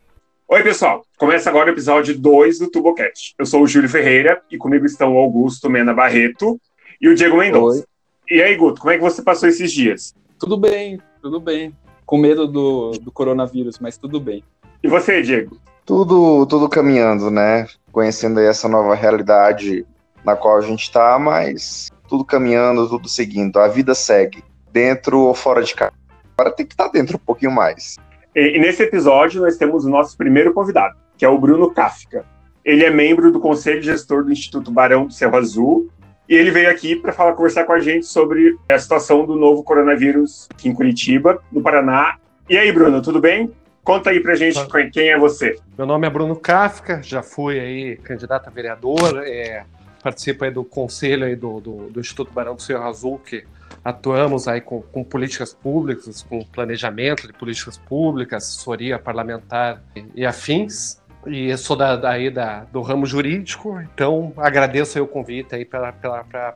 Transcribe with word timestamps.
Oi, 0.47 0.63
pessoal! 0.63 1.05
Começa 1.19 1.51
agora 1.51 1.71
o 1.71 1.75
episódio 1.75 2.17
2 2.17 2.61
do 2.61 2.71
TuboCast. 2.71 3.35
Eu 3.37 3.45
sou 3.45 3.65
o 3.65 3.67
Júlio 3.67 3.89
Ferreira 3.89 4.41
e 4.49 4.57
comigo 4.57 4.87
estão 4.87 5.17
o 5.17 5.19
Augusto 5.19 5.69
Mena 5.69 5.93
Barreto 5.93 6.57
e 7.01 7.09
o 7.09 7.17
Diego 7.17 7.39
Mendonça. 7.39 7.85
E 8.31 8.41
aí, 8.41 8.55
Guto, 8.55 8.81
como 8.81 8.93
é 8.93 8.97
que 8.97 9.03
você 9.03 9.21
passou 9.21 9.49
esses 9.49 9.73
dias? 9.73 10.15
Tudo 10.39 10.57
bem, 10.57 11.01
tudo 11.21 11.41
bem. 11.41 11.75
Com 12.07 12.17
medo 12.17 12.47
do, 12.47 12.93
do 12.93 13.11
coronavírus, 13.11 13.81
mas 13.81 13.97
tudo 13.97 14.21
bem. 14.21 14.45
E 14.83 14.89
você, 14.89 15.23
Diego? 15.23 15.57
Tudo, 15.87 16.45
tudo 16.47 16.69
caminhando, 16.69 17.31
né? 17.31 17.67
Conhecendo 17.93 18.41
aí 18.41 18.47
essa 18.47 18.69
nova 18.69 18.95
realidade 18.95 19.87
na 20.25 20.35
qual 20.35 20.59
a 20.59 20.61
gente 20.61 20.83
está, 20.83 21.19
mas 21.19 21.91
tudo 22.09 22.25
caminhando, 22.25 22.89
tudo 22.89 23.09
seguindo. 23.09 23.59
A 23.59 23.69
vida 23.69 23.95
segue, 23.95 24.43
dentro 24.73 25.21
ou 25.21 25.35
fora 25.35 25.63
de 25.63 25.75
casa. 25.75 25.93
Agora 26.37 26.55
tem 26.55 26.67
que 26.67 26.75
estar 26.75 26.87
tá 26.87 26.91
dentro 26.93 27.17
um 27.17 27.25
pouquinho 27.25 27.53
mais. 27.53 27.97
E, 28.35 28.57
e, 28.57 28.61
nesse 28.61 28.83
episódio 28.83 29.41
nós 29.41 29.57
temos 29.57 29.85
o 29.85 29.91
nosso 29.91 30.17
primeiro 30.17 30.53
convidado, 30.53 30.97
que 31.17 31.25
é 31.25 31.29
o 31.29 31.39
Bruno 31.39 31.73
Kafka. 31.73 32.25
Ele 32.65 32.85
é 32.85 32.91
membro 32.91 33.31
do 33.31 33.41
Conselho 33.41 33.83
Gestor 33.83 34.25
do 34.25 34.33
Instituto 34.33 34.71
Barão 34.71 35.07
do 35.07 35.13
Cerro 35.13 35.37
Azul 35.37 35.91
e 36.29 36.35
ele 36.35 36.51
veio 36.51 36.71
aqui 36.71 36.97
para 36.97 37.13
falar 37.13 37.35
conversar 37.35 37.65
com 37.65 37.73
a 37.73 37.81
gente 37.81 38.07
sobre 38.07 38.57
a 38.71 38.79
situação 38.79 39.27
do 39.27 39.37
novo 39.37 39.63
coronavírus 39.63 40.49
aqui 40.53 40.69
em 40.69 40.75
Curitiba, 40.75 41.43
no 41.53 41.61
Paraná. 41.61 42.17
E 42.49 42.57
aí, 42.57 42.71
Bruno, 42.73 43.03
tudo 43.03 43.21
bem? 43.21 43.51
Conta 43.85 44.11
aí 44.11 44.21
pra 44.21 44.37
gente 44.37 44.61
quem 44.93 45.09
é 45.09 45.19
você. 45.19 45.59
Meu 45.77 45.87
nome 45.87 46.07
é 46.07 46.11
Bruno 46.11 46.37
Kafka, 46.37 47.03
já 47.03 47.21
fui 47.21 47.59
aí 47.59 47.97
candidato 47.97 48.47
a 48.47 48.51
vereador, 48.51 49.25
é, 49.27 49.65
participo 50.01 50.45
aí 50.45 50.53
do 50.53 50.65
conselho 50.65 51.25
aí 51.27 51.35
do, 51.35 51.61
do, 51.61 51.91
do, 51.91 52.01
Instituto 52.01 52.33
Barão 52.33 52.55
do 52.55 52.63
Cerro 52.63 52.85
Azul, 52.85 53.19
que 53.19 53.45
atuamos 53.85 54.47
aí 54.47 54.61
com, 54.61 54.83
com, 54.83 55.03
políticas 55.03 55.53
públicas, 55.53 56.23
com 56.23 56.45
planejamento 56.45 57.27
de 57.27 57.33
políticas 57.33 57.77
públicas, 57.77 58.45
assessoria 58.45 59.01
parlamentar 59.01 59.83
e, 59.97 60.05
e 60.15 60.25
afins. 60.25 61.03
E 61.27 61.57
sou 61.57 61.77
da, 61.77 61.97
daí 61.97 62.31
da, 62.31 62.65
do 62.65 62.83
ramo 62.83 63.07
jurídico, 63.07 63.81
então 63.81 64.33
agradeço 64.37 64.99
aí 64.99 65.03
o 65.03 65.07
convite 65.07 65.55
aí 65.55 65.65
para 65.65 65.93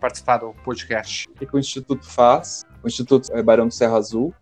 participar 0.00 0.38
do 0.38 0.52
podcast. 0.64 1.28
O 1.28 1.47
que 1.47 1.56
o 1.56 1.58
Instituto 1.58 2.04
faz? 2.04 2.64
O 2.82 2.88
Instituto 2.88 3.30
Barão 3.44 3.69
do 3.69 3.74
Cerro 3.74 3.97
Azul 3.97 4.34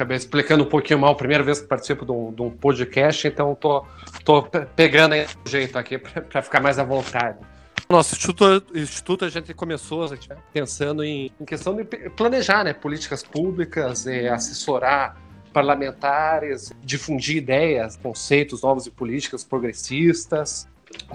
acabei 0.00 0.16
explicando 0.16 0.64
um 0.64 0.66
pouquinho 0.66 0.98
mal, 0.98 1.14
primeira 1.14 1.44
vez 1.44 1.60
que 1.60 1.66
participo 1.66 2.06
de 2.06 2.12
um, 2.12 2.32
de 2.32 2.40
um 2.40 2.50
podcast, 2.50 3.28
então 3.28 3.54
tô, 3.54 3.84
tô 4.24 4.42
pegando 4.74 5.12
aí 5.12 5.26
o 5.44 5.48
jeito 5.48 5.78
aqui 5.78 5.98
para 5.98 6.40
ficar 6.40 6.60
mais 6.60 6.78
à 6.78 6.84
vontade. 6.84 7.38
Nosso 7.88 8.14
instituto, 8.14 8.78
instituto 8.78 9.24
a 9.24 9.28
gente 9.28 9.52
começou 9.52 10.04
a 10.04 10.06
gente, 10.08 10.28
pensando 10.52 11.04
em, 11.04 11.30
em, 11.38 11.44
questão 11.44 11.74
de 11.74 11.84
planejar 11.84 12.64
né, 12.64 12.72
políticas 12.72 13.22
públicas, 13.22 14.06
e 14.06 14.26
assessorar 14.28 15.16
parlamentares, 15.52 16.72
difundir 16.82 17.36
ideias, 17.36 17.96
conceitos 17.96 18.62
novos 18.62 18.86
e 18.86 18.90
políticas 18.90 19.44
progressistas. 19.44 20.68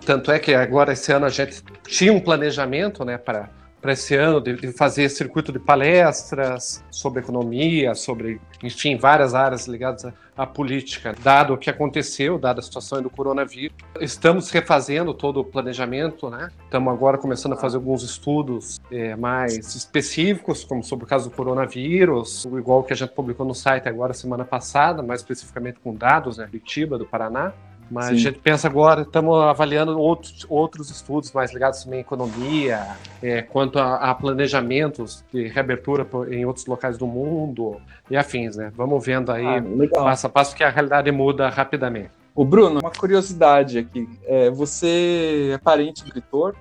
Tanto 0.06 0.32
é 0.32 0.38
que 0.38 0.54
agora 0.54 0.94
esse 0.94 1.12
ano 1.12 1.26
a 1.26 1.30
gente 1.30 1.64
tinha 1.88 2.14
um 2.14 2.20
planejamento 2.20 3.04
né, 3.06 3.18
para 3.18 3.50
para 3.85 3.94
esse 3.94 4.16
ano 4.16 4.41
de, 4.41 4.56
de, 4.56 4.72
fazer 4.72 5.07
circuito 5.09 5.51
de 5.51 5.59
palestras 5.59 6.84
sobre 6.90 7.19
economia, 7.19 7.94
sobre, 7.94 8.41
enfim, 8.63 8.97
várias 8.97 9.35
áreas 9.35 9.68
ligadas 9.68 10.06
à, 10.06 10.13
à, 10.35 10.47
política, 10.47 11.13
dado 11.23 11.53
o 11.53 11.57
que 11.57 11.69
aconteceu, 11.69 12.40
dada 12.40 12.62
a 12.62 12.63
situação 12.63 13.00
do 13.00 13.12
coronavírus. 13.12 13.78
Estamos 14.01 14.50
refazendo 14.50 15.13
todo 15.13 15.40
o 15.40 15.44
planejamento, 15.44 16.31
né? 16.31 16.50
Estamos 16.63 16.91
agora 16.91 17.19
começando 17.19 17.53
a 17.53 17.57
fazer 17.57 17.75
alguns 17.78 18.01
estudos 18.01 18.79
é, 18.91 19.16
mais 19.16 19.75
específicos, 19.75 20.63
como 20.63 20.84
sobre 20.84 21.06
o 21.06 21.07
caso 21.07 21.29
do 21.29 21.35
coronavírus, 21.35 22.44
igual 22.46 22.84
que 22.84 22.91
a 22.91 22.96
gente 22.96 23.12
publicou 23.12 23.46
no 23.46 23.53
site 23.53 23.88
agora 23.88 24.16
semana 24.16 24.44
passada, 24.44 25.03
mais 25.03 25.22
especificamente 25.22 25.79
com 25.79 25.94
dados, 25.94 26.40
né? 26.40 26.47
Curitiba, 26.47 26.97
do 26.97 27.06
Paraná. 27.06 27.53
Mas 27.90 28.07
Sim. 28.07 28.13
a 28.13 28.18
gente 28.18 28.40
pensa 28.40 28.68
agora, 28.68 29.03
estamos 29.03 29.38
avaliando 29.44 30.00
outros, 30.00 30.46
outros 30.50 30.90
estudos 30.90 31.31
mais 31.31 31.53
ligados 31.53 31.84
também 31.84 32.00
à 32.00 32.01
economia, 32.01 32.88
é, 33.22 33.41
quanto 33.41 33.78
a, 33.79 33.96
a, 33.96 34.16
planejamentos 34.16 35.23
de 35.31 35.47
reabertura 35.47 36.07
em 36.29 36.46
outros 36.46 36.66
locais 36.66 36.97
do 36.97 37.06
mundo 37.06 37.79
e 38.09 38.18
afins, 38.18 38.56
né? 38.56 38.72
Vamos 38.75 39.06
vendo 39.06 39.31
aí, 39.31 39.46
ah, 39.46 39.63
passo 39.94 40.28
a 40.28 40.29
passo, 40.29 40.56
que 40.56 40.63
a 40.63 40.69
realidade 40.69 41.12
muda 41.12 41.47
rapidamente. 41.50 42.09
O 42.34 42.44
Bruno, 42.44 42.79
uma 42.81 42.91
curiosidade 42.91 43.78
aqui. 43.78 44.09
É, 44.25 44.50
você 44.50 45.52
é 45.53 45.57
parente 45.57 46.02
do 46.03 46.07
escritor? 46.07 46.56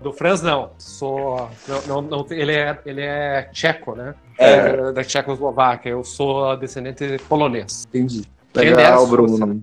Do 0.00 0.12
Franz, 0.12 0.42
não. 0.42 0.70
Sou. 0.76 1.48
Não, 1.68 1.82
não, 1.86 2.02
não, 2.02 2.26
ele, 2.30 2.52
é, 2.52 2.78
ele 2.84 3.00
é 3.00 3.48
tcheco, 3.52 3.94
né? 3.94 4.14
É. 4.38 4.54
é 4.54 4.92
da 4.92 5.04
Tchecoslováquia. 5.04 5.90
Eu 5.90 6.04
sou 6.04 6.56
descendente 6.56 7.18
polonês. 7.28 7.84
Entendi. 7.88 8.24
Legal, 8.54 9.06
Bruno. 9.06 9.62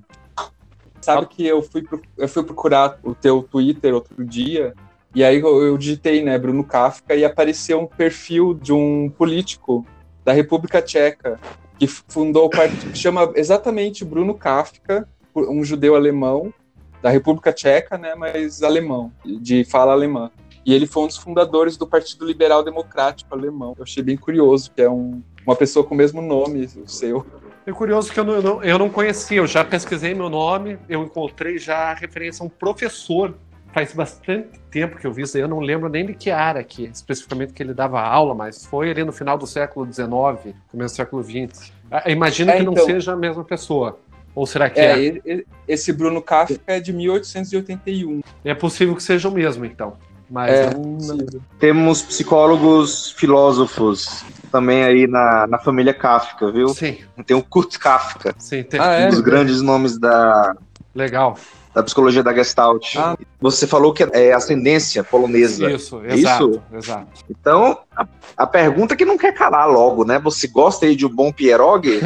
Sabe 1.13 1.27
que 1.27 1.45
eu 1.45 1.61
fui, 1.61 1.85
eu 2.17 2.27
fui 2.27 2.43
procurar 2.43 2.99
o 3.03 3.13
teu 3.13 3.43
Twitter 3.43 3.93
outro 3.93 4.23
dia, 4.25 4.73
e 5.13 5.23
aí 5.23 5.39
eu, 5.39 5.61
eu 5.63 5.77
digitei, 5.77 6.23
né, 6.23 6.37
Bruno 6.37 6.63
Kafka, 6.63 7.15
e 7.15 7.25
apareceu 7.25 7.79
um 7.79 7.87
perfil 7.87 8.53
de 8.53 8.71
um 8.71 9.09
político 9.09 9.85
da 10.23 10.31
República 10.31 10.81
Tcheca, 10.81 11.39
que 11.77 11.87
fundou 11.87 12.45
o 12.45 12.49
partido, 12.49 12.91
que 12.91 12.97
chama 12.97 13.31
exatamente 13.35 14.05
Bruno 14.05 14.33
Kafka, 14.33 15.07
um 15.35 15.63
judeu 15.63 15.95
alemão, 15.95 16.53
da 17.01 17.09
República 17.09 17.53
Tcheca, 17.53 17.97
né, 17.97 18.13
mas 18.15 18.61
alemão, 18.61 19.11
de 19.23 19.63
fala 19.63 19.93
alemã. 19.93 20.29
E 20.65 20.73
ele 20.73 20.85
foi 20.85 21.03
um 21.03 21.07
dos 21.07 21.17
fundadores 21.17 21.77
do 21.77 21.87
Partido 21.87 22.25
Liberal 22.25 22.63
Democrático 22.63 23.33
Alemão. 23.33 23.73
Eu 23.77 23.83
achei 23.83 24.03
bem 24.03 24.17
curioso, 24.17 24.69
que 24.75 24.81
é 24.81 24.89
um, 24.89 25.21
uma 25.45 25.55
pessoa 25.55 25.85
com 25.85 25.95
o 25.95 25.97
mesmo 25.97 26.21
nome, 26.21 26.69
o 26.83 26.87
seu. 26.87 27.25
É 27.69 27.71
curioso 27.71 28.11
que 28.11 28.19
eu 28.19 28.23
não, 28.23 28.33
eu 28.33 28.41
não, 28.41 28.63
eu 28.63 28.79
não 28.79 28.89
conhecia, 28.89 29.37
eu 29.37 29.45
já 29.45 29.63
pesquisei 29.63 30.15
meu 30.15 30.27
nome, 30.27 30.79
eu 30.89 31.03
encontrei 31.03 31.59
já 31.59 31.91
a 31.91 31.93
referência 31.93 32.41
a 32.41 32.47
um 32.47 32.49
professor. 32.49 33.35
Faz 33.71 33.93
bastante 33.93 34.59
tempo 34.71 34.97
que 34.97 35.05
eu 35.05 35.13
vi 35.13 35.21
isso 35.21 35.37
aí, 35.37 35.43
eu 35.43 35.47
não 35.47 35.59
lembro 35.59 35.87
nem 35.87 36.03
de 36.03 36.15
que 36.15 36.31
área 36.31 36.59
aqui, 36.59 36.89
especificamente 36.91 37.53
que 37.53 37.61
ele 37.61 37.75
dava 37.75 38.01
aula, 38.01 38.33
mas 38.33 38.65
foi 38.65 38.89
ali 38.89 39.03
no 39.03 39.11
final 39.11 39.37
do 39.37 39.45
século 39.45 39.85
XIX, 39.85 40.55
começo 40.67 40.95
do 40.95 40.97
século 40.97 41.23
XX. 41.23 41.71
Ah, 41.91 42.09
imagino 42.09 42.49
é, 42.49 42.57
que 42.57 42.63
não 42.63 42.73
então, 42.73 42.85
seja 42.87 43.13
a 43.13 43.15
mesma 43.15 43.43
pessoa. 43.43 43.99
Ou 44.33 44.47
será 44.47 44.67
que 44.67 44.79
é? 44.79 45.07
é? 45.07 45.43
Esse 45.67 45.93
Bruno 45.93 46.23
Kafka 46.23 46.59
é 46.65 46.79
de 46.79 46.91
1881. 46.91 48.21
É 48.43 48.55
possível 48.55 48.95
que 48.95 49.03
seja 49.03 49.29
o 49.29 49.31
mesmo, 49.31 49.63
então. 49.63 49.95
Mas 50.29 50.51
é, 50.51 50.73
não... 50.73 51.27
temos 51.59 52.01
psicólogos, 52.01 53.11
filósofos 53.11 54.23
também 54.51 54.83
aí 54.83 55.07
na, 55.07 55.47
na 55.47 55.57
família 55.59 55.93
Kafka, 55.93 56.51
viu? 56.51 56.69
Sim. 56.69 56.97
Tem 57.25 57.35
o 57.35 57.43
Kurt 57.43 57.77
Kafka. 57.77 58.35
Sim, 58.37 58.63
tem. 58.63 58.79
Ah, 58.79 58.93
é? 58.93 59.07
Um 59.07 59.09
dos 59.09 59.21
grandes 59.21 59.61
nomes 59.61 59.97
da. 59.97 60.55
Legal. 60.93 61.37
Da 61.73 61.83
psicologia 61.83 62.23
da 62.23 62.33
Gestalt. 62.33 62.95
Ah. 62.97 63.15
Você 63.39 63.67
falou 63.67 63.93
que 63.93 64.03
é 64.03 64.33
ascendência 64.33 65.03
polonesa. 65.03 65.71
Isso, 65.71 66.03
exato. 66.03 66.49
Isso? 66.51 66.63
exato. 66.73 67.07
Então, 67.29 67.79
a, 67.95 68.07
a, 68.35 68.47
pergunta 68.47 68.95
que 68.95 69.05
não 69.05 69.17
quer 69.17 69.33
calar 69.33 69.69
logo, 69.69 70.03
né? 70.03 70.17
Você 70.19 70.47
gosta 70.47 70.87
aí 70.87 70.95
de 70.95 71.05
um 71.05 71.09
bom 71.09 71.31
pierogi? 71.31 71.99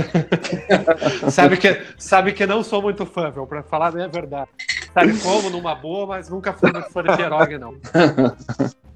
sabe, 1.31 1.57
que, 1.57 1.81
sabe 1.98 2.33
que 2.33 2.45
não 2.45 2.62
sou 2.62 2.81
muito 2.81 3.06
fã, 3.06 3.31
viu? 3.31 3.48
Pra 3.48 3.63
falar 3.63 3.92
bem 3.92 4.04
a 4.04 4.07
verdade. 4.07 4.50
Sabe 4.94 5.18
como 5.19 5.50
numa 5.50 5.74
boa, 5.74 6.07
mas 6.07 6.30
nunca 6.30 6.51
fui 6.54 6.71
muito 6.71 6.92
fã 6.92 7.01
de 7.01 7.16
pierogi, 7.16 7.57
não. 7.57 7.75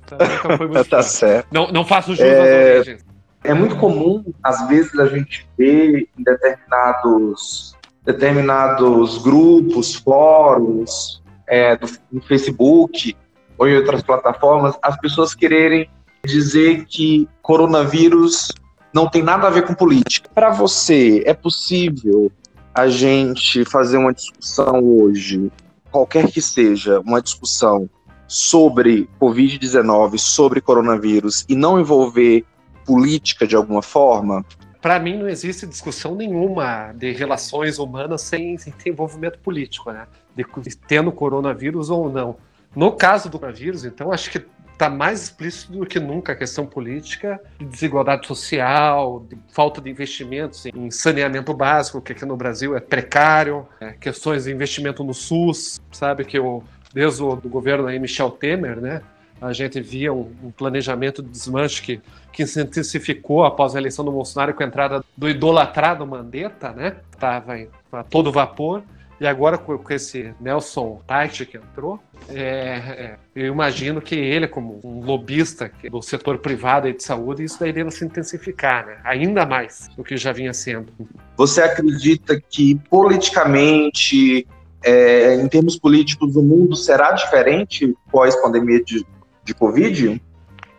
Então, 0.03 0.17
nunca 0.19 0.57
fui 0.57 0.67
muito 0.67 0.85
tá 0.89 0.97
fã. 0.97 1.03
certo. 1.03 1.47
Não, 1.51 1.71
não 1.71 1.85
faço 1.85 2.13
jus 2.13 2.25
é... 2.25 2.39
às 2.39 2.77
origens. 2.79 3.05
É 3.43 3.53
muito 3.53 3.77
comum, 3.77 4.25
às 4.43 4.67
vezes, 4.67 4.97
a 4.99 5.07
gente 5.07 5.47
ver 5.57 6.09
em 6.17 6.23
determinados, 6.23 7.76
determinados 8.07 9.17
grupos, 9.17 9.93
fóruns, 9.95 11.21
é, 11.45 11.75
do, 11.75 11.87
no 12.09 12.21
Facebook 12.21 13.13
ou 13.57 13.67
em 13.67 13.75
outras 13.75 14.01
plataformas, 14.01 14.75
as 14.81 14.97
pessoas 14.97 15.35
quererem 15.35 15.89
dizer 16.25 16.85
que 16.85 17.27
coronavírus 17.41 18.53
não 18.93 19.09
tem 19.09 19.21
nada 19.21 19.47
a 19.47 19.49
ver 19.49 19.63
com 19.63 19.73
política. 19.73 20.29
Para 20.33 20.51
você, 20.51 21.21
é 21.25 21.33
possível 21.33 22.31
a 22.73 22.87
gente 22.87 23.65
fazer 23.65 23.97
uma 23.97 24.13
discussão 24.13 24.81
hoje, 24.83 25.51
qualquer 25.91 26.31
que 26.31 26.41
seja, 26.41 27.01
uma 27.01 27.21
discussão 27.21 27.89
sobre 28.25 29.09
Covid-19, 29.19 30.17
sobre 30.17 30.61
coronavírus, 30.61 31.45
e 31.49 31.55
não 31.55 31.79
envolver 31.79 32.45
política 32.85 33.45
de 33.45 33.55
alguma 33.55 33.81
forma? 33.81 34.45
Para 34.81 34.99
mim, 34.99 35.17
não 35.17 35.27
existe 35.27 35.65
discussão 35.65 36.15
nenhuma 36.15 36.93
de 36.93 37.11
relações 37.11 37.79
humanas 37.79 38.21
sem, 38.21 38.57
sem 38.57 38.73
envolvimento 38.85 39.39
político, 39.39 39.91
né? 39.91 40.07
De, 40.35 40.45
tendo 40.87 41.11
coronavírus 41.11 41.89
ou 41.89 42.09
não. 42.09 42.37
No 42.75 42.91
caso 42.91 43.29
do 43.29 43.39
coronavírus, 43.39 43.85
então, 43.85 44.11
acho 44.11 44.29
que 44.29 44.45
está 44.77 44.89
mais 44.89 45.23
explícito 45.23 45.71
do 45.71 45.85
que 45.87 45.99
nunca 45.99 46.33
a 46.33 46.35
questão 46.35 46.65
política, 46.67 47.41
de 47.57 47.65
desigualdade 47.65 48.27
social, 48.27 49.25
de 49.27 49.35
falta 49.51 49.81
de 49.81 49.89
investimentos 49.89 50.67
em 50.67 50.91
saneamento 50.91 51.51
básico, 51.51 51.99
que 51.99 52.11
aqui 52.11 52.23
no 52.25 52.37
Brasil 52.37 52.77
é 52.77 52.79
precário, 52.79 53.67
é, 53.81 53.93
questões 53.93 54.43
de 54.43 54.51
investimento 54.51 55.03
no 55.03 55.15
SUS, 55.15 55.81
sabe 55.91 56.23
que 56.23 56.39
o, 56.39 56.63
desde 56.93 57.23
o 57.23 57.35
do 57.35 57.49
governo 57.49 57.87
aí, 57.87 57.97
Michel 57.97 58.29
Temer, 58.29 58.79
né, 58.79 59.01
a 59.41 59.53
gente 59.53 59.79
via 59.79 60.11
um, 60.13 60.31
um, 60.43 60.51
planejamento 60.51 61.21
de 61.21 61.29
desmanche 61.29 61.81
que, 61.81 62.01
que 62.31 62.45
se 62.45 62.61
intensificou 62.61 63.45
após 63.45 63.75
a 63.75 63.79
eleição 63.79 64.03
do 64.03 64.11
Bolsonaro 64.11 64.53
com 64.53 64.63
a 64.63 64.65
entrada 64.65 65.03
do 65.15 65.29
idolatrado 65.29 66.05
Mandetta, 66.05 66.71
né, 66.71 66.97
estava 67.13 67.55
a 67.91 68.03
todo 68.03 68.31
vapor, 68.31 68.83
e 69.19 69.25
agora 69.25 69.57
com, 69.57 69.77
com 69.77 69.93
esse 69.93 70.33
Nelson 70.39 71.01
Tait 71.07 71.45
que 71.45 71.57
entrou, 71.57 71.99
é, 72.29 72.37
é, 72.37 73.15
eu 73.35 73.51
imagino 73.51 74.01
que 74.01 74.15
ele, 74.15 74.47
como 74.47 74.79
um 74.83 75.03
lobista 75.03 75.71
do 75.89 76.01
setor 76.01 76.37
privado 76.37 76.87
e 76.87 76.93
de 76.93 77.03
saúde, 77.03 77.43
isso 77.43 77.59
daí 77.59 77.73
deve 77.73 77.89
se 77.91 78.05
intensificar, 78.05 78.85
né? 78.85 78.97
ainda 79.03 79.45
mais 79.45 79.89
do 79.95 80.03
que 80.03 80.17
já 80.17 80.31
vinha 80.31 80.53
sendo. 80.53 80.93
Você 81.35 81.61
acredita 81.61 82.39
que 82.49 82.75
politicamente, 82.89 84.47
é, 84.83 85.35
em 85.35 85.47
termos 85.47 85.79
políticos, 85.79 86.35
o 86.35 86.43
mundo 86.43 86.75
será 86.75 87.11
diferente 87.11 87.95
pós-pandemia 88.11 88.83
de, 88.83 89.03
de 89.47 89.53
Covid? 89.53 90.21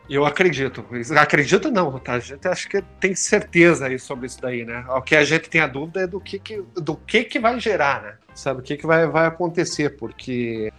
Eu 0.09 0.25
acredito. 0.25 0.85
Acredito 1.19 1.70
não, 1.70 1.99
tá? 1.99 2.15
A 2.15 2.19
gente 2.19 2.47
acho 2.47 2.69
que 2.69 2.81
tem 3.00 3.15
certeza 3.15 3.87
aí 3.87 3.99
sobre 3.99 4.26
isso 4.26 4.41
daí, 4.41 4.65
né? 4.65 4.85
O 4.88 5.03
que 5.03 5.17
a 5.17 5.25
gente 5.25 5.50
tem 5.50 5.61
a 5.61 5.67
dúvida 5.67 6.03
é 6.03 6.06
do 6.06 6.20
que, 6.20 6.38
que 6.38 6.62
do 6.76 6.97
que, 6.97 7.25
que 7.25 7.38
vai 7.38 7.59
gerar, 7.61 8.03
né? 8.03 8.15
Sabe, 8.35 8.61
o 8.61 8.62
que, 8.62 8.76
que 8.76 8.87
vai, 8.87 9.06
vai 9.06 9.26
acontecer, 9.26 9.97
porque 9.97 10.73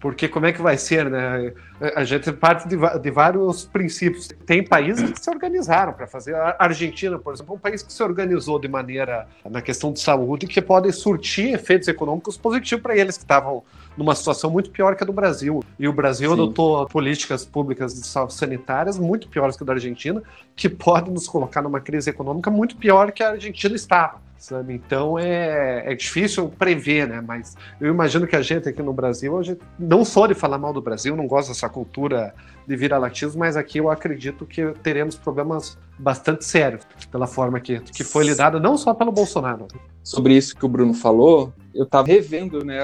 porque 0.00 0.28
como 0.28 0.46
é 0.46 0.52
que 0.52 0.60
vai 0.60 0.76
ser, 0.76 1.10
né? 1.10 1.52
A 1.94 2.04
gente 2.04 2.32
parte 2.32 2.68
de, 2.68 2.76
de 2.76 3.10
vários 3.10 3.64
princípios. 3.64 4.28
Tem 4.46 4.64
países 4.64 5.10
que 5.10 5.20
se 5.20 5.30
organizaram 5.30 5.92
para 5.92 6.06
fazer. 6.06 6.34
A 6.34 6.56
Argentina, 6.58 7.18
por 7.18 7.34
exemplo, 7.34 7.54
é 7.54 7.56
um 7.56 7.60
país 7.60 7.82
que 7.82 7.92
se 7.92 8.02
organizou 8.02 8.58
de 8.58 8.68
maneira 8.68 9.26
na 9.48 9.60
questão 9.60 9.92
de 9.92 10.00
saúde 10.00 10.46
que 10.46 10.60
pode 10.62 10.92
surtir 10.92 11.54
efeitos 11.54 11.88
econômicos 11.88 12.36
positivos 12.36 12.82
para 12.82 12.96
eles 12.96 13.16
que 13.16 13.24
estavam 13.24 13.62
numa 13.96 14.14
situação 14.14 14.50
muito 14.50 14.70
pior 14.70 14.94
que 14.94 15.02
a 15.02 15.06
do 15.06 15.12
Brasil. 15.12 15.62
E 15.78 15.88
o 15.88 15.92
Brasil 15.92 16.28
Sim. 16.30 16.34
adotou 16.34 16.86
políticas 16.86 17.44
públicas 17.44 17.94
de 17.94 18.06
sanitárias 18.32 18.98
muito 18.98 19.28
piores 19.28 19.56
que 19.56 19.62
a 19.62 19.66
da 19.66 19.72
Argentina, 19.72 20.22
que 20.54 20.68
podem 20.68 21.12
nos 21.12 21.26
colocar 21.26 21.62
numa 21.62 21.80
crise 21.80 22.10
econômica 22.10 22.50
muito 22.50 22.76
pior 22.76 23.12
que 23.12 23.22
a 23.22 23.30
Argentina 23.30 23.74
estava. 23.74 24.25
Sabe? 24.38 24.74
Então 24.74 25.18
é, 25.18 25.92
é 25.92 25.94
difícil 25.94 26.48
prever, 26.48 27.08
né? 27.08 27.22
Mas 27.26 27.56
eu 27.80 27.88
imagino 27.88 28.26
que 28.26 28.36
a 28.36 28.42
gente 28.42 28.68
aqui 28.68 28.82
no 28.82 28.92
Brasil, 28.92 29.36
a 29.38 29.42
gente 29.42 29.60
não 29.78 30.04
só 30.04 30.26
de 30.26 30.34
falar 30.34 30.58
mal 30.58 30.72
do 30.72 30.82
Brasil, 30.82 31.16
não 31.16 31.26
gosta 31.26 31.52
dessa 31.52 31.68
cultura 31.68 32.34
de 32.66 32.76
viralatismo, 32.76 33.40
mas 33.40 33.56
aqui 33.56 33.78
eu 33.78 33.90
acredito 33.90 34.44
que 34.44 34.72
teremos 34.82 35.16
problemas 35.16 35.78
bastante 35.98 36.44
sérios 36.44 36.84
pela 37.10 37.26
forma 37.26 37.60
que, 37.60 37.80
que 37.80 38.04
foi 38.04 38.24
lidada, 38.24 38.60
não 38.60 38.76
só 38.76 38.92
pelo 38.92 39.10
Bolsonaro. 39.10 39.68
Sobre 40.02 40.36
isso 40.36 40.54
que 40.54 40.64
o 40.64 40.68
Bruno 40.68 40.92
falou, 40.92 41.52
eu 41.74 41.84
estava 41.84 42.06
revendo 42.06 42.64
né, 42.64 42.78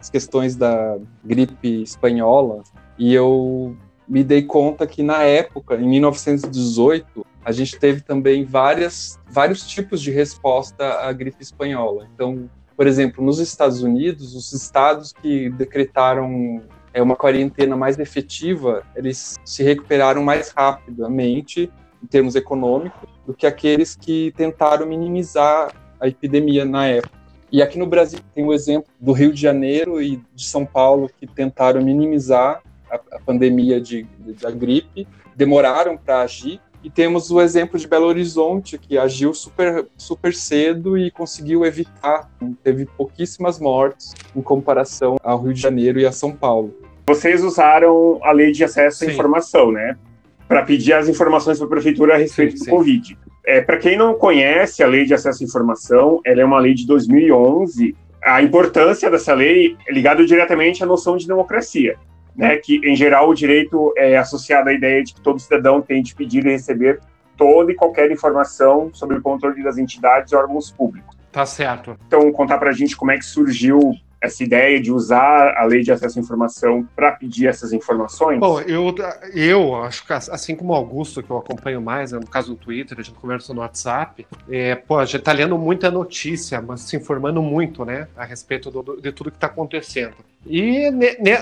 as 0.00 0.08
questões 0.08 0.56
da 0.56 0.98
gripe 1.24 1.82
espanhola 1.82 2.62
e 2.98 3.12
eu 3.12 3.76
me 4.06 4.22
dei 4.22 4.42
conta 4.42 4.86
que 4.86 5.02
na 5.02 5.22
época, 5.22 5.76
em 5.76 5.88
1918, 5.88 7.26
a 7.44 7.52
gente 7.52 7.78
teve 7.78 8.00
também 8.00 8.44
várias, 8.44 9.18
vários 9.28 9.66
tipos 9.66 10.00
de 10.00 10.10
resposta 10.10 11.00
à 11.00 11.12
gripe 11.12 11.42
espanhola. 11.42 12.08
Então, 12.14 12.48
por 12.76 12.86
exemplo, 12.86 13.24
nos 13.24 13.38
Estados 13.38 13.82
Unidos, 13.82 14.34
os 14.34 14.52
estados 14.52 15.12
que 15.12 15.50
decretaram 15.50 16.62
é, 16.92 17.02
uma 17.02 17.16
quarentena 17.16 17.76
mais 17.76 17.98
efetiva, 17.98 18.82
eles 18.96 19.36
se 19.44 19.62
recuperaram 19.62 20.22
mais 20.22 20.50
rapidamente, 20.50 21.70
em 22.02 22.06
termos 22.06 22.34
econômicos, 22.34 23.08
do 23.26 23.34
que 23.34 23.46
aqueles 23.46 23.94
que 23.94 24.32
tentaram 24.36 24.86
minimizar 24.86 25.72
a 26.00 26.08
epidemia 26.08 26.64
na 26.64 26.86
época. 26.86 27.24
E 27.50 27.62
aqui 27.62 27.78
no 27.78 27.86
Brasil 27.86 28.20
tem 28.34 28.44
o 28.44 28.52
exemplo 28.52 28.90
do 28.98 29.12
Rio 29.12 29.32
de 29.32 29.40
Janeiro 29.40 30.02
e 30.02 30.20
de 30.34 30.44
São 30.44 30.66
Paulo 30.66 31.08
que 31.18 31.26
tentaram 31.26 31.80
minimizar 31.82 32.62
a, 32.90 33.16
a 33.16 33.20
pandemia 33.20 33.80
de, 33.80 34.02
de, 34.18 34.32
da 34.32 34.50
gripe, 34.50 35.06
demoraram 35.36 35.96
para 35.96 36.22
agir. 36.22 36.60
E 36.84 36.90
temos 36.90 37.30
o 37.30 37.40
exemplo 37.40 37.78
de 37.78 37.88
Belo 37.88 38.04
Horizonte, 38.04 38.76
que 38.76 38.98
agiu 38.98 39.32
super, 39.32 39.86
super 39.96 40.34
cedo 40.34 40.98
e 40.98 41.10
conseguiu 41.10 41.64
evitar, 41.64 42.30
teve 42.62 42.84
pouquíssimas 42.84 43.58
mortes 43.58 44.12
em 44.36 44.42
comparação 44.42 45.16
ao 45.24 45.40
Rio 45.40 45.54
de 45.54 45.60
Janeiro 45.62 45.98
e 45.98 46.04
a 46.04 46.12
São 46.12 46.30
Paulo. 46.30 46.76
Vocês 47.06 47.42
usaram 47.42 48.20
a 48.22 48.32
lei 48.32 48.52
de 48.52 48.62
acesso 48.62 49.04
à 49.04 49.06
informação, 49.06 49.72
né? 49.72 49.96
Para 50.46 50.62
pedir 50.62 50.92
as 50.92 51.08
informações 51.08 51.56
para 51.56 51.66
a 51.66 51.70
prefeitura 51.70 52.14
a 52.16 52.18
respeito 52.18 52.52
sim, 52.52 52.58
do 52.58 52.64
sim. 52.64 52.70
Covid. 52.70 53.18
É, 53.46 53.62
Para 53.62 53.78
quem 53.78 53.96
não 53.96 54.14
conhece 54.14 54.82
a 54.82 54.86
Lei 54.86 55.06
de 55.06 55.14
Acesso 55.14 55.42
à 55.42 55.46
Informação, 55.46 56.20
ela 56.24 56.42
é 56.42 56.44
uma 56.44 56.58
lei 56.58 56.74
de 56.74 56.86
2011. 56.86 57.96
A 58.22 58.42
importância 58.42 59.10
dessa 59.10 59.32
lei 59.32 59.74
é 59.88 59.92
ligada 59.92 60.24
diretamente 60.24 60.82
à 60.82 60.86
noção 60.86 61.16
de 61.16 61.26
democracia, 61.26 61.96
né? 62.36 62.56
Que 62.56 62.80
em 62.84 62.96
geral 62.96 63.28
o 63.28 63.34
direito 63.34 63.92
é 63.96 64.16
associado 64.16 64.68
à 64.68 64.72
ideia 64.72 65.02
de 65.02 65.14
que 65.14 65.20
todo 65.20 65.38
cidadão 65.38 65.80
tem 65.80 66.02
de 66.02 66.14
pedir 66.14 66.44
e 66.46 66.50
receber 66.50 67.00
toda 67.36 67.72
e 67.72 67.74
qualquer 67.74 68.10
informação 68.10 68.90
sobre 68.92 69.18
o 69.18 69.22
controle 69.22 69.62
das 69.62 69.78
entidades 69.78 70.32
e 70.32 70.36
órgãos 70.36 70.70
públicos. 70.70 71.16
Tá 71.32 71.44
certo. 71.44 71.96
Então, 72.06 72.30
contar 72.32 72.58
para 72.58 72.70
a 72.70 72.72
gente 72.72 72.96
como 72.96 73.10
é 73.10 73.18
que 73.18 73.24
surgiu 73.24 73.94
essa 74.24 74.42
ideia 74.42 74.80
de 74.80 74.90
usar 74.90 75.54
a 75.54 75.64
lei 75.64 75.82
de 75.82 75.92
acesso 75.92 76.18
à 76.18 76.22
informação 76.22 76.88
para 76.96 77.12
pedir 77.12 77.46
essas 77.46 77.72
informações? 77.72 78.40
Bom, 78.40 78.58
eu, 78.60 78.94
eu 79.34 79.76
acho 79.82 80.06
que 80.06 80.12
assim 80.12 80.56
como 80.56 80.72
o 80.72 80.76
Augusto, 80.76 81.22
que 81.22 81.30
eu 81.30 81.36
acompanho 81.36 81.80
mais, 81.80 82.12
né, 82.12 82.18
no 82.18 82.26
caso 82.26 82.54
do 82.54 82.56
Twitter, 82.56 82.98
a 82.98 83.02
gente 83.02 83.14
conversa 83.18 83.52
no 83.52 83.60
WhatsApp, 83.60 84.26
é, 84.50 84.74
pô, 84.74 84.98
a 84.98 85.04
gente 85.04 85.18
está 85.18 85.32
lendo 85.32 85.58
muita 85.58 85.90
notícia, 85.90 86.60
mas 86.62 86.80
se 86.80 86.96
informando 86.96 87.42
muito, 87.42 87.84
né, 87.84 88.08
a 88.16 88.24
respeito 88.24 88.70
do, 88.70 89.00
de 89.00 89.12
tudo 89.12 89.30
que 89.30 89.36
está 89.36 89.46
acontecendo. 89.46 90.14
E, 90.46 90.90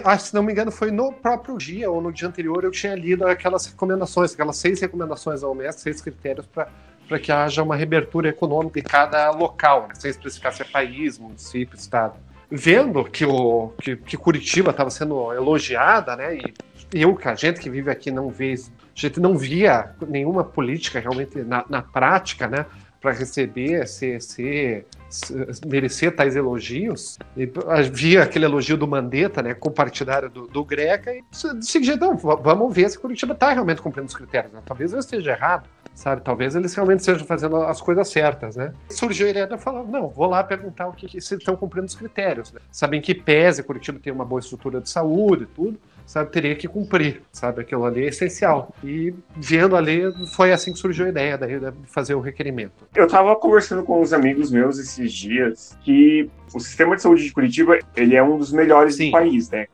ah, 0.05 0.19
se 0.19 0.35
não 0.35 0.43
me 0.43 0.53
engano, 0.53 0.71
foi 0.71 0.91
no 0.91 1.13
próprio 1.13 1.57
dia 1.59 1.91
ou 1.91 2.01
no 2.01 2.13
dia 2.13 2.29
anterior 2.29 2.65
eu 2.65 2.71
tinha 2.71 2.95
lido 2.95 3.27
aquelas 3.27 3.67
recomendações, 3.67 4.33
aquelas 4.33 4.57
seis 4.57 4.81
recomendações 4.81 5.41
da 5.41 5.49
OMS, 5.49 5.81
seis 5.81 6.01
critérios 6.01 6.47
para 6.47 6.69
para 7.09 7.19
que 7.19 7.33
haja 7.33 7.63
uma 7.63 7.77
reabertura 7.77 8.29
econômica 8.29 8.79
em 8.79 8.83
cada 8.83 9.31
local, 9.33 9.87
né, 9.89 9.95
sem 9.99 10.11
especificar 10.11 10.55
se 10.55 10.63
é 10.63 10.65
país, 10.65 11.19
município, 11.19 11.77
estado 11.77 12.15
vendo 12.55 13.03
que, 13.05 13.25
o, 13.25 13.73
que, 13.81 13.97
que 13.97 14.17
Curitiba 14.17 14.73
estava 14.73 14.91
sendo 14.91 15.33
elogiada, 15.33 16.15
né? 16.15 16.37
E 16.37 16.55
eu, 16.93 17.17
que 17.17 17.27
a 17.27 17.35
gente 17.35 17.59
que 17.59 17.71
vive 17.71 17.91
aqui 17.91 18.11
não 18.11 18.29
vê, 18.29 18.53
a 18.55 19.01
gente 19.01 19.19
não 19.19 19.39
via 19.39 19.95
nenhuma 20.07 20.45
política 20.45 21.01
realmente 21.01 21.41
na, 21.43 21.65
na 21.67 21.81
prática, 21.81 22.47
né? 22.47 22.67
Para 23.01 23.13
receber, 23.13 23.89
se, 23.89 24.21
se, 24.21 24.85
se, 25.09 25.67
merecer 25.67 26.15
tais 26.15 26.37
elogios. 26.37 27.19
E 27.35 27.51
via 27.91 28.23
aquele 28.23 28.45
elogio 28.45 28.77
do 28.77 28.87
Mandetta, 28.87 29.43
né? 29.43 29.55
Compartidário 29.55 30.29
do, 30.29 30.47
do 30.47 30.63
Greca, 30.63 31.11
e 31.11 31.25
disse, 31.59 31.83
jeito, 31.83 32.01
não, 32.01 32.17
vamos 32.17 32.73
ver 32.73 32.91
se 32.91 32.99
Curitiba 32.99 33.33
está 33.33 33.51
realmente 33.51 33.81
cumprindo 33.81 34.09
os 34.09 34.15
critérios. 34.15 34.53
Né? 34.53 34.61
Talvez 34.65 34.93
eu 34.93 34.99
esteja 34.99 35.33
errado 35.33 35.69
sabe? 35.95 36.23
Talvez 36.23 36.55
eles 36.55 36.75
realmente 36.75 37.01
estejam 37.01 37.27
fazendo 37.27 37.57
as 37.57 37.81
coisas 37.81 38.09
certas, 38.09 38.57
né? 38.57 38.73
Surgiu 38.91 39.27
a 39.27 39.31
ideia 39.31 39.47
de 39.47 39.59
falar, 39.59 39.85
não, 39.85 40.09
vou 40.09 40.27
lá 40.27 40.43
perguntar 40.43 40.89
o 40.89 40.93
que, 40.93 41.07
que 41.07 41.21
se 41.21 41.35
estão 41.35 41.57
cumprindo 41.57 41.87
os 41.87 41.95
critérios, 41.95 42.53
né? 42.53 42.61
Sabem 42.71 43.01
que 43.01 43.15
pese 43.15 43.63
Curitiba 43.63 43.99
tem 44.03 44.13
uma 44.13 44.25
boa 44.25 44.41
estrutura 44.41 44.81
de 44.81 44.89
saúde 44.89 45.45
e 45.45 45.47
tudo, 45.47 45.79
sabe, 46.07 46.31
teria 46.31 46.55
que 46.55 46.67
cumprir, 46.67 47.23
sabe? 47.33 47.61
Aquilo 47.61 47.85
ali 47.85 48.05
é 48.05 48.09
essencial. 48.09 48.75
E 48.83 49.15
vendo 49.37 49.77
ali, 49.77 50.03
foi 50.35 50.53
assim 50.53 50.73
que 50.73 50.79
surgiu 50.79 51.07
a 51.07 51.09
ideia 51.09 51.39
de 51.39 51.73
fazer 51.87 52.15
o 52.15 52.21
requerimento. 52.21 52.87
Eu 52.95 53.07
estava 53.07 53.35
conversando 53.37 53.83
com 53.83 54.01
uns 54.01 54.13
amigos 54.13 54.51
meus 54.51 54.79
esses 54.79 55.13
dias 55.13 55.77
que 55.83 56.29
o 56.55 56.61
sistema 56.61 56.97
de 56.97 57.03
saúde 57.03 57.25
de 57.25 57.33
Curitiba, 57.33 57.79
ele 57.97 58.17
é 58.17 58.23
um 58.23 58.37
dos 58.37 58.53
melhores 58.53 58.97
Sim. 58.97 59.07
do 59.07 59.13
país, 59.13 59.51
né? 59.51 59.67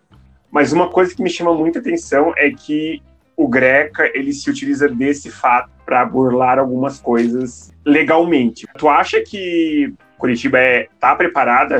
Mas 0.50 0.72
uma 0.72 0.88
coisa 0.88 1.14
que 1.14 1.22
me 1.22 1.28
chama 1.30 1.54
muita 1.54 1.78
atenção 1.78 2.32
é 2.36 2.50
que 2.50 3.02
o 3.36 3.46
Greca 3.46 4.10
ele 4.14 4.32
se 4.32 4.50
utiliza 4.50 4.88
desse 4.88 5.30
fato 5.30 5.77
para 5.88 6.04
burlar 6.04 6.58
algumas 6.58 7.00
coisas 7.00 7.72
legalmente. 7.82 8.66
Tu 8.76 8.86
acha 8.86 9.22
que 9.22 9.94
Curitiba 10.18 10.58
é 10.58 10.86
tá 11.00 11.16
preparada 11.16 11.76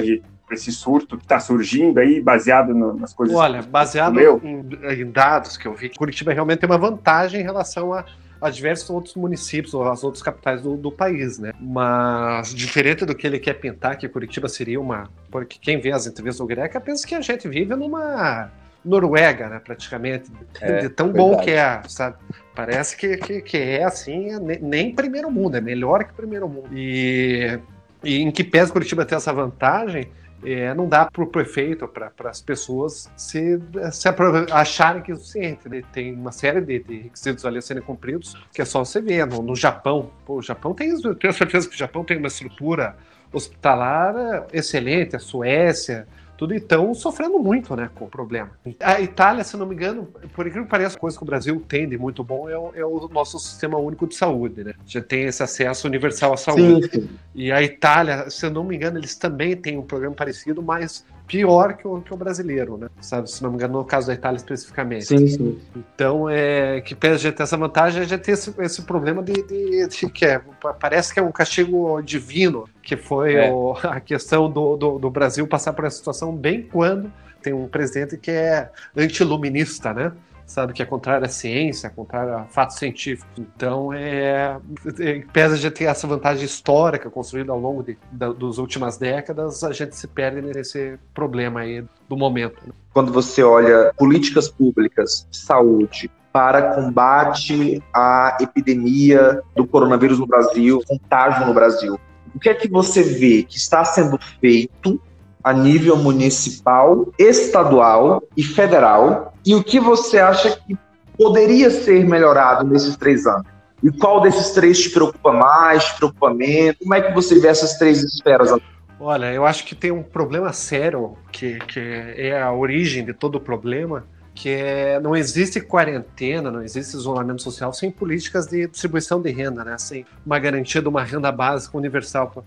para 0.46 0.54
esse 0.54 0.72
surto 0.72 1.18
que 1.18 1.24
está 1.24 1.38
surgindo 1.38 2.00
aí, 2.00 2.18
baseado 2.18 2.74
no, 2.74 2.94
nas 2.94 3.12
coisas? 3.12 3.36
Olha, 3.36 3.60
baseado 3.60 4.18
em, 4.18 4.66
em, 4.98 5.10
dados 5.10 5.58
que 5.58 5.68
eu 5.68 5.74
vi, 5.74 5.90
Curitiba 5.90 6.32
realmente 6.32 6.60
tem 6.60 6.70
uma 6.70 6.78
vantagem 6.78 7.42
em 7.42 7.44
relação 7.44 7.92
a 7.92 8.06
a 8.40 8.50
diversos 8.50 8.88
outros 8.88 9.16
municípios 9.16 9.74
ou 9.74 9.82
as 9.82 10.04
outras 10.04 10.22
capitais 10.22 10.62
do, 10.62 10.76
do, 10.76 10.92
país, 10.92 11.40
né? 11.40 11.52
Mas 11.60 12.54
diferente 12.54 13.04
do 13.04 13.12
que 13.12 13.26
ele 13.26 13.40
quer 13.40 13.54
pintar, 13.54 13.98
que 13.98 14.08
Curitiba 14.08 14.48
seria 14.48 14.80
uma. 14.80 15.10
Porque 15.28 15.58
quem 15.60 15.80
vê 15.80 15.90
as 15.90 16.06
entrevistas 16.06 16.38
do 16.38 16.46
Greca 16.46 16.80
pensa 16.80 17.04
que 17.04 17.16
a 17.16 17.20
gente 17.20 17.48
vive 17.48 17.74
numa 17.74 18.48
Noruega, 18.85 19.49
né? 19.49 19.61
Praticamente. 19.62 20.30
É, 20.61 20.78
de 20.80 20.88
tão 20.88 21.12
verdade. 21.12 21.30
bom 21.30 21.40
que 21.40 21.50
é, 21.50 21.82
sabe? 21.88 22.16
Parece 22.54 22.97
que, 22.97 23.16
que, 23.16 23.40
que 23.40 23.56
é 23.56 23.85
assim, 23.85 24.32
é 24.32 24.58
nem 24.61 24.94
primeiro 24.94 25.30
mundo, 25.30 25.56
é 25.56 25.61
melhor 25.61 26.04
que 26.04 26.12
primeiro 26.12 26.49
mundo. 26.49 26.70
E, 26.73 27.58
e 28.02 28.20
em 28.20 28.30
que 28.30 28.42
pese 28.42 28.73
Curitiba 28.73 29.04
ter 29.04 29.14
essa 29.14 29.32
vantagem, 29.32 30.11
é, 30.44 30.73
não 30.75 30.88
dá 30.88 31.04
para 31.04 31.23
o 31.23 31.26
prefeito, 31.26 31.87
para 31.88 32.30
as 32.30 32.40
pessoas 32.40 33.11
se, 33.16 33.61
se 33.92 34.08
acharem 34.52 35.02
que 35.02 35.12
é 35.12 35.14
suficiente. 35.14 35.68
Né? 35.68 35.82
Tem 35.92 36.14
uma 36.14 36.32
série 36.32 36.61
de, 36.61 36.78
de, 36.80 36.99
requisitos 37.02 37.44
ali 37.44 37.58
a 37.58 37.62
serem 37.62 37.82
cumpridos, 37.82 38.37
que 38.52 38.62
é 38.62 38.64
só 38.64 38.85
você 38.85 39.00
ver. 39.00 39.26
No, 39.26 39.42
no 39.42 39.56
Japão, 39.56 40.11
pô, 40.25 40.37
o 40.37 40.42
Japão 40.42 40.75
tem, 40.75 40.97
tenho 41.16 41.32
certeza 41.32 41.68
que 41.68 41.75
o 41.75 41.78
Japão 41.78 42.04
tem 42.04 42.16
uma 42.16 42.28
estrutura 42.28 42.97
hospitalar 43.32 44.47
excelente, 44.52 45.16
a 45.16 45.18
Suécia, 45.18 46.06
tudo 46.38 46.54
estão 46.54 46.95
sofrendo 46.95 47.37
muito 47.40 47.75
né, 47.75 47.90
com 47.97 48.04
o 48.04 48.09
problema. 48.09 48.52
A 48.80 49.00
Itália, 49.00 49.42
se 49.42 49.57
não 49.57 49.66
me 49.66 49.75
engano, 49.75 50.04
por 50.33 50.47
incrível 50.47 50.62
que 50.62 50.71
pareça, 50.71 50.97
coisa 50.97 51.16
que 51.16 51.23
o 51.25 51.26
Brasil 51.26 51.61
tem 51.66 51.88
de 51.88 51.99
muito 51.99 52.23
bom 52.23 52.49
é 52.49 52.57
o, 52.57 52.71
é 52.76 52.85
o 52.85 53.09
nosso 53.09 53.40
sistema 53.40 53.76
único 53.76 54.07
de 54.07 54.14
saúde. 54.14 54.62
Né? 54.62 54.75
Já 54.87 55.02
tem 55.02 55.25
esse 55.25 55.42
acesso 55.42 55.88
universal 55.88 56.33
à 56.33 56.37
saúde. 56.37 56.88
Sim. 56.92 57.09
E 57.35 57.50
a 57.50 57.61
Itália, 57.61 58.30
se 58.30 58.47
eu 58.47 58.50
não 58.50 58.62
me 58.62 58.76
engano, 58.76 58.99
eles 58.99 59.16
também 59.16 59.57
têm 59.57 59.76
um 59.76 59.83
programa 59.83 60.14
parecido, 60.14 60.62
mas 60.62 61.04
pior 61.28 61.75
que 61.75 61.87
o, 61.87 62.00
que 62.00 62.12
o 62.12 62.16
brasileiro, 62.16 62.78
né? 62.78 62.88
Sabe, 63.00 63.30
se 63.30 63.42
não 63.42 63.50
me 63.50 63.56
engano, 63.56 63.78
no 63.78 63.85
caso 63.85 64.06
da 64.08 64.14
Itália 64.14 64.38
especificamente. 64.38 65.04
Sim, 65.04 65.28
sim. 65.28 65.61
Então, 65.76 66.28
é, 66.28 66.80
que 66.80 66.97
gente 67.16 67.32
ter 67.32 67.42
essa 67.42 67.56
vantagem, 67.56 68.02
a 68.02 68.04
gente 68.04 68.23
tem 68.23 68.32
esse, 68.32 68.52
esse 68.58 68.82
problema 68.82 69.23
de, 69.23 69.35
de, 69.42 69.87
de, 69.87 70.11
que 70.11 70.25
é, 70.25 70.40
parece 70.80 71.12
que 71.12 71.20
é 71.20 71.23
um 71.23 71.30
castigo 71.30 72.00
divino, 72.02 72.64
que 72.82 72.97
foi 72.97 73.35
é. 73.35 73.52
o, 73.52 73.76
a 73.85 74.00
questão 74.00 74.50
do, 74.50 74.76
do, 74.76 74.99
do 74.99 75.11
Brasil 75.11 75.47
passar 75.47 75.75
por 75.75 75.85
essa 75.85 75.99
situação 75.99 76.35
bem 76.35 76.62
quando 76.62 77.12
tem 77.42 77.52
um 77.52 77.68
presidente 77.68 78.16
que 78.16 78.30
é 78.30 78.70
antiluminista, 78.97 79.92
né? 79.94 80.12
Sabe, 80.48 80.72
que 80.72 80.82
é 80.82 80.86
contrário 80.86 81.26
à 81.26 81.28
ciência, 81.28 81.90
contrário 81.90 82.34
a 82.34 82.44
fatos 82.44 82.76
científicos. 82.76 83.30
Então, 83.38 83.92
é, 83.92 84.58
é 84.98 85.20
pesa 85.32 85.56
de 85.56 85.70
ter 85.70 85.84
essa 85.84 86.06
vantagem 86.06 86.44
histórica 86.44 87.10
construída 87.10 87.52
ao 87.52 87.60
longo 87.60 87.84
das 88.10 88.58
últimas 88.58 88.96
décadas, 88.96 89.62
a 89.62 89.72
gente 89.72 89.94
se 89.94 90.08
perde 90.08 90.40
nesse 90.40 90.98
problema 91.14 91.60
aí 91.60 91.84
do 92.08 92.16
momento. 92.16 92.56
Né? 92.66 92.72
Quando 92.92 93.12
você 93.12 93.42
olha 93.42 93.92
políticas 93.96 94.48
públicas 94.48 95.26
de 95.30 95.36
saúde 95.36 96.10
para 96.32 96.74
combate 96.74 97.82
à 97.94 98.36
epidemia 98.40 99.42
do 99.54 99.66
coronavírus 99.66 100.18
no 100.18 100.26
Brasil, 100.26 100.82
contágio 100.86 101.46
no 101.46 101.54
Brasil, 101.54 102.00
o 102.34 102.38
que 102.38 102.48
é 102.48 102.54
que 102.54 102.68
você 102.68 103.02
vê 103.02 103.42
que 103.42 103.56
está 103.56 103.84
sendo 103.84 104.18
feito 104.40 105.00
a 105.48 105.52
nível 105.54 105.96
municipal, 105.96 107.10
estadual 107.18 108.22
e 108.36 108.42
federal? 108.42 109.32
E 109.46 109.54
o 109.54 109.64
que 109.64 109.80
você 109.80 110.18
acha 110.18 110.50
que 110.50 110.76
poderia 111.16 111.70
ser 111.70 112.04
melhorado 112.04 112.66
nesses 112.66 112.98
três 112.98 113.26
anos? 113.26 113.46
E 113.82 113.90
qual 113.90 114.20
desses 114.20 114.50
três 114.50 114.78
te 114.78 114.90
preocupa 114.90 115.32
mais, 115.32 115.86
te 115.86 115.96
preocupa 115.96 116.34
menos? 116.34 116.76
Como 116.78 116.94
é 116.94 117.00
que 117.00 117.14
você 117.14 117.38
vê 117.38 117.48
essas 117.48 117.78
três 117.78 118.02
esferas? 118.02 118.54
Olha, 119.00 119.32
eu 119.32 119.46
acho 119.46 119.64
que 119.64 119.74
tem 119.74 119.90
um 119.90 120.02
problema 120.02 120.52
sério, 120.52 121.16
que, 121.32 121.58
que 121.60 121.80
é 121.80 122.42
a 122.42 122.52
origem 122.52 123.02
de 123.02 123.14
todo 123.14 123.36
o 123.36 123.40
problema, 123.40 124.04
que 124.38 124.50
é, 124.50 125.00
não 125.00 125.16
existe 125.16 125.61
quarentena, 125.61 126.49
não 126.49 126.62
existe 126.62 126.97
isolamento 126.97 127.42
social 127.42 127.73
sem 127.73 127.90
políticas 127.90 128.47
de 128.47 128.68
distribuição 128.68 129.21
de 129.21 129.33
renda, 129.33 129.64
né? 129.64 129.76
sem 129.78 130.07
uma 130.25 130.38
garantia 130.38 130.80
de 130.80 130.87
uma 130.87 131.02
renda 131.02 131.33
básica 131.33 131.76
universal 131.76 132.45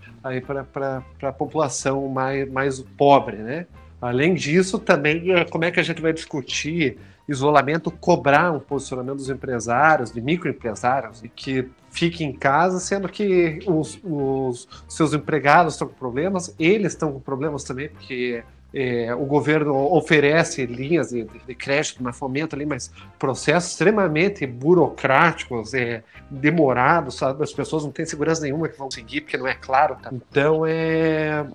para 0.72 1.04
a 1.20 1.32
população 1.32 2.08
mais, 2.08 2.50
mais 2.50 2.80
pobre. 2.96 3.36
Né? 3.36 3.66
Além 4.00 4.32
disso, 4.32 4.78
também, 4.78 5.32
é, 5.32 5.44
como 5.44 5.66
é 5.66 5.70
que 5.70 5.78
a 5.78 5.82
gente 5.82 6.00
vai 6.00 6.14
discutir 6.14 6.96
isolamento, 7.28 7.90
cobrar 7.90 8.52
um 8.52 8.58
posicionamento 8.58 9.16
dos 9.16 9.28
empresários, 9.28 10.10
de 10.10 10.22
microempresários, 10.22 11.22
que 11.36 11.68
fiquem 11.90 12.30
em 12.30 12.32
casa, 12.32 12.80
sendo 12.80 13.06
que 13.06 13.58
os, 13.66 14.00
os 14.02 14.66
seus 14.88 15.12
empregados 15.12 15.74
estão 15.74 15.88
com 15.88 15.94
problemas, 15.94 16.54
eles 16.58 16.94
estão 16.94 17.12
com 17.12 17.20
problemas 17.20 17.64
também, 17.64 17.90
porque 17.90 18.42
é, 18.74 19.14
o 19.14 19.24
governo 19.24 19.74
oferece 19.94 20.64
linhas 20.64 21.10
de, 21.10 21.24
de 21.24 21.54
crédito, 21.54 22.02
mas 22.02 22.16
fomenta 22.16 22.56
ali, 22.56 22.64
mas 22.64 22.90
processos 23.18 23.72
extremamente 23.72 24.46
burocráticos, 24.46 25.74
é, 25.74 26.02
demorados, 26.30 27.16
sabe? 27.16 27.42
As 27.42 27.52
pessoas 27.52 27.84
não 27.84 27.90
têm 27.90 28.06
segurança 28.06 28.42
nenhuma 28.42 28.68
que 28.68 28.78
vão 28.78 28.90
seguir, 28.90 29.22
porque 29.22 29.36
não 29.36 29.46
é 29.46 29.54
claro. 29.54 29.96
Tá? 29.96 30.10
Então 30.12 30.64
é, 30.66 31.46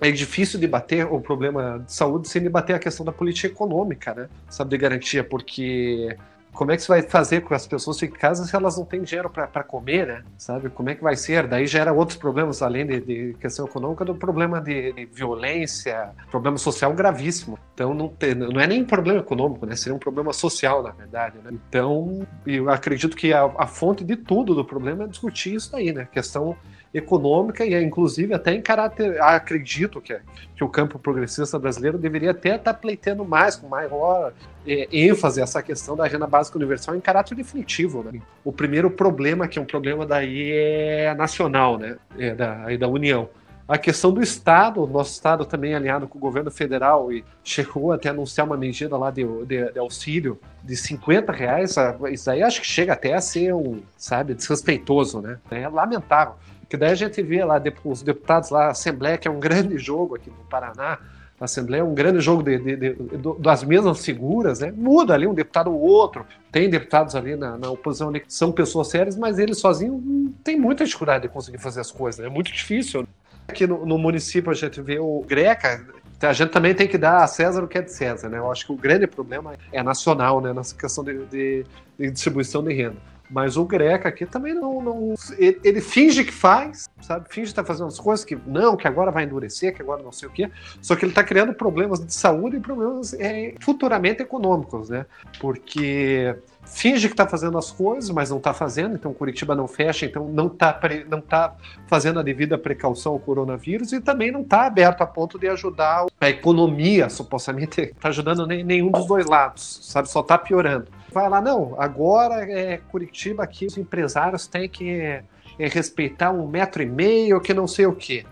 é 0.00 0.10
difícil 0.10 0.58
debater 0.58 1.06
o 1.10 1.20
problema 1.20 1.82
de 1.84 1.92
saúde 1.92 2.28
sem 2.28 2.42
debater 2.42 2.74
a 2.74 2.78
questão 2.78 3.04
da 3.04 3.12
política 3.12 3.48
econômica, 3.48 4.14
né? 4.14 4.28
Sabe, 4.48 4.70
de 4.70 4.78
garantia, 4.78 5.22
porque 5.22 6.16
como 6.54 6.72
é 6.72 6.76
que 6.76 6.82
você 6.82 6.88
vai 6.88 7.02
fazer 7.02 7.42
com 7.42 7.52
as 7.52 7.66
pessoas 7.66 8.02
em 8.02 8.10
casa 8.10 8.44
se 8.46 8.54
elas 8.54 8.78
não 8.78 8.84
têm 8.84 9.02
dinheiro 9.02 9.28
para 9.28 9.62
comer, 9.64 10.06
né? 10.06 10.24
Sabe? 10.38 10.70
Como 10.70 10.88
é 10.88 10.94
que 10.94 11.02
vai 11.02 11.16
ser? 11.16 11.46
Daí 11.46 11.66
gera 11.66 11.92
outros 11.92 12.16
problemas, 12.16 12.62
além 12.62 12.86
de, 12.86 13.00
de 13.00 13.34
questão 13.40 13.66
econômica, 13.66 14.04
do 14.04 14.14
problema 14.14 14.60
de, 14.60 14.92
de, 14.92 15.04
violência, 15.06 16.10
problema 16.30 16.56
social 16.56 16.92
gravíssimo. 16.94 17.58
Então, 17.74 17.92
não, 17.92 18.08
tem, 18.08 18.34
não 18.34 18.60
é 18.60 18.66
nem 18.66 18.84
problema 18.84 19.20
econômico, 19.20 19.66
né? 19.66 19.74
Seria 19.76 19.94
um 19.94 19.98
problema 19.98 20.32
social, 20.32 20.82
na 20.82 20.90
verdade, 20.90 21.36
né? 21.42 21.50
Então, 21.52 22.26
eu 22.46 22.70
acredito 22.70 23.16
que 23.16 23.32
a, 23.32 23.44
a 23.58 23.66
fonte 23.66 24.04
de 24.04 24.16
tudo 24.16 24.54
do 24.54 24.64
problema 24.64 25.04
é 25.04 25.06
discutir 25.08 25.54
isso 25.54 25.72
daí, 25.72 25.92
né? 25.92 26.08
Questão 26.10 26.56
econômica 26.94 27.66
e, 27.66 27.74
inclusive, 27.82 28.32
até 28.32 28.54
em 28.54 28.62
caráter. 28.62 29.20
Acredito 29.20 30.00
que, 30.00 30.16
que 30.54 30.62
o 30.62 30.68
campo 30.68 30.98
progressista 30.98 31.58
brasileiro 31.58 31.98
deveria 31.98 32.30
até 32.30 32.54
estar 32.54 32.72
pleiteando 32.74 33.24
mais, 33.24 33.56
com 33.56 33.66
maior 33.66 34.32
é, 34.66 34.88
ênfase 34.92 35.42
essa 35.42 35.60
questão 35.60 35.96
da 35.96 36.06
renda 36.06 36.26
básica 36.26 36.56
universal 36.56 36.94
em 36.94 37.00
caráter 37.00 37.34
definitivo. 37.34 38.04
Né? 38.04 38.20
O 38.44 38.52
primeiro 38.52 38.88
problema, 38.90 39.48
que 39.48 39.58
é 39.58 39.62
um 39.62 39.66
problema 39.66 40.06
daí, 40.06 40.52
é 40.52 41.14
nacional, 41.14 41.76
né? 41.76 41.96
É 42.16 42.34
da, 42.34 42.76
da 42.76 42.88
União. 42.88 43.28
A 43.66 43.78
questão 43.78 44.12
do 44.12 44.22
Estado, 44.22 44.86
nosso 44.86 45.12
Estado 45.12 45.46
também 45.46 45.74
alinhado 45.74 46.06
com 46.06 46.18
o 46.18 46.20
governo 46.20 46.50
federal 46.50 47.10
e 47.10 47.24
chegou 47.42 47.92
até 47.92 48.10
a 48.10 48.12
anunciar 48.12 48.46
uma 48.46 48.58
medida 48.58 48.94
lá 48.96 49.10
de, 49.10 49.24
de, 49.46 49.72
de, 49.72 49.78
auxílio 49.78 50.38
de 50.62 50.76
50 50.76 51.32
reais. 51.32 51.74
Isso 52.12 52.30
aí 52.30 52.42
acho 52.42 52.60
que 52.60 52.66
chega 52.66 52.92
até 52.92 53.14
a 53.14 53.22
ser 53.22 53.54
um, 53.54 53.80
sabe, 53.96 54.34
desrespeitoso, 54.34 55.22
né? 55.22 55.38
É 55.50 55.66
lamentável. 55.66 56.34
Que 56.68 56.76
daí 56.76 56.92
a 56.92 56.94
gente 56.94 57.22
vê 57.22 57.42
lá 57.42 57.62
os 57.84 58.02
deputados 58.02 58.50
lá, 58.50 58.66
a 58.66 58.70
Assembleia, 58.72 59.16
que 59.16 59.26
é 59.26 59.30
um 59.30 59.40
grande 59.40 59.78
jogo 59.78 60.16
aqui 60.16 60.28
no 60.28 60.44
Paraná, 60.44 60.98
a 61.40 61.46
Assembleia 61.46 61.80
é 61.80 61.84
um 61.84 61.94
grande 61.94 62.20
jogo 62.20 62.42
de, 62.42 62.58
de, 62.58 62.76
de, 62.76 62.96
das 63.38 63.64
mesmas 63.64 64.04
figuras, 64.04 64.60
né? 64.60 64.70
Muda 64.70 65.14
ali 65.14 65.26
um 65.26 65.34
deputado 65.34 65.72
ou 65.72 65.80
outro. 65.80 66.24
Tem 66.52 66.68
deputados 66.68 67.16
ali 67.16 67.34
na, 67.34 67.56
na 67.58 67.70
oposição 67.70 68.12
que 68.12 68.24
são 68.28 68.52
pessoas 68.52 68.88
sérias, 68.88 69.16
mas 69.16 69.38
eles 69.38 69.58
sozinhos 69.58 70.00
tem 70.44 70.58
muita 70.58 70.84
dificuldade 70.84 71.22
de 71.22 71.28
conseguir 71.28 71.58
fazer 71.58 71.80
as 71.80 71.90
coisas. 71.90 72.20
Né? 72.20 72.26
É 72.26 72.30
muito 72.30 72.52
difícil. 72.52 73.06
Aqui 73.48 73.66
no, 73.66 73.84
no, 73.84 73.98
município 73.98 74.50
a 74.50 74.54
gente 74.54 74.80
vê 74.80 74.98
o 74.98 75.24
Greca, 75.26 75.86
a 76.20 76.32
gente 76.32 76.50
também 76.50 76.74
tem 76.74 76.88
que 76.88 76.96
dar 76.96 77.22
a 77.22 77.26
César 77.26 77.62
o 77.62 77.68
que 77.68 77.78
é 77.78 77.82
de 77.82 77.92
César, 77.92 78.28
né? 78.28 78.38
Eu 78.38 78.50
acho 78.50 78.66
que 78.66 78.72
o 78.72 78.76
grande 78.76 79.06
problema 79.06 79.54
é 79.70 79.82
nacional, 79.82 80.40
né? 80.40 80.52
Nessa 80.52 80.74
questão 80.74 81.04
de, 81.04 81.24
de, 81.26 81.66
de 81.98 82.10
distribuição 82.10 82.62
de 82.62 82.72
renda. 82.72 82.96
Mas 83.30 83.56
o 83.56 83.64
Greca 83.64 84.08
aqui 84.08 84.26
também 84.26 84.54
não. 84.54 84.82
não 84.82 85.14
ele, 85.38 85.58
ele, 85.64 85.80
finge 85.80 86.24
que 86.24 86.32
faz, 86.32 86.88
sabe? 87.00 87.26
Finge 87.30 87.48
estar 87.48 87.62
tá 87.62 87.66
fazendo 87.66 87.88
as 87.88 87.98
coisas 87.98 88.24
que 88.24 88.38
não, 88.46 88.76
que 88.76 88.86
agora 88.86 89.10
vai 89.10 89.24
endurecer, 89.24 89.74
que 89.74 89.82
agora 89.82 90.02
não 90.02 90.12
sei 90.12 90.28
o 90.28 90.32
quê. 90.32 90.50
Só 90.82 90.94
que 90.94 91.04
ele 91.04 91.12
está 91.12 91.24
criando 91.24 91.54
problemas 91.54 92.04
de 92.04 92.12
saúde 92.12 92.56
e 92.56 92.60
problemas 92.60 93.14
é, 93.14 93.54
futuramente 93.60 94.22
econômicos, 94.22 94.90
né? 94.90 95.06
Porque 95.40 96.36
finge 96.66 97.08
que 97.08 97.14
está 97.14 97.26
fazendo 97.26 97.56
as 97.58 97.70
coisas, 97.70 98.10
mas 98.10 98.30
não 98.30 98.38
está 98.38 98.52
fazendo, 98.52 98.94
então 98.94 99.12
Curitiba 99.12 99.54
não 99.54 99.68
fecha, 99.68 100.06
então 100.06 100.28
não 100.28 100.46
está 100.46 100.78
não 101.08 101.20
tá 101.20 101.54
fazendo 101.86 102.20
a 102.20 102.22
devida 102.22 102.58
precaução 102.58 103.12
ao 103.12 103.18
coronavírus 103.18 103.92
e 103.92 104.00
também 104.00 104.30
não 104.30 104.42
está 104.42 104.66
aberto 104.66 105.02
a 105.02 105.06
ponto 105.06 105.38
de 105.38 105.48
ajudar 105.48 106.06
a 106.20 106.28
economia, 106.28 107.08
supostamente, 107.08 107.80
está 107.80 108.08
ajudando 108.10 108.46
nem, 108.46 108.64
nenhum 108.64 108.90
dos 108.90 109.06
dois 109.06 109.26
lados, 109.26 109.80
sabe? 109.82 110.08
Só 110.08 110.20
está 110.20 110.38
piorando 110.38 110.88
vai 111.14 111.30
lá, 111.30 111.40
não, 111.40 111.76
agora 111.78 112.44
é 112.50 112.78
Curitiba 112.90 113.44
aqui, 113.44 113.66
os 113.66 113.78
empresários 113.78 114.48
têm 114.48 114.68
que 114.68 114.90
é, 114.90 115.22
respeitar 115.58 116.32
um 116.32 116.46
metro 116.46 116.82
e 116.82 116.86
meio, 116.86 117.40
que 117.40 117.54
não 117.54 117.68
sei 117.68 117.86
o 117.86 117.94
quê. 117.94 118.26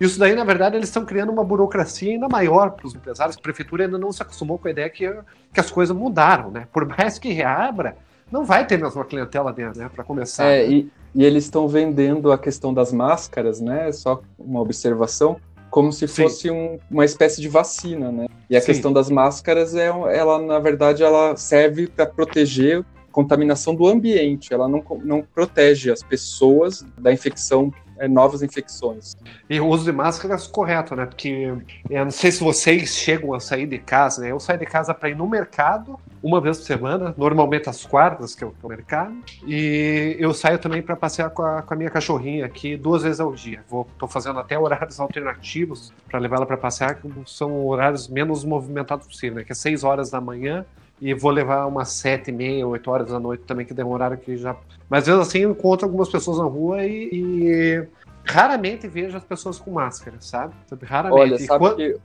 Isso 0.00 0.18
daí, 0.18 0.34
na 0.34 0.44
verdade, 0.44 0.76
eles 0.76 0.88
estão 0.88 1.04
criando 1.04 1.30
uma 1.30 1.44
burocracia 1.44 2.12
ainda 2.12 2.28
maior 2.28 2.70
para 2.70 2.86
os 2.86 2.94
empresários. 2.94 3.36
A 3.36 3.40
prefeitura 3.40 3.84
ainda 3.84 3.98
não 3.98 4.12
se 4.12 4.22
acostumou 4.22 4.58
com 4.58 4.68
a 4.68 4.70
ideia 4.70 4.88
que, 4.88 5.08
que 5.52 5.60
as 5.60 5.70
coisas 5.70 5.96
mudaram, 5.96 6.50
né? 6.50 6.66
Por 6.72 6.86
mais 6.86 7.18
que 7.18 7.32
reabra, 7.32 7.96
não 8.30 8.44
vai 8.44 8.66
ter 8.66 8.78
mais 8.78 8.94
uma 8.94 9.04
clientela 9.04 9.52
dentro, 9.52 9.80
né? 9.80 9.90
Para 9.92 10.04
começar. 10.04 10.46
É, 10.46 10.66
né? 10.66 10.72
e, 10.72 10.90
e 11.14 11.24
eles 11.24 11.44
estão 11.44 11.68
vendendo 11.68 12.32
a 12.32 12.38
questão 12.38 12.72
das 12.74 12.92
máscaras, 12.92 13.60
né? 13.60 13.90
Só 13.92 14.22
uma 14.38 14.60
observação 14.60 15.36
como 15.70 15.92
se 15.92 16.06
fosse 16.06 16.50
um, 16.50 16.78
uma 16.90 17.04
espécie 17.04 17.40
de 17.40 17.48
vacina, 17.48 18.10
né? 18.10 18.28
E 18.48 18.56
a 18.56 18.60
Sim. 18.60 18.66
questão 18.66 18.92
das 18.92 19.10
máscaras 19.10 19.74
é, 19.74 19.86
ela 19.86 20.40
na 20.40 20.58
verdade 20.58 21.02
ela 21.02 21.36
serve 21.36 21.86
para 21.86 22.06
proteger 22.06 22.84
contaminação 23.16 23.74
do 23.74 23.86
ambiente, 23.86 24.52
ela 24.52 24.68
não, 24.68 24.84
não 25.02 25.22
protege 25.22 25.90
as 25.90 26.02
pessoas 26.02 26.84
da 26.98 27.10
infecção 27.10 27.72
é, 27.98 28.08
novas 28.08 28.42
infecções. 28.42 29.16
E 29.48 29.60
o 29.60 29.66
uso 29.66 29.84
de 29.84 29.92
máscaras 29.92 30.46
correto, 30.46 30.94
né? 30.94 31.06
Porque 31.06 31.52
eu 31.88 32.04
não 32.04 32.10
sei 32.10 32.30
se 32.30 32.42
vocês 32.42 32.90
chegam 32.90 33.34
a 33.34 33.40
sair 33.40 33.66
de 33.66 33.78
casa, 33.78 34.22
né? 34.22 34.30
Eu 34.30 34.40
saio 34.40 34.58
de 34.58 34.66
casa 34.66 34.92
para 34.94 35.08
ir 35.08 35.16
no 35.16 35.28
mercado 35.28 35.98
uma 36.22 36.40
vez 36.40 36.58
por 36.58 36.64
semana, 36.64 37.14
normalmente 37.16 37.68
às 37.68 37.86
quartas, 37.86 38.34
que 38.34 38.42
é 38.42 38.46
o 38.46 38.68
mercado, 38.68 39.14
e 39.46 40.16
eu 40.18 40.34
saio 40.34 40.58
também 40.58 40.82
para 40.82 40.96
passear 40.96 41.30
com 41.30 41.42
a, 41.42 41.62
com 41.62 41.72
a, 41.72 41.76
minha 41.76 41.90
cachorrinha 41.90 42.44
aqui 42.44 42.76
duas 42.76 43.04
vezes 43.04 43.20
ao 43.20 43.32
dia. 43.32 43.62
Vou, 43.68 43.86
tô 43.96 44.08
fazendo 44.08 44.40
até 44.40 44.58
horários 44.58 44.98
alternativos 44.98 45.92
para 46.08 46.18
levá-la 46.18 46.44
para 46.44 46.56
passear, 46.56 46.96
que 46.96 47.08
são 47.26 47.64
horários 47.66 48.08
menos 48.08 48.44
movimentados 48.44 49.06
possível, 49.06 49.36
né? 49.36 49.44
Que 49.44 49.52
é 49.52 49.54
seis 49.54 49.84
horas 49.84 50.10
da 50.10 50.20
manhã 50.20 50.64
e 51.00 51.12
vou 51.14 51.30
levar 51.30 51.66
umas 51.66 51.90
sete 51.90 52.30
e 52.30 52.32
meia, 52.32 52.66
oito 52.66 52.90
horas 52.90 53.08
da 53.08 53.20
noite 53.20 53.44
também, 53.44 53.66
que 53.66 53.74
demoraram 53.74 54.16
que 54.16 54.36
já. 54.36 54.56
Mas 54.88 55.02
às 55.02 55.06
vezes 55.08 55.28
assim 55.28 55.38
eu 55.40 55.50
encontro 55.50 55.86
algumas 55.86 56.08
pessoas 56.08 56.38
na 56.38 56.44
rua 56.44 56.84
e, 56.84 57.08
e 57.12 57.88
raramente 58.24 58.88
vejo 58.88 59.16
as 59.16 59.24
pessoas 59.24 59.58
com 59.58 59.70
máscara, 59.70 60.16
sabe? 60.20 60.54
Raramente. 60.82 61.20
Olha, 61.20 61.38
sabe 61.38 61.58
quando... 61.58 61.76
que 61.76 61.96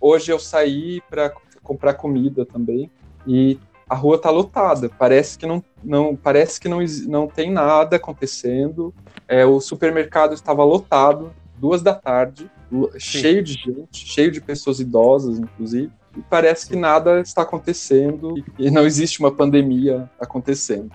hoje 0.00 0.32
eu 0.32 0.38
saí 0.38 1.00
para 1.08 1.32
comprar 1.62 1.94
comida 1.94 2.46
também 2.46 2.90
e 3.26 3.58
a 3.88 3.94
rua 3.94 4.18
tá 4.18 4.30
lotada. 4.30 4.88
Parece 4.88 5.38
que 5.38 5.46
não, 5.46 5.62
não 5.82 6.16
parece 6.16 6.60
que 6.60 6.68
não, 6.68 6.78
não 7.06 7.26
tem 7.26 7.50
nada 7.50 7.96
acontecendo. 7.96 8.94
É, 9.26 9.44
o 9.44 9.60
supermercado 9.60 10.34
estava 10.34 10.64
lotado, 10.64 11.32
duas 11.58 11.82
da 11.82 11.94
tarde, 11.94 12.50
Sim. 12.70 12.98
cheio 12.98 13.42
de 13.42 13.54
gente, 13.54 14.06
cheio 14.06 14.30
de 14.30 14.40
pessoas 14.40 14.80
idosas, 14.80 15.38
inclusive 15.38 15.90
e 16.16 16.22
parece 16.28 16.66
que 16.68 16.76
nada 16.76 17.20
está 17.20 17.42
acontecendo 17.42 18.34
e 18.58 18.70
não 18.70 18.86
existe 18.86 19.20
uma 19.20 19.30
pandemia 19.30 20.08
acontecendo. 20.20 20.90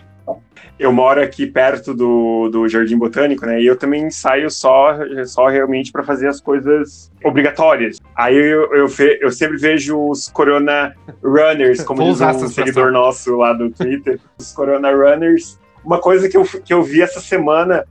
Eu 0.79 0.91
moro 0.91 1.21
aqui 1.21 1.45
perto 1.45 1.93
do, 1.93 2.49
do 2.49 2.67
Jardim 2.67 2.97
Botânico, 2.97 3.45
né? 3.45 3.61
E 3.61 3.67
eu 3.67 3.75
também 3.75 4.09
saio 4.09 4.49
só, 4.49 4.97
só 5.25 5.47
realmente 5.47 5.91
para 5.91 6.03
fazer 6.03 6.27
as 6.27 6.41
coisas 6.41 7.11
obrigatórias. 7.23 7.97
Aí 8.15 8.35
eu, 8.35 8.73
eu, 8.73 8.87
eu, 9.21 9.31
sempre 9.31 9.57
vejo 9.57 9.99
os 10.09 10.29
Corona 10.29 10.95
Runners, 11.23 11.83
como 11.83 12.03
diz 12.03 12.21
um 12.21 12.47
seguidor 12.47 12.91
nosso 12.91 13.35
lá 13.35 13.53
do 13.53 13.69
Twitter, 13.69 14.19
os 14.39 14.51
Corona 14.53 14.91
Runners. 14.91 15.59
Uma 15.83 15.99
coisa 15.99 16.29
que 16.29 16.37
eu, 16.37 16.43
que 16.43 16.73
eu 16.73 16.81
vi 16.81 17.01
essa 17.01 17.19
semana 17.19 17.85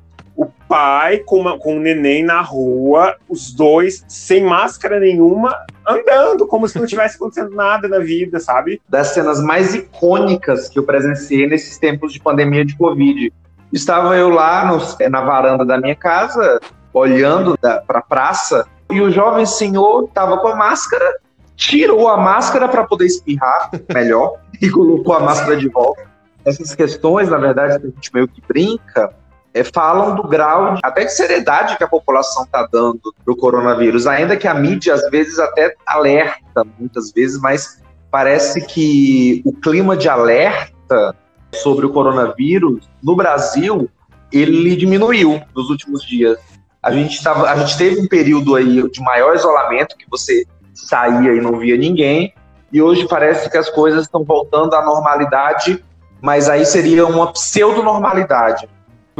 pai 0.70 1.18
com, 1.18 1.40
uma, 1.40 1.58
com 1.58 1.78
o 1.78 1.80
neném 1.80 2.22
na 2.22 2.40
rua, 2.40 3.16
os 3.28 3.52
dois 3.52 4.04
sem 4.06 4.44
máscara 4.44 5.00
nenhuma, 5.00 5.52
andando, 5.84 6.46
como 6.46 6.68
se 6.68 6.78
não 6.78 6.86
tivesse 6.86 7.16
acontecendo 7.16 7.50
nada 7.50 7.88
na 7.88 7.98
vida, 7.98 8.38
sabe? 8.38 8.80
Das 8.88 9.08
cenas 9.08 9.42
mais 9.42 9.74
icônicas 9.74 10.68
que 10.68 10.78
eu 10.78 10.84
presenciei 10.84 11.48
nesses 11.48 11.76
tempos 11.76 12.12
de 12.12 12.20
pandemia 12.20 12.64
de 12.64 12.76
Covid. 12.76 13.32
Estava 13.72 14.16
eu 14.16 14.30
lá 14.30 14.64
no, 14.64 15.10
na 15.10 15.20
varanda 15.22 15.64
da 15.64 15.76
minha 15.76 15.96
casa, 15.96 16.60
olhando 16.94 17.58
para 17.58 17.98
a 17.98 18.02
praça, 18.02 18.64
e 18.92 19.00
o 19.00 19.10
jovem 19.10 19.46
senhor 19.46 20.04
estava 20.04 20.38
com 20.38 20.48
a 20.48 20.54
máscara, 20.54 21.18
tirou 21.56 22.08
a 22.08 22.16
máscara 22.16 22.68
para 22.68 22.84
poder 22.84 23.06
espirrar 23.06 23.70
melhor 23.92 24.36
e 24.62 24.70
colocou 24.70 25.14
a 25.14 25.20
máscara 25.20 25.56
de 25.56 25.68
volta. 25.68 26.02
Essas 26.44 26.76
questões, 26.76 27.28
na 27.28 27.38
verdade, 27.38 27.80
que 27.80 27.86
a 27.86 27.90
gente 27.90 28.14
meio 28.14 28.28
que 28.28 28.40
brinca, 28.46 29.12
é, 29.52 29.64
falam 29.64 30.14
do 30.14 30.22
grau 30.22 30.74
de, 30.74 30.80
até 30.82 31.04
de 31.04 31.12
seriedade 31.12 31.76
que 31.76 31.84
a 31.84 31.88
população 31.88 32.44
está 32.44 32.66
dando 32.70 33.14
para 33.24 33.32
o 33.32 33.36
coronavírus, 33.36 34.06
ainda 34.06 34.36
que 34.36 34.46
a 34.46 34.54
mídia 34.54 34.94
às 34.94 35.08
vezes 35.10 35.38
até 35.38 35.74
alerta, 35.86 36.64
muitas 36.78 37.12
vezes, 37.12 37.40
mas 37.40 37.82
parece 38.10 38.64
que 38.66 39.42
o 39.44 39.52
clima 39.52 39.96
de 39.96 40.08
alerta 40.08 41.14
sobre 41.52 41.86
o 41.86 41.90
coronavírus 41.90 42.88
no 43.02 43.16
Brasil 43.16 43.88
ele 44.32 44.76
diminuiu 44.76 45.42
nos 45.54 45.68
últimos 45.70 46.02
dias. 46.02 46.38
A 46.82 46.92
gente, 46.92 47.22
tava, 47.22 47.50
a 47.50 47.56
gente 47.56 47.76
teve 47.76 48.00
um 48.00 48.08
período 48.08 48.54
aí 48.54 48.88
de 48.88 49.00
maior 49.00 49.34
isolamento, 49.34 49.96
que 49.96 50.08
você 50.08 50.46
saía 50.72 51.34
e 51.34 51.40
não 51.40 51.58
via 51.58 51.76
ninguém, 51.76 52.32
e 52.72 52.80
hoje 52.80 53.06
parece 53.08 53.50
que 53.50 53.58
as 53.58 53.68
coisas 53.68 54.04
estão 54.04 54.24
voltando 54.24 54.74
à 54.74 54.84
normalidade, 54.84 55.84
mas 56.22 56.48
aí 56.48 56.64
seria 56.64 57.04
uma 57.04 57.32
pseudo-normalidade 57.32 58.68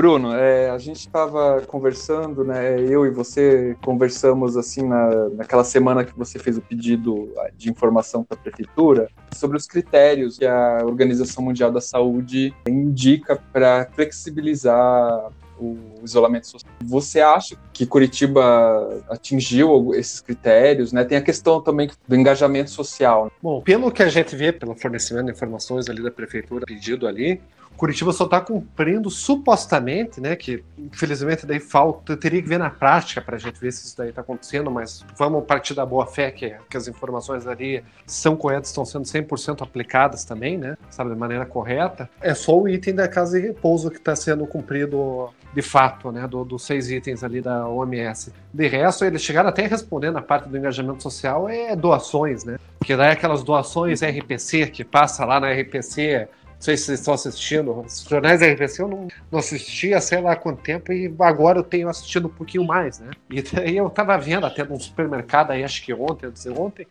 Bruno, 0.01 0.35
é, 0.35 0.71
a 0.71 0.79
gente 0.79 1.01
estava 1.01 1.61
conversando, 1.67 2.43
né? 2.43 2.81
Eu 2.81 3.05
e 3.05 3.11
você 3.11 3.77
conversamos 3.85 4.57
assim 4.57 4.89
na, 4.89 5.29
naquela 5.29 5.63
semana 5.63 6.07
que 6.07 6.17
você 6.17 6.39
fez 6.39 6.57
o 6.57 6.63
pedido 6.63 7.31
de 7.55 7.69
informação 7.69 8.25
para 8.25 8.35
a 8.39 8.41
prefeitura 8.41 9.11
sobre 9.35 9.59
os 9.59 9.67
critérios 9.67 10.39
que 10.39 10.47
a 10.47 10.79
Organização 10.85 11.45
Mundial 11.45 11.71
da 11.71 11.83
Saúde 11.83 12.55
indica 12.67 13.37
para 13.53 13.91
flexibilizar 13.93 15.31
o 15.59 15.77
isolamento 16.03 16.47
social. 16.47 16.73
Você 16.83 17.21
acha 17.21 17.55
que 17.71 17.85
Curitiba 17.85 19.05
atingiu 19.11 19.95
esses 19.95 20.21
critérios? 20.21 20.93
Né? 20.93 21.05
Tem 21.05 21.19
a 21.19 21.23
questão 21.23 21.61
também 21.61 21.91
do 22.09 22.17
engajamento 22.17 22.71
social. 22.71 23.31
Bom, 23.43 23.61
pelo 23.61 23.93
que 23.93 24.03
a 24.03 24.09
gente 24.09 24.35
vê, 24.35 24.51
pelo 24.51 24.75
fornecimento 24.75 25.27
de 25.27 25.33
informações 25.33 25.91
ali 25.91 26.03
da 26.03 26.11
prefeitura, 26.11 26.65
pedido 26.65 27.07
ali, 27.07 27.39
Curitiba 27.81 28.13
só 28.13 28.25
está 28.25 28.43
cumprindo 28.43 29.09
supostamente, 29.09 30.21
né? 30.21 30.37
Que 30.37 30.63
infelizmente 30.77 31.47
daí 31.47 31.59
falta, 31.59 32.15
teria 32.15 32.43
que 32.43 32.47
ver 32.47 32.59
na 32.59 32.69
prática 32.69 33.23
para 33.23 33.37
a 33.37 33.39
gente 33.39 33.59
ver 33.59 33.73
se 33.73 33.87
isso 33.87 33.97
daí 33.97 34.11
está 34.11 34.21
acontecendo, 34.21 34.71
mas 34.71 35.03
vamos 35.17 35.47
partir 35.47 35.73
da 35.73 35.87
boa 35.87 36.05
fé 36.05 36.31
que, 36.31 36.55
que 36.69 36.77
as 36.77 36.87
informações 36.89 37.47
ali 37.47 37.83
são 38.07 38.37
corretas, 38.37 38.69
estão 38.69 38.85
sendo 38.85 39.05
100% 39.05 39.63
aplicadas 39.63 40.27
também, 40.27 40.59
né? 40.59 40.77
Sabe, 40.91 41.09
de 41.09 41.17
maneira 41.17 41.47
correta. 41.47 42.11
É 42.21 42.35
só 42.35 42.55
o 42.55 42.69
item 42.69 42.97
da 42.97 43.09
casa 43.09 43.41
de 43.41 43.47
repouso 43.47 43.91
que 43.91 43.97
está 43.97 44.15
sendo 44.15 44.47
cumprido 44.47 45.31
de 45.55 45.63
fato, 45.63 46.13
né, 46.13 46.29
do, 46.29 46.45
dos 46.45 46.63
seis 46.63 46.91
itens 46.91 47.25
ali 47.25 47.41
da 47.41 47.67
OMS. 47.67 48.33
De 48.53 48.69
resto, 48.69 49.05
eles 49.07 49.23
chegaram 49.23 49.49
até 49.49 49.65
a 49.65 49.69
responder 49.69 50.11
na 50.11 50.23
parte 50.23 50.49
do 50.49 50.57
engajamento 50.57 51.03
social 51.03 51.49
é 51.49 51.75
doações, 51.75 52.45
né? 52.45 52.59
Que 52.85 52.95
daí 52.95 53.13
aquelas 53.13 53.43
doações 53.43 54.03
RPC 54.03 54.67
que 54.67 54.85
passa 54.85 55.25
lá 55.25 55.41
na 55.41 55.51
RPC 55.51 56.29
sei 56.61 56.77
se 56.77 56.85
vocês 56.85 57.01
estão 57.01 57.15
assistindo. 57.15 57.81
Os 57.81 58.03
jornais 58.03 58.41
da 58.41 58.47
RPC 58.47 58.83
eu 58.83 58.89
não, 58.89 59.09
não 59.33 59.39
assistia 59.39 60.01
sei 60.01 60.21
lá 60.21 60.37
quanto 60.37 60.63
tempo 60.63 60.93
e 60.93 61.13
agora 61.21 61.59
eu 61.59 61.65
tenho 61.65 61.89
assistido 61.89 62.27
um 62.27 62.31
pouquinho 62.31 62.65
mais, 62.65 63.01
né? 63.01 63.11
E 63.31 63.41
daí 63.41 63.77
eu 63.77 63.89
tava 63.89 64.17
vendo 64.19 64.45
até 64.45 64.63
num 64.63 64.79
supermercado 64.79 65.53
aí, 65.53 65.65
acho 65.65 65.83
que 65.83 65.93
ontem, 65.95 66.31
dizer 66.31 66.51
ontem, 66.51 66.87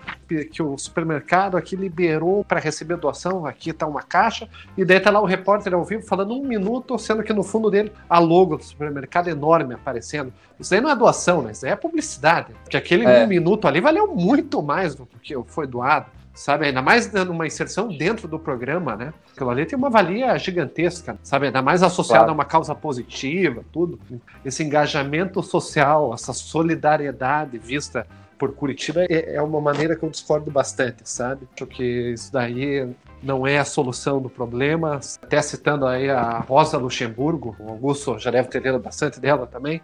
que 0.52 0.64
o 0.64 0.78
supermercado 0.78 1.56
aqui 1.56 1.76
liberou 1.76 2.44
para 2.44 2.60
receber 2.60 2.98
doação, 2.98 3.46
aqui 3.46 3.72
tá 3.72 3.86
uma 3.86 4.02
caixa, 4.02 4.50
e 4.76 4.84
daí 4.84 5.00
tá 5.00 5.12
lá 5.12 5.22
o 5.22 5.26
repórter 5.26 5.74
ao 5.74 5.86
vivo 5.86 6.04
falando 6.04 6.34
um 6.34 6.44
minuto, 6.44 6.98
sendo 6.98 7.22
que 7.22 7.32
no 7.32 7.44
fundo 7.44 7.70
dele 7.70 7.92
a 8.10 8.18
logo 8.18 8.58
do 8.58 8.64
supermercado 8.64 9.28
enorme 9.28 9.76
aparecendo. 9.76 10.34
Isso 10.60 10.74
aí 10.74 10.82
não 10.82 10.90
é 10.90 10.96
doação, 10.96 11.42
né? 11.42 11.52
Isso 11.52 11.66
aí 11.66 11.72
é 11.72 11.76
publicidade. 11.76 12.54
Porque 12.64 12.76
aquele 12.76 13.06
é. 13.06 13.24
um 13.24 13.28
minuto 13.28 13.68
ali 13.68 13.80
valeu 13.80 14.08
muito 14.08 14.62
mais 14.62 14.96
do 14.96 15.08
que 15.22 15.36
foi 15.48 15.68
doado 15.68 16.08
sabe? 16.40 16.68
Ainda 16.68 16.82
mais 16.82 17.08
dando 17.08 17.32
uma 17.32 17.46
inserção 17.46 17.90
dentro 17.90 18.26
do 18.26 18.40
programa, 18.40 18.96
né? 18.96 19.14
Aquilo 19.34 19.50
ali 19.50 19.66
tem 19.66 19.78
uma 19.78 19.90
valia 19.90 20.38
gigantesca, 20.38 21.20
sabe? 21.22 21.48
Ainda 21.48 21.62
mais 21.62 21.84
associado 21.84 22.20
claro. 22.20 22.32
a 22.32 22.34
uma 22.34 22.46
causa 22.46 22.74
positiva, 22.74 23.62
tudo. 23.74 24.00
Esse 24.46 24.64
engajamento 24.64 25.44
social, 25.44 26.14
essa 26.14 26.32
solidariedade 26.32 27.58
vista 27.58 28.08
por 28.38 28.54
Curitiba 28.54 29.04
é, 29.04 29.36
é 29.36 29.42
uma 29.42 29.60
maneira 29.60 29.98
que 29.98 30.04
eu 30.04 30.10
discordo 30.10 30.50
bastante, 30.50 31.02
sabe? 31.04 31.46
Porque 31.58 31.84
isso 32.14 32.32
daí 32.32 32.90
não 33.22 33.46
é 33.46 33.60
a 33.60 33.66
solução 33.66 34.22
do 34.22 34.30
problema. 34.30 35.02
Até 35.22 35.42
citando 35.42 35.86
aí 35.86 36.10
a 36.10 36.40
Rosa 36.40 36.78
Luxemburgo, 36.78 37.54
o 37.60 37.70
Augusto 37.70 38.18
já 38.18 38.32
deve 38.32 38.48
ter 38.48 38.64
lido 38.64 38.80
bastante 38.80 39.20
dela 39.20 39.46
também 39.46 39.82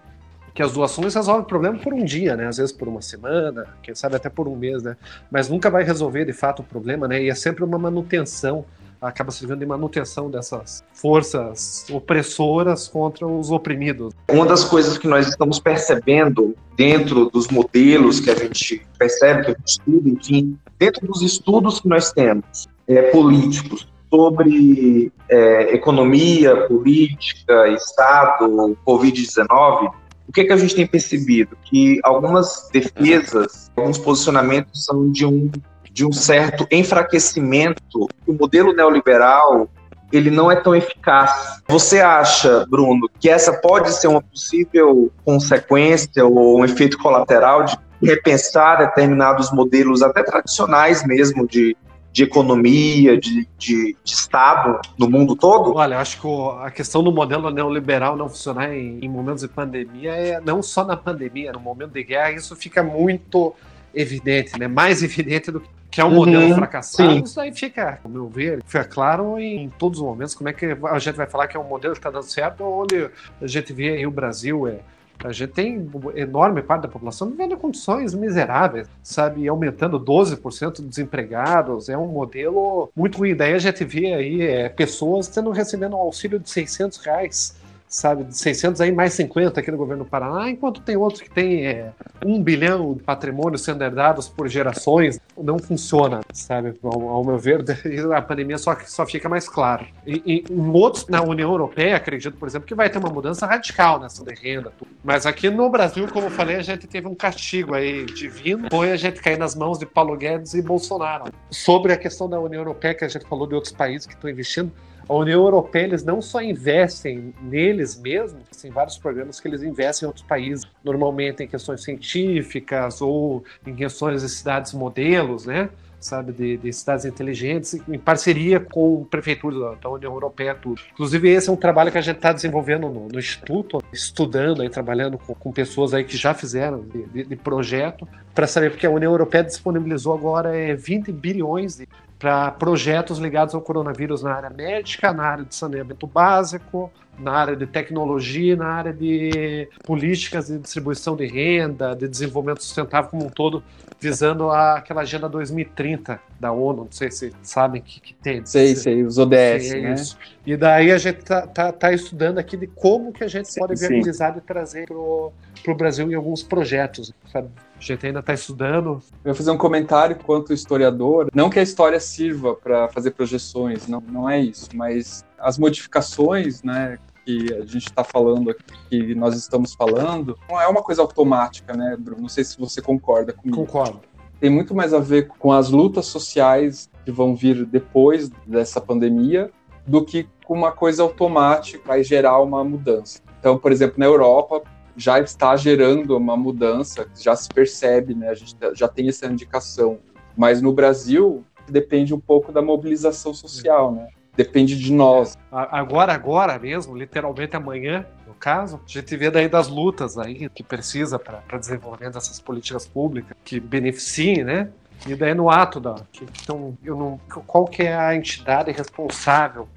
que 0.56 0.63
as 0.63 0.72
doações 0.72 1.13
resolvem 1.13 1.44
o 1.44 1.46
problema 1.46 1.78
por 1.78 1.94
um 1.94 2.04
dia, 2.04 2.38
né? 2.38 2.48
Às 2.48 2.56
vezes 2.56 2.72
por 2.72 2.88
uma 2.88 3.02
semana, 3.02 3.68
quem 3.84 3.94
sabe 3.94 4.15
até 4.15 4.30
por 4.30 4.48
um 4.48 4.56
mês, 4.56 4.82
né? 4.82 4.96
Mas 5.30 5.50
nunca 5.50 5.70
vai 5.70 5.84
resolver 5.84 6.24
de 6.24 6.32
fato 6.32 6.62
o 6.62 6.63
problema, 6.63 7.10
né? 7.10 7.22
E 7.22 7.30
é 7.30 7.36
sempre 7.36 7.62
uma 7.62 7.78
manutenção, 7.78 8.63
acaba 9.02 9.32
servindo 9.32 9.60
de 9.60 9.65
manutenção 9.65 10.32
dessas 10.32 10.82
forças 10.94 11.86
opressoras 11.91 12.88
contra 12.88 13.28
os 13.28 13.52
oprimidos. 13.52 14.13
Uma 14.32 14.46
das 14.46 14.63
coisas 14.63 14.98
que 14.98 15.10
nós 15.10 15.28
estamos 15.28 15.60
percebendo 15.60 16.56
dentro 16.78 17.30
dos 17.30 17.50
modelos 17.50 18.22
que 18.22 18.32
a 18.32 18.36
gente 18.36 18.88
percebe, 18.98 19.44
que 19.44 19.52
a 19.52 19.56
gente 19.56 19.68
estuda, 19.68 20.10
enfim, 20.10 20.58
dentro 20.80 21.06
dos 21.06 21.22
estudos 21.22 21.82
que 21.82 21.89
nós 21.89 22.13
temos 22.13 22.70
é, 22.88 23.02
políticos 23.12 23.86
sobre 24.10 25.12
é, 25.28 25.76
economia, 25.76 26.65
política, 26.68 27.68
Estado, 27.68 28.78
Covid-19, 28.88 29.91
o 30.28 30.32
que, 30.32 30.42
é 30.42 30.44
que 30.46 30.54
a 30.54 30.58
gente 30.58 30.76
tem 30.76 30.88
percebido? 30.88 31.58
Que 31.64 32.00
algumas 32.04 32.70
defesas, 32.72 33.72
alguns 33.76 33.98
posicionamentos 33.98 34.86
são 34.86 35.12
de 35.12 35.26
um, 35.26 35.52
de 35.92 36.06
um 36.06 36.12
certo 36.12 36.68
enfraquecimento. 36.72 38.08
O 38.28 38.34
modelo 38.34 38.74
neoliberal 38.74 39.70
ele 40.12 40.30
não 40.30 40.52
é 40.52 40.56
tão 40.56 40.76
eficaz. 40.76 41.62
Você 41.68 42.00
acha, 42.00 42.66
Bruno, 42.70 43.10
que 43.20 43.30
essa 43.30 43.54
pode 43.54 43.92
ser 43.92 44.08
uma 44.08 44.22
possível 44.22 45.12
consequência 45.24 46.26
ou 46.26 46.60
um 46.60 46.66
efeito 46.66 46.98
colateral 46.98 47.66
de 47.66 47.78
repensar 48.02 48.78
determinados 48.78 49.52
modelos, 49.52 50.02
até 50.02 50.24
tradicionais 50.24 51.06
mesmo, 51.06 51.48
de, 51.48 51.76
de 52.15 52.23
economia, 52.23 53.19
de, 53.19 53.45
de, 53.58 53.97
de, 54.01 54.13
Estado 54.13 54.80
no 54.97 55.10
mundo 55.10 55.36
todo? 55.36 55.75
Olha, 55.75 55.95
eu 55.95 55.99
acho 55.99 56.21
que 56.21 56.28
a 56.62 56.71
questão 56.71 57.04
do 57.04 57.12
modelo 57.12 57.51
neoliberal 57.51 58.15
não 58.15 58.30
funcionar 58.30 58.73
em, 58.73 58.99
em, 59.01 59.10
momentos 59.10 59.41
de 59.41 59.49
pandemia 59.49 60.12
é 60.12 60.39
não 60.39 60.63
só 60.63 60.86
na 60.86 60.95
pandemia, 60.95 61.51
no 61.51 61.60
momento 61.60 61.91
de 61.91 62.01
guerra, 62.06 62.32
isso 62.32 62.56
fica 62.56 62.82
muito 62.82 63.54
evidente, 63.93 64.58
né? 64.58 64.65
Mais 64.65 65.04
evidente 65.04 65.51
do 65.51 65.62
que 65.91 65.99
é 65.99 66.06
um 66.06 66.12
modelo 66.12 66.45
uhum, 66.45 66.56
fracassado. 66.56 67.12
Sim. 67.12 67.23
Isso 67.23 67.38
aí 67.38 67.54
fica, 67.54 67.99
ao 68.01 68.10
meu 68.10 68.30
ver, 68.30 68.63
fica 68.65 68.86
claro 68.86 69.38
em 69.38 69.67
todos 69.78 69.99
os 69.99 70.06
momentos 70.06 70.34
como 70.34 70.47
é 70.47 70.54
que 70.54 70.67
a 70.67 70.99
gente 70.99 71.15
vai 71.15 71.28
falar 71.28 71.47
que 71.47 71.58
é 71.58 71.60
um 71.60 71.67
modelo 71.67 71.95
que 71.95 71.99
está 71.99 72.10
dando 72.10 72.23
certo, 72.23 72.63
onde 72.63 73.10
a 73.41 73.47
gente 73.47 73.73
vê 73.73 73.89
aí 73.89 74.08
o 74.08 74.12
Brasil 74.12 74.69
é 74.69 74.80
a 75.23 75.32
gente 75.32 75.54
tem 75.54 75.89
enorme 76.15 76.62
parte 76.62 76.84
da 76.84 76.88
população 76.88 77.30
vivendo 77.30 77.54
em 77.54 77.58
condições 77.58 78.13
miseráveis, 78.13 78.88
sabe? 79.01 79.47
Aumentando 79.47 79.99
12% 79.99 80.82
de 80.82 80.88
desempregados. 80.88 81.89
É 81.89 81.97
um 81.97 82.08
modelo 82.08 82.91
muito 82.95 83.17
ruim. 83.19 83.36
Daí 83.36 83.54
a 83.54 83.60
gente 83.60 83.84
vê 83.84 84.13
aí 84.13 84.41
é, 84.41 84.69
pessoas 84.69 85.28
tendo 85.28 85.49
recebendo 85.51 85.95
um 85.95 85.99
auxílio 85.99 86.39
de 86.39 86.49
600 86.49 86.97
reais 86.99 87.56
sabe, 87.88 88.24
de 88.24 88.38
600 88.38 88.82
aí 88.82 88.91
mais 88.91 89.13
50 89.13 89.60
aqui 89.60 89.71
no 89.71 89.78
governo 89.78 90.04
do 90.04 90.10
Paraná, 90.10 90.50
enquanto 90.50 90.82
tem 90.82 90.98
outros 90.98 91.21
que 91.21 91.30
tem 91.30 91.65
é, 91.65 91.91
um 92.26 92.41
bilhão 92.41 92.93
de 92.93 93.04
patrimônios 93.04 93.63
sendo 93.63 93.84
herdados 93.84 94.28
por 94.28 94.48
gerações, 94.48 95.19
não 95.38 95.60
funciona, 95.60 96.21
sabe, 96.34 96.74
ao, 96.84 97.10
ao 97.10 97.24
meu 97.24 97.38
ver, 97.38 97.63
a 98.15 98.21
pandemia 98.21 98.58
só, 98.58 98.76
só 98.86 99.06
fica 99.06 99.30
mais 99.30 99.48
claro. 99.48 99.86
E, 100.06 100.21
e, 100.26 100.54
em 100.54 100.69
outros, 100.71 101.08
na 101.08 101.21
União 101.21 101.52
Europeia, 101.52 101.95
acredito, 101.95 102.38
por 102.38 102.48
exemplo, 102.48 102.67
que 102.67 102.76
vai 102.76 102.89
ter 102.89 102.98
uma 102.98 103.10
mudança 103.10 103.45
radical 103.45 104.00
nessa 104.00 104.24
de 104.24 104.34
renda, 104.34 104.71
mas 105.04 105.26
aqui 105.26 105.50
no 105.50 105.69
Brasil, 105.69 106.08
como 106.12 106.28
eu 106.28 106.32
falei, 106.32 106.56
a 106.56 106.62
gente 106.62 106.88
teve 106.88 107.08
um 107.08 107.15
castigo 107.15 107.74
aí 107.74 108.06
divino, 108.06 108.67
foi 108.71 108.91
a 108.91 108.98
gente 108.98 109.21
cair 109.21 109.38
nas 109.38 109.56
mãos 109.56 109.78
de 109.78 109.86
Paulo 109.86 110.17
Guedes 110.17 110.54
e 110.54 110.62
Bolsonaro. 110.62 111.26
Sobre 111.50 111.93
a 111.93 111.98
questão 111.98 112.28
da 112.28 112.39
União 112.39 112.62
Europeia, 112.62 112.93
que 112.93 113.06
a 113.06 113.08
gente 113.08 113.26
falou 113.28 113.48
de 113.48 113.56
outros 113.56 113.74
países 113.74 114.08
que 114.08 114.13
estão 114.13 114.30
investindo, 114.30 114.71
a 115.08 115.13
União 115.13 115.41
Europeia 115.41 115.84
eles 115.84 116.04
não 116.04 116.22
só 116.22 116.41
investem 116.41 117.34
neles 117.41 118.00
mesmos, 118.00 118.44
tem 118.62 118.72
vários 118.72 118.98
programas 118.98 119.39
que 119.39 119.48
eles 119.48 119.62
investem 119.63 120.06
em 120.06 120.08
outros 120.08 120.26
países, 120.26 120.65
normalmente 120.84 121.44
em 121.44 121.48
questões 121.48 121.84
científicas 121.84 123.02
ou 123.02 123.44
em 123.65 123.76
questões 123.76 124.22
de 124.22 124.30
cidades 124.30 124.74
modelos, 124.74 125.46
né? 125.46 125.70
sabe, 126.06 126.32
de, 126.32 126.58
de, 126.58 126.72
cidades 126.72 127.04
inteligentes, 127.06 127.74
em 127.88 127.98
parceria 127.98 128.60
com 128.60 129.04
prefeituras 129.06 129.60
da, 129.60 129.76
da 129.76 129.89
União 129.89 130.13
Europeia, 130.13 130.54
tudo. 130.54 130.82
Inclusive, 130.94 131.30
esse 131.30 131.50
é 131.50 131.52
um 131.52 131.58
trabalho 131.58 131.91
que 131.91 131.98
a 131.98 132.02
gente 132.02 132.18
está 132.18 132.32
desenvolvendo 132.32 132.88
no, 132.89 133.08
no, 133.08 133.20
Instituto, 133.20 133.82
estudando 133.91 134.62
aí, 134.62 134.70
trabalhando 134.70 135.18
com, 135.18 135.34
com, 135.34 135.52
pessoas 135.52 135.94
aí 135.94 136.04
que 136.04 136.15
já 136.15 136.34
fizeram 136.34 136.82
de, 136.82 137.06
de, 137.06 137.24
de 137.24 137.36
projeto, 137.36 138.08
para 138.34 138.46
saber, 138.46 138.70
porque 138.70 138.86
a 138.86 138.89
União 138.89 139.12
Europeia 139.12 139.44
disponibilizou 139.44 140.13
agora 140.13 140.56
é, 140.56 140.76
20 140.76 141.12
bilhões 141.12 141.78
de, 141.78 141.88
para 142.17 142.51
projetos 142.51 143.17
ligados 143.17 143.54
ao 143.54 143.62
coronavírus 143.62 144.23
na 144.23 144.34
área 144.34 144.49
médica, 144.49 145.12
na 145.12 145.23
área 145.23 145.45
de 145.45 145.54
saneamento 145.54 146.08
básico, 146.08 146.91
na 147.17 147.32
área 147.32 147.56
de 147.56 147.65
tecnologia, 147.65 148.56
na 148.56 148.67
área 148.67 148.93
de 148.93 149.69
políticas 149.84 150.47
de 150.47 150.58
distribuição 150.60 151.15
de 151.15 151.25
renda, 151.25 151.95
de 151.95 152.08
desenvolvimento 152.08 152.63
sustentável 152.63 153.10
como 153.10 153.25
um 153.25 153.30
todo, 153.30 153.63
visando 153.99 154.49
a, 154.49 154.75
aquela 154.75 155.01
Agenda 155.01 155.28
2030 155.30 156.19
da 156.39 156.51
ONU, 156.51 156.86
não 156.86 156.91
sei 156.91 157.12
se 157.12 157.34
sabem 157.41 157.82
que, 157.82 157.99
que 157.99 158.13
tem. 158.13 158.45
Sei, 158.45 158.75
sei, 158.75 159.04
os 159.04 159.17
ODS, 159.17 159.34
é 159.34 159.82
né? 159.82 159.93
Isso. 159.93 160.17
E 160.45 160.56
daí 160.56 160.91
a 160.91 160.97
gente 160.97 161.23
tá, 161.23 161.47
tá, 161.47 161.71
tá, 161.71 161.93
estudando 161.93 162.38
aqui 162.38 162.58
de 162.58 162.67
como 162.67 163.12
que 163.12 163.23
a 163.23 163.28
gente 163.28 163.51
sim, 163.51 163.60
pode 163.60 163.80
viabilizar 163.80 164.34
sim. 164.34 164.39
e 164.39 164.41
trazer 164.41 164.88
para 164.88 164.95
o 164.95 165.75
Brasil 165.75 166.12
em 166.12 166.15
alguns 166.15 166.43
projetos, 166.43 167.13
sabe? 167.32 167.49
A 167.78 167.82
gente 167.82 168.06
ainda 168.06 168.20
está 168.20 168.34
estudando. 168.34 169.02
Eu 169.24 169.26
vou 169.26 169.36
fazer 169.36 169.52
um 169.52 169.58
comentário 169.58 170.16
quanto 170.16 170.54
historiador. 170.54 171.30
Não 171.34 171.50
que 171.50 171.60
a 171.60 171.64
história 171.64 172.00
sirva 172.00 172.56
para 172.56 172.88
fazer 172.90 173.12
projeções, 173.12 173.88
não, 173.88 174.02
não 174.02 174.30
é 174.30 174.40
isso, 174.40 174.70
mas 174.74 175.26
as 175.38 175.58
modificações, 175.58 176.64
né, 176.64 176.98
que 177.26 177.54
a 177.54 177.66
gente 177.66 177.88
está 177.90 178.04
falando 178.04 178.52
aqui, 178.52 178.64
que 178.90 179.16
nós 179.16 179.36
estamos 179.36 179.74
falando, 179.74 180.38
não 180.50 180.62
é 180.62 180.68
uma 180.68 180.82
coisa 180.82 181.02
automática, 181.02 181.76
né, 181.76 181.98
Bruno? 182.00 182.22
Não 182.22 182.30
sei 182.30 182.44
se 182.44 182.58
você 182.58 182.82
concorda 182.82 183.34
comigo. 183.34 183.58
Concordo. 183.58 184.02
Tem 184.40 184.50
muito 184.50 184.76
mais 184.76 184.94
a 184.94 185.00
ver 185.00 185.28
com 185.28 185.52
as 185.52 185.70
lutas 185.70 186.06
sociais 186.06 186.90
que 187.04 187.12
vão 187.12 187.36
vir 187.36 187.66
depois 187.66 188.30
dessa 188.46 188.80
pandemia 188.80 189.52
do 189.88 190.04
que 190.04 190.28
com 190.46 190.54
uma 190.54 190.72
coisa 190.72 191.04
automática 191.04 191.84
vai 191.86 192.04
gerar 192.04 192.40
uma 192.40 192.64
mudança. 192.64 193.20
Então, 193.40 193.58
por 193.58 193.72
exemplo, 193.72 193.96
na 193.98 194.06
Europa 194.06 194.64
já 194.96 195.20
está 195.20 195.56
gerando 195.56 196.16
uma 196.18 196.38
mudança, 196.38 197.08
já 197.20 197.36
se 197.36 197.50
percebe, 197.50 198.14
né? 198.14 198.30
A 198.30 198.34
gente 198.34 198.56
já 198.74 198.88
tem 198.88 199.10
essa 199.10 199.26
indicação. 199.28 200.00
Mas 200.38 200.62
no 200.62 200.74
Brasil 200.74 201.44
depende 201.68 202.14
um 202.14 202.20
pouco 202.20 202.52
da 202.52 202.62
mobilização 202.62 203.34
social, 203.34 203.92
né? 203.92 204.08
depende 204.36 204.78
de 204.78 204.92
nós. 204.92 205.38
Agora, 205.52 206.14
agora 206.14 206.60
mesmo, 206.60 206.96
literalmente 206.96 207.56
amanhã, 207.56 208.06
no 208.28 208.34
caso, 208.34 208.80
a 208.86 208.92
gente 208.92 209.16
vê 209.16 209.32
daí 209.32 209.48
das 209.48 209.68
lutas 209.68 210.18
aí 210.18 210.50
que 210.50 210.64
precisa 210.64 211.18
para 211.18 211.58
desenvolvimento 211.58 212.14
dessas 212.14 212.40
políticas 212.40 212.86
públicas 212.86 213.36
que 213.44 213.60
beneficiem, 213.60 214.44
né? 214.44 214.70
E 215.08 215.16
daí 215.16 215.34
no 215.34 215.50
ato 215.50 215.80
da. 215.80 215.96
Que, 216.12 216.26
então, 216.44 216.78
eu 216.84 216.96
não, 216.98 217.20
qual 217.46 217.66
que 217.66 217.84
é 217.84 217.96
a 217.96 218.16
entidade 218.16 218.72
responsável 218.72 219.68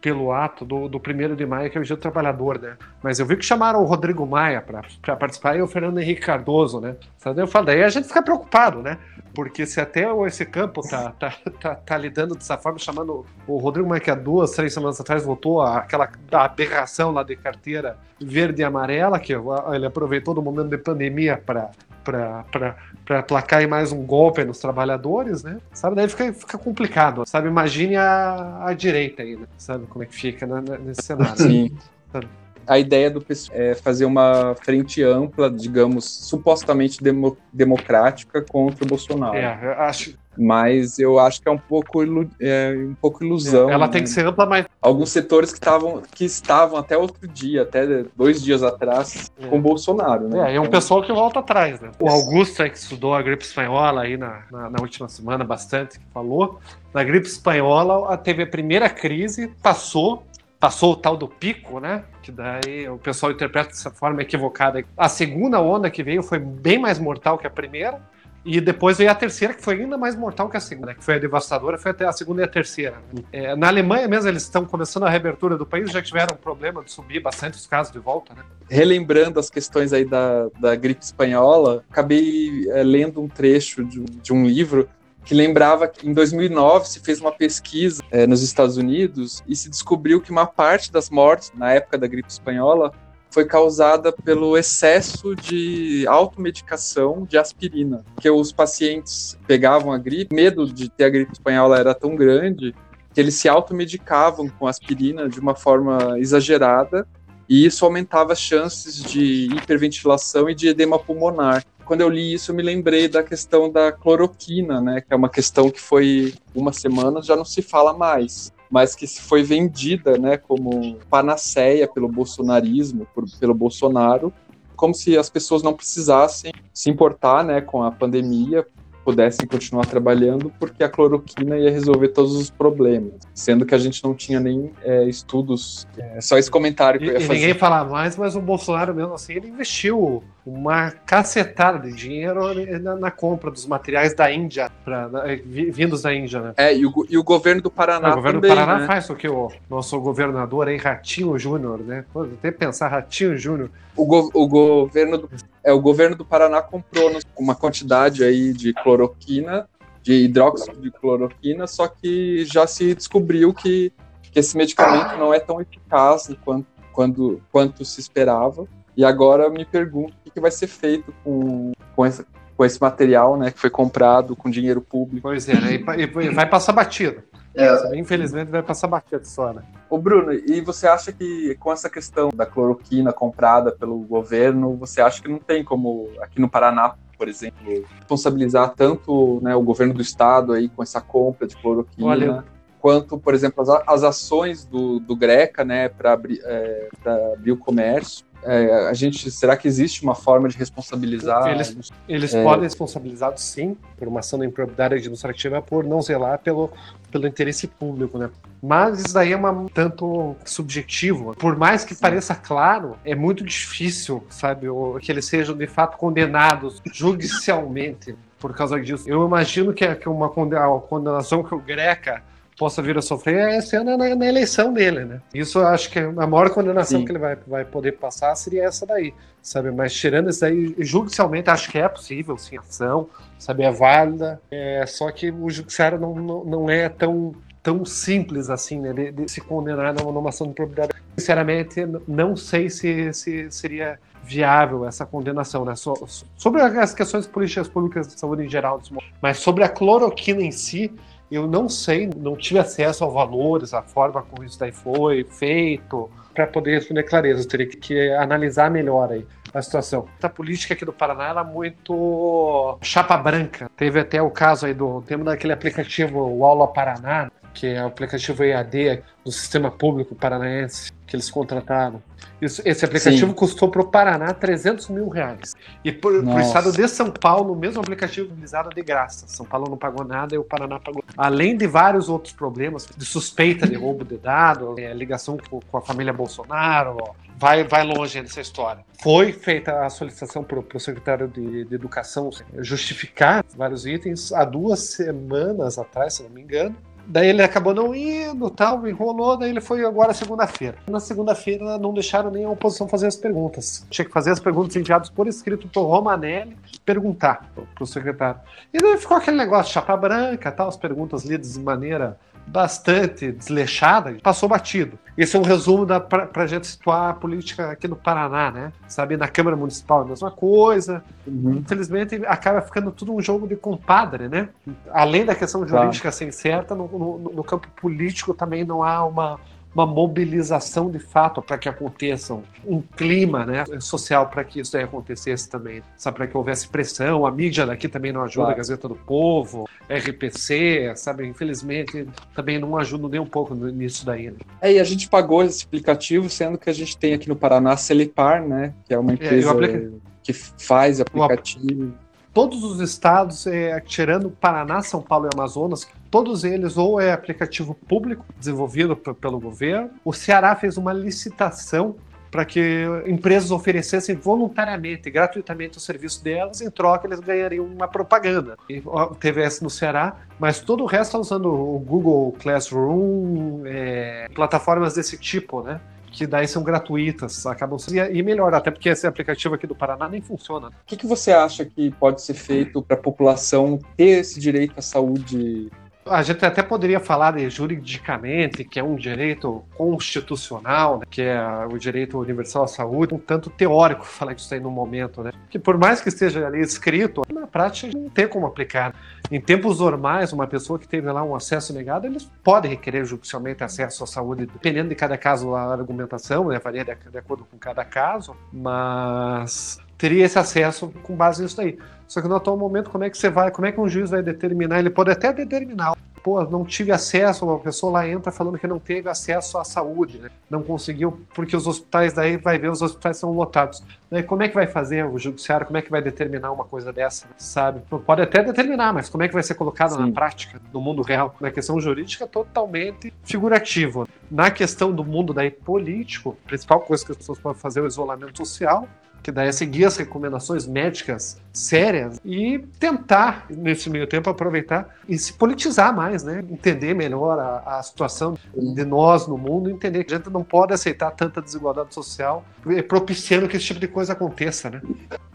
pelo 0.00 0.32
ato 0.32 0.64
do, 0.64 0.88
do 0.88 0.98
1 0.98 1.34
de 1.36 1.46
maio, 1.46 1.70
que 1.70 1.76
é 1.76 1.80
o 1.80 1.84
Dia 1.84 1.96
do 1.96 2.00
Trabalhador, 2.00 2.58
né? 2.58 2.76
Mas 3.02 3.18
eu 3.18 3.26
vi 3.26 3.36
que 3.36 3.44
chamaram 3.44 3.82
o 3.82 3.84
Rodrigo 3.84 4.26
Maia 4.26 4.62
para 4.62 5.16
participar 5.16 5.56
e 5.56 5.62
o 5.62 5.68
Fernando 5.68 5.98
Henrique 5.98 6.22
Cardoso, 6.22 6.80
né? 6.80 6.96
Eu 7.36 7.46
falo, 7.46 7.66
daí 7.66 7.82
a 7.82 7.88
gente 7.88 8.08
fica 8.08 8.22
preocupado, 8.22 8.82
né? 8.82 8.98
Porque 9.34 9.64
se 9.66 9.80
até 9.80 10.06
esse 10.26 10.44
campo 10.44 10.82
tá, 10.82 11.12
tá, 11.12 11.34
tá, 11.60 11.74
tá 11.74 11.96
lidando 11.96 12.34
dessa 12.34 12.58
forma, 12.58 12.78
chamando 12.78 13.24
o 13.46 13.58
Rodrigo 13.58 13.88
Maia, 13.88 14.00
que 14.00 14.10
há 14.10 14.14
duas, 14.14 14.52
três 14.52 14.72
semanas 14.74 15.00
atrás 15.00 15.24
votou 15.24 15.62
aquela 15.62 16.10
aberração 16.32 17.12
lá 17.12 17.22
de 17.22 17.36
carteira 17.36 17.96
verde 18.20 18.62
e 18.62 18.64
amarela, 18.64 19.18
que 19.18 19.32
ele 19.32 19.86
aproveitou 19.86 20.34
do 20.34 20.42
momento 20.42 20.68
de 20.68 20.78
pandemia 20.78 21.36
para 21.36 21.70
para 22.02 23.22
placar 23.22 23.66
mais 23.68 23.92
um 23.92 24.02
golpe 24.04 24.44
nos 24.44 24.58
trabalhadores, 24.58 25.42
né? 25.42 25.58
Sabe, 25.72 25.96
daí 25.96 26.08
fica, 26.08 26.32
fica 26.32 26.58
complicado, 26.58 27.24
sabe? 27.26 27.48
Imagine 27.48 27.96
a, 27.96 28.64
a 28.66 28.72
direita 28.72 29.22
aí, 29.22 29.36
né? 29.36 29.46
sabe 29.56 29.86
como 29.86 30.02
é 30.02 30.06
que 30.06 30.14
fica 30.14 30.46
né, 30.46 30.78
nesse 30.80 31.02
cenário. 31.02 31.36
Sim. 31.36 31.76
Sabe? 32.10 32.26
A 32.70 32.78
ideia 32.78 33.10
do 33.10 33.20
é 33.50 33.74
fazer 33.74 34.04
uma 34.04 34.54
frente 34.62 35.02
ampla, 35.02 35.50
digamos, 35.50 36.04
supostamente 36.04 37.02
demo, 37.02 37.36
democrática 37.52 38.40
contra 38.42 38.84
o 38.84 38.86
Bolsonaro. 38.86 39.36
É, 39.36 39.58
eu 39.60 39.72
acho. 39.72 40.14
Mas 40.38 41.00
eu 41.00 41.18
acho 41.18 41.42
que 41.42 41.48
é 41.48 41.50
um 41.50 41.58
pouco, 41.58 42.00
é, 42.40 42.72
um 42.76 42.94
pouco 42.94 43.24
ilusão. 43.24 43.68
Ela 43.68 43.86
né? 43.86 43.92
tem 43.92 44.02
que 44.04 44.08
ser 44.08 44.24
ampla, 44.24 44.46
mas. 44.46 44.66
Alguns 44.80 45.10
setores 45.10 45.50
que 45.50 45.58
estavam, 45.58 46.00
que 46.14 46.24
estavam 46.24 46.78
até 46.78 46.96
outro 46.96 47.26
dia, 47.26 47.62
até 47.62 48.04
dois 48.16 48.40
dias 48.40 48.62
atrás, 48.62 49.28
é. 49.36 49.48
com 49.48 49.58
o 49.58 49.60
Bolsonaro. 49.60 50.28
Né? 50.28 50.52
É, 50.52 50.54
é 50.54 50.60
um 50.60 50.70
pessoal 50.70 51.02
que 51.02 51.12
volta 51.12 51.40
atrás, 51.40 51.80
né? 51.80 51.90
O 51.98 52.08
Augusto, 52.08 52.62
que 52.62 52.78
estudou 52.78 53.12
a 53.12 53.20
gripe 53.20 53.42
espanhola 53.44 54.02
aí 54.02 54.16
na, 54.16 54.44
na, 54.50 54.70
na 54.70 54.80
última 54.80 55.08
semana 55.08 55.42
bastante, 55.42 55.98
que 55.98 56.06
falou. 56.14 56.60
Na 56.94 57.02
gripe 57.02 57.26
espanhola, 57.26 58.16
teve 58.16 58.44
a 58.44 58.46
primeira 58.46 58.88
crise, 58.88 59.48
passou, 59.60 60.24
passou 60.60 60.92
o 60.92 60.96
tal 60.96 61.16
do 61.16 61.26
pico, 61.26 61.80
né? 61.80 62.04
Que 62.22 62.30
daí 62.30 62.86
o 62.86 62.98
pessoal 62.98 63.32
interpreta 63.32 63.70
dessa 63.70 63.90
forma 63.90 64.20
equivocada. 64.20 64.84
A 64.96 65.08
segunda 65.08 65.58
onda 65.58 65.90
que 65.90 66.02
veio 66.02 66.22
foi 66.22 66.38
bem 66.38 66.78
mais 66.78 66.98
mortal 66.98 67.38
que 67.38 67.46
a 67.46 67.50
primeira. 67.50 67.98
E 68.42 68.58
depois 68.58 68.96
veio 68.96 69.10
a 69.10 69.14
terceira, 69.14 69.52
que 69.52 69.62
foi 69.62 69.74
ainda 69.74 69.98
mais 69.98 70.16
mortal 70.16 70.48
que 70.48 70.56
a 70.56 70.60
segunda, 70.60 70.94
que 70.94 71.04
foi 71.04 71.16
a 71.16 71.18
devastadora, 71.18 71.76
foi 71.76 71.90
até 71.90 72.06
a 72.06 72.12
segunda 72.12 72.40
e 72.40 72.44
a 72.44 72.48
terceira. 72.48 72.96
É, 73.30 73.54
na 73.54 73.68
Alemanha 73.68 74.08
mesmo, 74.08 74.30
eles 74.30 74.44
estão 74.44 74.64
começando 74.64 75.04
a 75.04 75.10
reabertura 75.10 75.58
do 75.58 75.66
país, 75.66 75.90
já 75.90 76.00
tiveram 76.00 76.34
problema 76.36 76.82
de 76.82 76.90
subir 76.90 77.20
bastante 77.20 77.58
os 77.58 77.66
casos 77.66 77.92
de 77.92 77.98
volta, 77.98 78.32
né? 78.32 78.42
Relembrando 78.70 79.38
as 79.38 79.50
questões 79.50 79.92
aí 79.92 80.06
da, 80.06 80.48
da 80.58 80.74
gripe 80.74 81.04
espanhola, 81.04 81.84
acabei 81.90 82.66
é, 82.70 82.82
lendo 82.82 83.20
um 83.20 83.28
trecho 83.28 83.84
de, 83.84 84.02
de 84.02 84.32
um 84.32 84.46
livro 84.46 84.88
que 85.24 85.34
lembrava 85.34 85.86
que 85.86 86.08
em 86.08 86.12
2009 86.12 86.88
se 86.88 87.00
fez 87.00 87.20
uma 87.20 87.32
pesquisa 87.32 88.02
é, 88.10 88.26
nos 88.26 88.42
Estados 88.42 88.76
Unidos 88.76 89.42
e 89.46 89.54
se 89.54 89.68
descobriu 89.68 90.20
que 90.20 90.30
uma 90.30 90.46
parte 90.46 90.90
das 90.90 91.10
mortes 91.10 91.52
na 91.54 91.72
época 91.72 91.98
da 91.98 92.06
gripe 92.06 92.30
espanhola 92.30 92.92
foi 93.30 93.44
causada 93.44 94.10
pelo 94.10 94.56
excesso 94.58 95.36
de 95.36 96.04
automedicação 96.08 97.24
de 97.24 97.38
aspirina, 97.38 98.04
que 98.20 98.28
os 98.28 98.52
pacientes 98.52 99.38
pegavam 99.46 99.92
a 99.92 99.98
gripe, 99.98 100.34
medo 100.34 100.66
de 100.66 100.88
ter 100.88 101.04
a 101.04 101.10
gripe 101.10 101.32
espanhola 101.32 101.78
era 101.78 101.94
tão 101.94 102.16
grande 102.16 102.74
que 103.14 103.20
eles 103.20 103.34
se 103.34 103.48
automedicavam 103.48 104.48
com 104.48 104.66
aspirina 104.66 105.28
de 105.28 105.38
uma 105.38 105.54
forma 105.54 106.18
exagerada 106.18 107.06
e 107.48 107.66
isso 107.66 107.84
aumentava 107.84 108.32
as 108.32 108.40
chances 108.40 109.02
de 109.02 109.48
hiperventilação 109.54 110.48
e 110.48 110.54
de 110.54 110.68
edema 110.68 110.98
pulmonar 110.98 111.64
quando 111.90 112.02
eu 112.02 112.08
li 112.08 112.34
isso, 112.34 112.52
eu 112.52 112.54
me 112.54 112.62
lembrei 112.62 113.08
da 113.08 113.20
questão 113.20 113.68
da 113.68 113.90
cloroquina, 113.90 114.80
né? 114.80 115.00
Que 115.00 115.12
é 115.12 115.16
uma 115.16 115.28
questão 115.28 115.68
que 115.68 115.80
foi 115.80 116.32
uma 116.54 116.72
semana, 116.72 117.20
já 117.20 117.34
não 117.34 117.44
se 117.44 117.62
fala 117.62 117.92
mais 117.92 118.52
mas 118.70 118.94
que 118.94 119.04
foi 119.08 119.42
vendida, 119.42 120.16
né, 120.16 120.36
como 120.36 120.96
panaceia 121.10 121.88
pelo 121.88 122.06
bolsonarismo, 122.06 123.04
por, 123.12 123.24
pelo 123.40 123.52
Bolsonaro, 123.52 124.32
como 124.76 124.94
se 124.94 125.18
as 125.18 125.28
pessoas 125.28 125.60
não 125.60 125.72
precisassem 125.72 126.52
se 126.72 126.88
importar, 126.88 127.42
né, 127.42 127.60
com 127.60 127.82
a 127.82 127.90
pandemia, 127.90 128.64
pudessem 129.04 129.46
continuar 129.46 129.86
trabalhando, 129.86 130.52
porque 130.58 130.84
a 130.84 130.88
cloroquina 130.88 131.58
ia 131.58 131.70
resolver 131.70 132.08
todos 132.08 132.34
os 132.34 132.50
problemas, 132.50 133.14
sendo 133.34 133.64
que 133.64 133.74
a 133.74 133.78
gente 133.78 134.02
não 134.04 134.14
tinha 134.14 134.38
nem 134.38 134.70
é, 134.82 135.04
estudos. 135.04 135.86
É, 135.98 136.20
só 136.20 136.38
esse 136.38 136.50
comentário 136.50 137.00
que 137.00 137.06
e, 137.06 137.08
eu 137.08 137.14
ia 137.14 137.20
fazer. 137.20 137.40
ninguém 137.40 137.54
fala 137.54 137.84
mais, 137.84 138.16
mas 138.16 138.36
o 138.36 138.40
Bolsonaro 138.40 138.94
mesmo 138.94 139.14
assim, 139.14 139.34
ele 139.34 139.48
investiu 139.48 140.22
uma 140.44 140.90
cacetada 140.90 141.88
de 141.88 141.94
dinheiro 141.94 142.40
na, 142.80 142.96
na 142.96 143.10
compra 143.10 143.50
dos 143.50 143.66
materiais 143.66 144.14
da 144.14 144.32
Índia, 144.32 144.70
pra, 144.84 145.08
na, 145.08 145.22
vindos 145.44 146.02
da 146.02 146.14
Índia, 146.14 146.40
né? 146.40 146.54
É, 146.56 146.74
e 146.74 146.86
o, 146.86 146.92
e 147.08 147.18
o 147.18 147.22
governo 147.22 147.60
do 147.62 147.70
Paraná. 147.70 148.12
o 148.12 148.16
governo 148.16 148.40
também, 148.40 148.56
do 148.56 148.60
Paraná 148.60 148.78
né? 148.80 148.86
faz 148.86 149.10
o 149.10 149.14
que 149.14 149.28
o 149.28 149.50
nosso 149.68 150.00
governador 150.00 150.68
aí, 150.68 150.76
Ratinho 150.76 151.38
Júnior, 151.38 151.80
né? 151.80 152.04
Pô, 152.12 152.22
Até 152.22 152.50
pensar 152.50 152.88
Ratinho 152.88 153.36
Júnior. 153.36 153.70
O, 153.96 154.06
go- 154.06 154.30
o 154.32 154.48
governo 154.48 155.18
do, 155.18 155.30
é, 155.62 155.72
o 155.72 155.80
governo 155.80 156.16
do 156.16 156.24
Paraná 156.24 156.62
comprou 156.62 157.12
né, 157.12 157.20
uma 157.38 157.54
quantidade 157.54 158.24
aí 158.24 158.52
de 158.52 158.72
cloroquina, 158.72 159.68
de 160.02 160.24
hidróxido 160.24 160.80
de 160.80 160.90
cloroquina, 160.90 161.66
só 161.66 161.86
que 161.86 162.44
já 162.46 162.66
se 162.66 162.94
descobriu 162.94 163.52
que, 163.52 163.92
que 164.22 164.38
esse 164.38 164.56
medicamento 164.56 165.18
não 165.18 165.34
é 165.34 165.38
tão 165.38 165.60
eficaz 165.60 166.34
quanto, 166.42 166.66
quando, 166.92 167.42
quanto 167.52 167.84
se 167.84 168.00
esperava. 168.00 168.66
E 168.96 169.04
agora 169.04 169.44
eu 169.44 169.52
me 169.52 169.64
pergunto 169.64 170.12
o 170.12 170.24
que, 170.24 170.30
que 170.30 170.40
vai 170.40 170.50
ser 170.50 170.66
feito 170.66 171.14
com, 171.24 171.72
com, 171.94 172.06
esse, 172.06 172.24
com 172.56 172.64
esse 172.64 172.80
material 172.80 173.36
né, 173.36 173.50
que 173.50 173.58
foi 173.58 173.70
comprado 173.70 174.36
com 174.36 174.50
dinheiro 174.50 174.80
público. 174.80 175.28
Pois 175.28 175.48
é, 175.48 175.54
né? 175.54 175.74
E, 175.74 176.02
e 176.02 176.30
vai 176.30 176.48
passar 176.48 176.72
batido. 176.72 177.22
É, 177.54 177.98
Infelizmente 177.98 178.50
vai 178.50 178.62
passar 178.62 178.86
batido 178.86 179.26
só, 179.26 179.52
né? 179.52 179.62
Ô 179.88 179.98
Bruno, 179.98 180.32
e 180.32 180.60
você 180.60 180.86
acha 180.86 181.12
que 181.12 181.56
com 181.58 181.72
essa 181.72 181.90
questão 181.90 182.30
da 182.32 182.46
cloroquina 182.46 183.12
comprada 183.12 183.72
pelo 183.72 183.98
governo, 183.98 184.76
você 184.76 185.00
acha 185.00 185.20
que 185.20 185.28
não 185.28 185.38
tem 185.38 185.64
como 185.64 186.10
aqui 186.20 186.40
no 186.40 186.48
Paraná, 186.48 186.94
por 187.18 187.28
exemplo, 187.28 187.58
responsabilizar 187.98 188.70
tanto 188.70 189.40
né, 189.42 189.54
o 189.56 189.62
governo 189.62 189.92
do 189.92 190.00
estado 190.00 190.52
aí 190.52 190.68
com 190.68 190.82
essa 190.82 191.00
compra 191.00 191.46
de 191.46 191.56
cloroquina, 191.56 192.06
Olha. 192.06 192.44
Quanto, 192.80 193.18
por 193.18 193.34
exemplo, 193.34 193.62
as, 193.62 193.68
as 193.86 194.02
ações 194.02 194.64
do, 194.64 194.98
do 195.00 195.14
Greca, 195.14 195.64
né, 195.64 195.88
para 195.88 196.12
abrir, 196.12 196.40
é, 196.44 196.88
abrir 197.34 197.52
o 197.52 197.56
comércio? 197.56 198.24
É, 198.42 198.88
a 198.88 198.94
gente, 198.94 199.30
será 199.30 199.54
que 199.54 199.68
existe 199.68 200.02
uma 200.02 200.14
forma 200.14 200.48
de 200.48 200.56
responsabilizar? 200.56 201.46
Eles- 201.48 201.76
Eles 202.08 202.32
É. 202.34 202.42
podem 202.42 202.60
ser 202.60 202.68
responsabilizados, 202.68 203.42
sim, 203.42 203.76
por 203.98 204.08
uma 204.08 204.20
ação 204.20 204.38
da 204.38 204.46
improbidade 204.46 204.94
administrativa 204.94 205.60
por 205.60 205.84
não 205.84 206.00
zelar 206.00 206.38
pelo, 206.38 206.70
pelo 207.12 207.26
interesse 207.26 207.66
público, 207.66 208.16
né? 208.16 208.30
Mas 208.62 209.00
isso 209.00 209.12
daí 209.12 209.32
é 209.32 209.36
uma, 209.36 209.50
um 209.50 209.66
tanto 209.66 210.34
subjetivo. 210.42 211.34
Por 211.36 211.54
mais 211.54 211.84
que 211.84 211.94
pareça 211.94 212.34
claro, 212.34 212.96
é 213.04 213.14
muito 213.14 213.44
difícil, 213.44 214.24
sabe, 214.30 214.68
que 215.02 215.12
eles 215.12 215.26
sejam 215.26 215.54
de 215.54 215.66
fato 215.66 215.98
condenados 215.98 216.80
judicialmente 216.90 218.16
por 218.38 218.54
causa 218.56 218.80
disso. 218.80 219.04
Eu 219.06 219.26
imagino 219.26 219.72
que, 219.74 219.94
que 219.96 220.08
uma 220.08 220.30
condenação 220.30 221.42
que 221.42 221.54
o 221.54 221.58
Greca 221.58 222.22
possa 222.60 222.82
vir 222.82 222.98
a 222.98 223.00
sofrer 223.00 223.36
é 223.38 223.56
esse 223.56 223.74
ano 223.74 223.96
na, 223.96 224.14
na 224.14 224.26
eleição 224.26 224.70
dele, 224.70 225.06
né? 225.06 225.22
Isso 225.32 225.60
eu 225.60 225.66
acho 225.66 225.90
que 225.90 225.98
a 225.98 226.26
maior 226.26 226.50
condenação 226.50 227.00
Sim. 227.00 227.06
que 227.06 227.12
ele 227.12 227.18
vai, 227.18 227.34
vai 227.46 227.64
poder 227.64 227.92
passar 227.92 228.34
seria 228.36 228.64
essa 228.64 228.84
daí, 228.84 229.14
sabe? 229.40 229.70
Mas 229.70 229.94
tirando 229.94 230.28
isso 230.28 230.42
daí, 230.42 230.74
judicialmente 230.78 231.48
acho 231.48 231.70
que 231.70 231.78
é 231.78 231.88
possível, 231.88 232.36
sim, 232.36 232.58
ação, 232.58 233.08
sabe? 233.38 233.62
É 233.62 233.70
válida, 233.70 234.38
é, 234.50 234.84
só 234.86 235.10
que 235.10 235.30
o 235.30 235.48
judiciário 235.48 235.98
não, 235.98 236.14
não, 236.14 236.44
não 236.44 236.70
é 236.70 236.86
tão 236.90 237.34
tão 237.62 237.84
simples 237.84 238.48
assim, 238.48 238.80
né, 238.80 238.90
de, 238.92 239.12
de 239.12 239.28
se 239.30 239.38
condenar 239.40 239.92
numa, 239.92 240.10
numa 240.10 240.30
ação 240.30 240.46
de 240.46 240.54
propriedade. 240.54 240.92
Sinceramente, 241.18 241.80
não 242.08 242.34
sei 242.34 242.70
se, 242.70 243.12
se 243.12 243.50
seria 243.50 243.98
viável 244.22 244.86
essa 244.86 245.04
condenação, 245.04 245.64
né? 245.64 245.74
So- 245.76 246.06
so- 246.06 246.26
sobre 246.36 246.62
as 246.62 246.94
questões 246.94 247.26
políticas 247.26 247.68
públicas 247.68 248.06
de 248.08 248.18
saúde 248.18 248.44
em 248.44 248.48
geral, 248.48 248.80
mas 249.20 249.38
sobre 249.38 249.62
a 249.64 249.68
cloroquina 249.68 250.40
em 250.42 250.50
si, 250.50 250.90
eu 251.30 251.46
não 251.46 251.68
sei, 251.68 252.10
não 252.16 252.36
tive 252.36 252.58
acesso 252.58 253.04
a 253.04 253.08
valores, 253.08 253.72
a 253.72 253.82
forma 253.82 254.22
como 254.22 254.44
isso 254.44 254.58
daí 254.58 254.72
foi 254.72 255.24
feito, 255.24 256.10
para 256.34 256.46
poder 256.46 256.74
responder 256.74 257.02
clareza. 257.04 257.42
Eu 257.42 257.48
teria 257.48 257.66
que, 257.66 258.12
analisar 258.12 258.70
melhor 258.70 259.12
aí 259.12 259.26
a 259.52 259.62
situação. 259.62 260.06
A 260.22 260.28
política 260.28 260.74
aqui 260.74 260.84
do 260.84 260.92
Paraná 260.92 261.28
ela 261.28 261.40
é 261.42 261.44
muito 261.44 262.78
chapa 262.82 263.16
branca. 263.16 263.70
Teve 263.76 264.00
até 264.00 264.22
o 264.22 264.30
caso 264.30 264.66
aí 264.66 264.74
do 264.74 265.02
tema 265.02 265.24
daquele 265.24 265.52
aplicativo 265.52 266.20
o 266.20 266.44
Aula 266.44 266.68
Paraná, 266.68 267.30
que 267.54 267.66
é 267.66 267.82
o 267.82 267.86
aplicativo 267.86 268.42
EAD 268.44 269.02
do 269.24 269.30
sistema 269.32 269.70
público 269.70 270.14
paranaense 270.14 270.92
que 271.06 271.16
eles 271.16 271.30
contrataram. 271.30 272.02
Isso- 272.40 272.62
esse 272.64 272.84
aplicativo 272.84 273.26
Sim. 273.28 273.34
custou 273.34 273.68
para 273.68 273.82
o 273.82 273.84
Paraná 273.86 274.32
300 274.32 274.88
mil 274.88 275.08
reais. 275.08 275.54
E 275.84 275.90
para 275.92 276.10
o 276.10 276.40
estado 276.40 276.72
de 276.72 276.86
São 276.88 277.10
Paulo, 277.10 277.52
o 277.52 277.56
mesmo 277.56 277.80
aplicativo 277.80 278.30
utilizado 278.32 278.70
de 278.70 278.82
graça. 278.82 279.26
São 279.28 279.44
Paulo 279.44 279.68
não 279.68 279.76
pagou 279.76 280.04
nada 280.06 280.34
e 280.34 280.38
o 280.38 280.44
Paraná 280.44 280.78
pagou. 280.78 281.02
Além 281.16 281.56
de 281.56 281.66
vários 281.66 282.08
outros 282.08 282.32
problemas, 282.32 282.86
de 282.96 283.04
suspeita 283.04 283.66
de 283.66 283.74
roubo 283.74 284.04
de 284.04 284.16
dados, 284.16 284.78
é, 284.78 284.92
ligação 284.94 285.36
com, 285.50 285.60
com 285.60 285.76
a 285.76 285.82
família 285.82 286.12
Bolsonaro, 286.12 286.96
ó, 287.00 287.12
vai, 287.36 287.64
vai 287.64 287.84
longe 287.84 288.20
nessa 288.20 288.40
história. 288.40 288.84
Foi 289.02 289.32
feita 289.32 289.84
a 289.84 289.90
solicitação 289.90 290.44
para 290.44 290.60
o 290.60 290.80
secretário 290.80 291.26
de, 291.28 291.64
de 291.64 291.74
Educação 291.74 292.30
justificar 292.58 293.44
vários 293.56 293.84
itens 293.86 294.32
há 294.32 294.44
duas 294.44 294.80
semanas 294.80 295.78
atrás, 295.78 296.14
se 296.14 296.22
não 296.22 296.30
me 296.30 296.42
engano. 296.42 296.76
Daí 297.10 297.26
ele 297.26 297.42
acabou 297.42 297.74
não 297.74 297.92
indo, 297.92 298.48
tal, 298.48 298.86
enrolou, 298.86 299.36
daí 299.36 299.50
ele 299.50 299.60
foi 299.60 299.84
agora 299.84 300.14
segunda-feira. 300.14 300.76
Na 300.88 301.00
segunda-feira 301.00 301.76
não 301.76 301.92
deixaram 301.92 302.30
nem 302.30 302.44
a 302.44 302.48
oposição 302.48 302.86
fazer 302.86 303.08
as 303.08 303.16
perguntas. 303.16 303.84
Tinha 303.90 304.04
que 304.04 304.12
fazer 304.12 304.30
as 304.30 304.38
perguntas 304.38 304.76
enviadas 304.76 305.10
por 305.10 305.26
escrito 305.26 305.66
pro 305.66 305.82
Romanelli 305.82 306.56
perguntar 306.86 307.50
pro, 307.52 307.66
pro 307.74 307.84
secretário. 307.84 308.40
E 308.72 308.78
daí 308.78 308.96
ficou 308.96 309.16
aquele 309.16 309.36
negócio 309.36 309.72
chapa 309.72 309.96
branca, 309.96 310.52
tal, 310.52 310.68
as 310.68 310.76
perguntas 310.76 311.24
lidas 311.24 311.54
de 311.54 311.60
maneira 311.60 312.16
bastante 312.50 313.30
desleixada, 313.32 314.16
passou 314.22 314.48
batido. 314.48 314.98
Esse 315.16 315.36
é 315.36 315.38
um 315.38 315.42
resumo 315.42 315.86
da, 315.86 316.00
pra, 316.00 316.26
pra 316.26 316.46
gente 316.46 316.66
situar 316.66 317.10
a 317.10 317.14
política 317.14 317.70
aqui 317.70 317.86
no 317.86 317.94
Paraná, 317.96 318.50
né? 318.50 318.72
Sabe, 318.88 319.16
na 319.16 319.28
Câmara 319.28 319.56
Municipal 319.56 320.02
a 320.02 320.04
mesma 320.04 320.30
coisa, 320.30 321.02
infelizmente 321.26 322.16
acaba 322.26 322.60
ficando 322.62 322.90
tudo 322.90 323.14
um 323.14 323.20
jogo 323.20 323.46
de 323.46 323.54
compadre, 323.56 324.28
né? 324.28 324.48
Além 324.92 325.24
da 325.24 325.34
questão 325.34 325.60
Claro. 325.64 325.84
jurídica 325.84 326.10
ser 326.10 326.32
certa, 326.32 326.74
no, 326.74 326.86
no- 326.88 327.18
no 327.34 327.44
campo 327.44 327.68
político 327.80 328.34
também 328.34 328.64
não 328.64 328.82
há 328.82 329.04
uma, 329.04 329.38
uma 329.74 329.86
mobilização 329.86 330.90
de 330.90 330.98
fato 330.98 331.40
para 331.40 331.56
que 331.56 331.68
aconteça 331.68 332.34
um, 332.66 332.80
clima 332.96 333.46
né, 333.46 333.64
social 333.80 334.26
para 334.28 334.42
que 334.42 334.60
isso 334.60 334.76
acontecesse 334.76 335.48
também. 335.48 335.82
Sabe, 335.96 336.16
para 336.16 336.26
que 336.26 336.36
houvesse 336.36 336.66
pressão, 336.68 337.24
a 337.24 337.30
mídia 337.30 337.64
daqui 337.64 337.88
também 337.88 338.12
não 338.12 338.22
ajuda, 338.22 338.40
Claro. 338.46 338.52
a 338.52 338.56
Gazeta 338.56 338.88
do 338.88 338.96
Povo, 338.96 339.68
RPC, 339.88 340.92
sabe, 340.96 341.26
infelizmente 341.26 342.06
também 342.34 342.58
não 342.58 342.76
ajuda 342.76 343.08
nem 343.08 343.20
um 343.20 343.26
pouco 343.26 343.54
nisso 343.54 344.04
daí. 344.04 344.30
Né? 344.30 344.38
É, 344.60 344.72
e 344.72 344.80
a 344.80 344.84
gente 344.84 345.08
pagou 345.08 345.42
esse 345.44 345.64
aplicativo, 345.64 346.28
sendo 346.28 346.58
que 346.58 346.68
a 346.68 346.72
gente 346.72 346.96
tem 346.96 347.14
aqui 347.14 347.28
no 347.28 347.36
Paraná 347.36 347.72
a 347.72 347.76
Celepar, 347.76 348.42
né? 348.46 348.74
Que 348.84 348.94
é 348.94 348.98
uma 348.98 349.10
o 349.12 349.14
empresa 349.14 349.50
aplica- 349.52 349.92
que 350.22 350.32
faz 350.32 351.00
aplicativo. 351.00 351.94
todos 352.34 352.62
os 352.62 352.80
estados, 352.80 353.46
é, 353.46 353.80
tirando 353.80 354.30
Paraná, 354.30 354.82
São 354.82 355.00
Paulo 355.00 355.26
e 355.26 355.30
Amazonas, 355.34 355.86
todos 356.10 356.44
eles 356.44 356.76
ou 356.76 357.00
é 357.00 357.12
aplicativo 357.12 357.74
público 357.74 358.24
desenvolvido 358.38 358.96
pelo 358.96 359.38
governo. 359.38 359.90
O 360.04 360.12
Ceará 360.12 360.54
fez 360.56 360.76
uma 360.76 360.92
licitação 360.92 361.96
para 362.30 362.44
que 362.44 362.84
empresas 363.06 363.50
oferecessem 363.50 364.14
voluntariamente, 364.14 365.10
gratuitamente 365.10 365.78
o 365.78 365.80
serviço 365.80 366.22
delas, 366.22 366.60
em 366.60 366.70
troca 366.70 367.06
eles 367.06 367.18
ganhariam 367.18 367.64
uma 367.64 367.88
propaganda. 367.88 368.56
E, 368.68 368.82
teve 369.18 369.42
essa 369.42 369.64
no 369.64 369.70
Ceará, 369.70 370.16
mas 370.38 370.60
todo 370.60 370.84
o 370.84 370.86
resto 370.86 371.08
está 371.08 371.18
usando 371.18 371.46
o 371.46 371.78
Google 371.80 372.32
Classroom, 372.40 373.62
é, 373.66 374.28
plataformas 374.34 374.94
desse 374.94 375.18
tipo, 375.18 375.62
né? 375.62 375.80
Que 376.12 376.26
daí 376.26 376.46
são 376.46 376.62
gratuitas, 376.62 377.46
acabam 377.46 377.78
sendo. 377.78 377.96
E 377.96 378.18
e 378.18 378.22
melhor, 378.22 378.52
até 378.54 378.70
porque 378.70 378.88
esse 378.88 379.06
aplicativo 379.06 379.54
aqui 379.54 379.66
do 379.66 379.74
Paraná 379.74 380.08
nem 380.08 380.20
funciona. 380.20 380.68
O 380.68 380.72
que, 380.84 380.96
que 380.96 381.06
você 381.06 381.32
acha 381.32 381.64
que 381.64 381.90
pode 381.92 382.22
ser 382.22 382.34
feito 382.34 382.82
para 382.82 382.96
a 382.96 383.00
população 383.00 383.78
ter 383.96 384.20
esse 384.20 384.38
direito 384.38 384.74
à 384.76 384.82
saúde? 384.82 385.70
A 386.10 386.22
gente 386.22 386.44
até 386.44 386.60
poderia 386.60 386.98
falar 386.98 387.36
de 387.36 387.48
juridicamente, 387.48 388.64
que 388.64 388.80
é 388.80 388.82
um 388.82 388.96
direito 388.96 389.62
constitucional, 389.76 390.98
né, 390.98 391.06
que 391.08 391.22
é 391.22 391.40
o 391.70 391.78
direito 391.78 392.18
universal 392.18 392.64
à 392.64 392.66
saúde, 392.66 393.14
um 393.14 393.18
tanto 393.18 393.48
teórico 393.48 394.04
falar 394.04 394.34
disso 394.34 394.52
aí 394.52 394.58
no 394.58 394.72
momento, 394.72 395.22
né? 395.22 395.30
Que 395.48 395.56
por 395.56 395.78
mais 395.78 396.00
que 396.00 396.08
esteja 396.08 396.44
ali 396.44 396.60
escrito, 396.60 397.22
na 397.32 397.46
prática 397.46 397.96
não 397.96 398.10
tem 398.10 398.26
como 398.26 398.44
aplicar. 398.44 398.92
Em 399.30 399.40
tempos 399.40 399.78
normais, 399.78 400.32
uma 400.32 400.48
pessoa 400.48 400.80
que 400.80 400.88
teve 400.88 401.10
lá 401.12 401.22
um 401.22 401.32
acesso 401.32 401.72
negado, 401.72 402.08
eles 402.08 402.28
podem 402.42 402.72
requerer 402.72 403.04
judicialmente 403.04 403.62
acesso 403.62 404.02
à 404.02 404.06
saúde, 404.08 404.46
dependendo 404.46 404.88
de 404.88 404.96
cada 404.96 405.16
caso 405.16 405.54
a 405.54 405.72
argumentação, 405.72 406.48
né? 406.48 406.58
Varia 406.58 406.84
de, 406.84 407.18
acordo 407.18 407.44
com 407.48 407.56
cada 407.56 407.84
caso, 407.84 408.34
mas 408.52 409.78
teria 409.96 410.24
esse 410.24 410.40
acesso 410.40 410.92
com 411.04 411.14
base 411.14 411.40
nisso 411.40 411.56
daí. 411.56 411.78
Só 412.10 412.20
que 412.20 412.26
no 412.26 412.34
atual 412.34 412.56
momento, 412.56 412.90
como 412.90 413.04
é 413.04 413.08
que 413.08 413.16
você 413.16 413.30
vai, 413.30 413.52
como 413.52 413.68
é 413.68 413.70
que 413.70 413.80
um 413.80 413.88
juiz 413.88 414.10
vai 414.10 414.20
determinar? 414.20 414.80
Ele 414.80 414.90
pode 414.90 415.12
até 415.12 415.32
determinar 415.32 415.94
pô, 416.22 416.42
não 416.44 416.64
tive 416.64 416.92
acesso, 416.92 417.44
uma 417.44 417.58
pessoa 417.58 417.92
lá 417.92 418.08
entra 418.08 418.30
falando 418.30 418.58
que 418.58 418.66
não 418.66 418.78
teve 418.78 419.08
acesso 419.08 419.58
à 419.58 419.64
saúde, 419.64 420.18
né? 420.18 420.30
não 420.48 420.62
conseguiu, 420.62 421.20
porque 421.34 421.56
os 421.56 421.66
hospitais 421.66 422.12
daí 422.12 422.36
vai 422.36 422.58
ver, 422.58 422.70
os 422.70 422.82
hospitais 422.82 423.16
são 423.16 423.32
lotados. 423.32 423.82
Daí 424.10 424.22
como 424.22 424.42
é 424.42 424.48
que 424.48 424.54
vai 424.54 424.66
fazer 424.66 425.04
o 425.06 425.18
judiciário, 425.18 425.66
como 425.66 425.78
é 425.78 425.82
que 425.82 425.90
vai 425.90 426.02
determinar 426.02 426.52
uma 426.52 426.64
coisa 426.64 426.92
dessa, 426.92 427.26
sabe? 427.36 427.80
Pode 428.04 428.22
até 428.22 428.42
determinar, 428.42 428.92
mas 428.92 429.08
como 429.08 429.22
é 429.22 429.28
que 429.28 429.34
vai 429.34 429.42
ser 429.42 429.54
colocado 429.54 429.94
Sim. 429.94 430.00
na 430.00 430.12
prática, 430.12 430.60
no 430.72 430.80
mundo 430.80 431.02
real? 431.02 431.34
Na 431.40 431.50
questão 431.50 431.80
jurídica, 431.80 432.26
totalmente 432.26 433.12
figurativo. 433.24 434.06
Na 434.30 434.50
questão 434.50 434.92
do 434.92 435.04
mundo 435.04 435.32
daí 435.32 435.50
político, 435.50 436.36
a 436.44 436.48
principal 436.48 436.80
coisa 436.80 437.04
que 437.04 437.12
as 437.12 437.18
pessoas 437.18 437.38
podem 437.38 437.58
fazer 437.58 437.80
é 437.80 437.82
o 437.84 437.86
isolamento 437.86 438.36
social, 438.36 438.88
que 439.22 439.30
daí 439.30 439.48
é 439.48 439.52
seguir 439.52 439.84
as 439.84 439.96
recomendações 439.96 440.66
médicas 440.66 441.40
sérias 441.52 442.20
e 442.24 442.58
tentar, 442.78 443.46
nesse 443.50 443.90
meio 443.90 444.06
tempo, 444.06 444.30
aproveitar 444.30 444.96
e 445.08 445.18
se 445.18 445.32
politizar 445.32 445.94
mais, 445.94 446.22
né? 446.22 446.44
Entender 446.48 446.94
melhor 446.94 447.38
a, 447.38 447.78
a 447.78 447.82
situação 447.82 448.36
de 448.54 448.84
nós 448.84 449.26
no 449.26 449.36
mundo, 449.36 449.70
entender 449.70 450.04
que 450.04 450.14
a 450.14 450.16
gente 450.16 450.30
não 450.30 450.44
pode 450.44 450.72
aceitar 450.72 451.10
tanta 451.10 451.42
desigualdade 451.42 451.94
social, 451.94 452.44
propiciando 452.88 453.48
que 453.48 453.56
esse 453.56 453.66
tipo 453.66 453.80
de 453.80 453.88
coisa 453.88 454.12
aconteça, 454.12 454.70
né? 454.70 454.80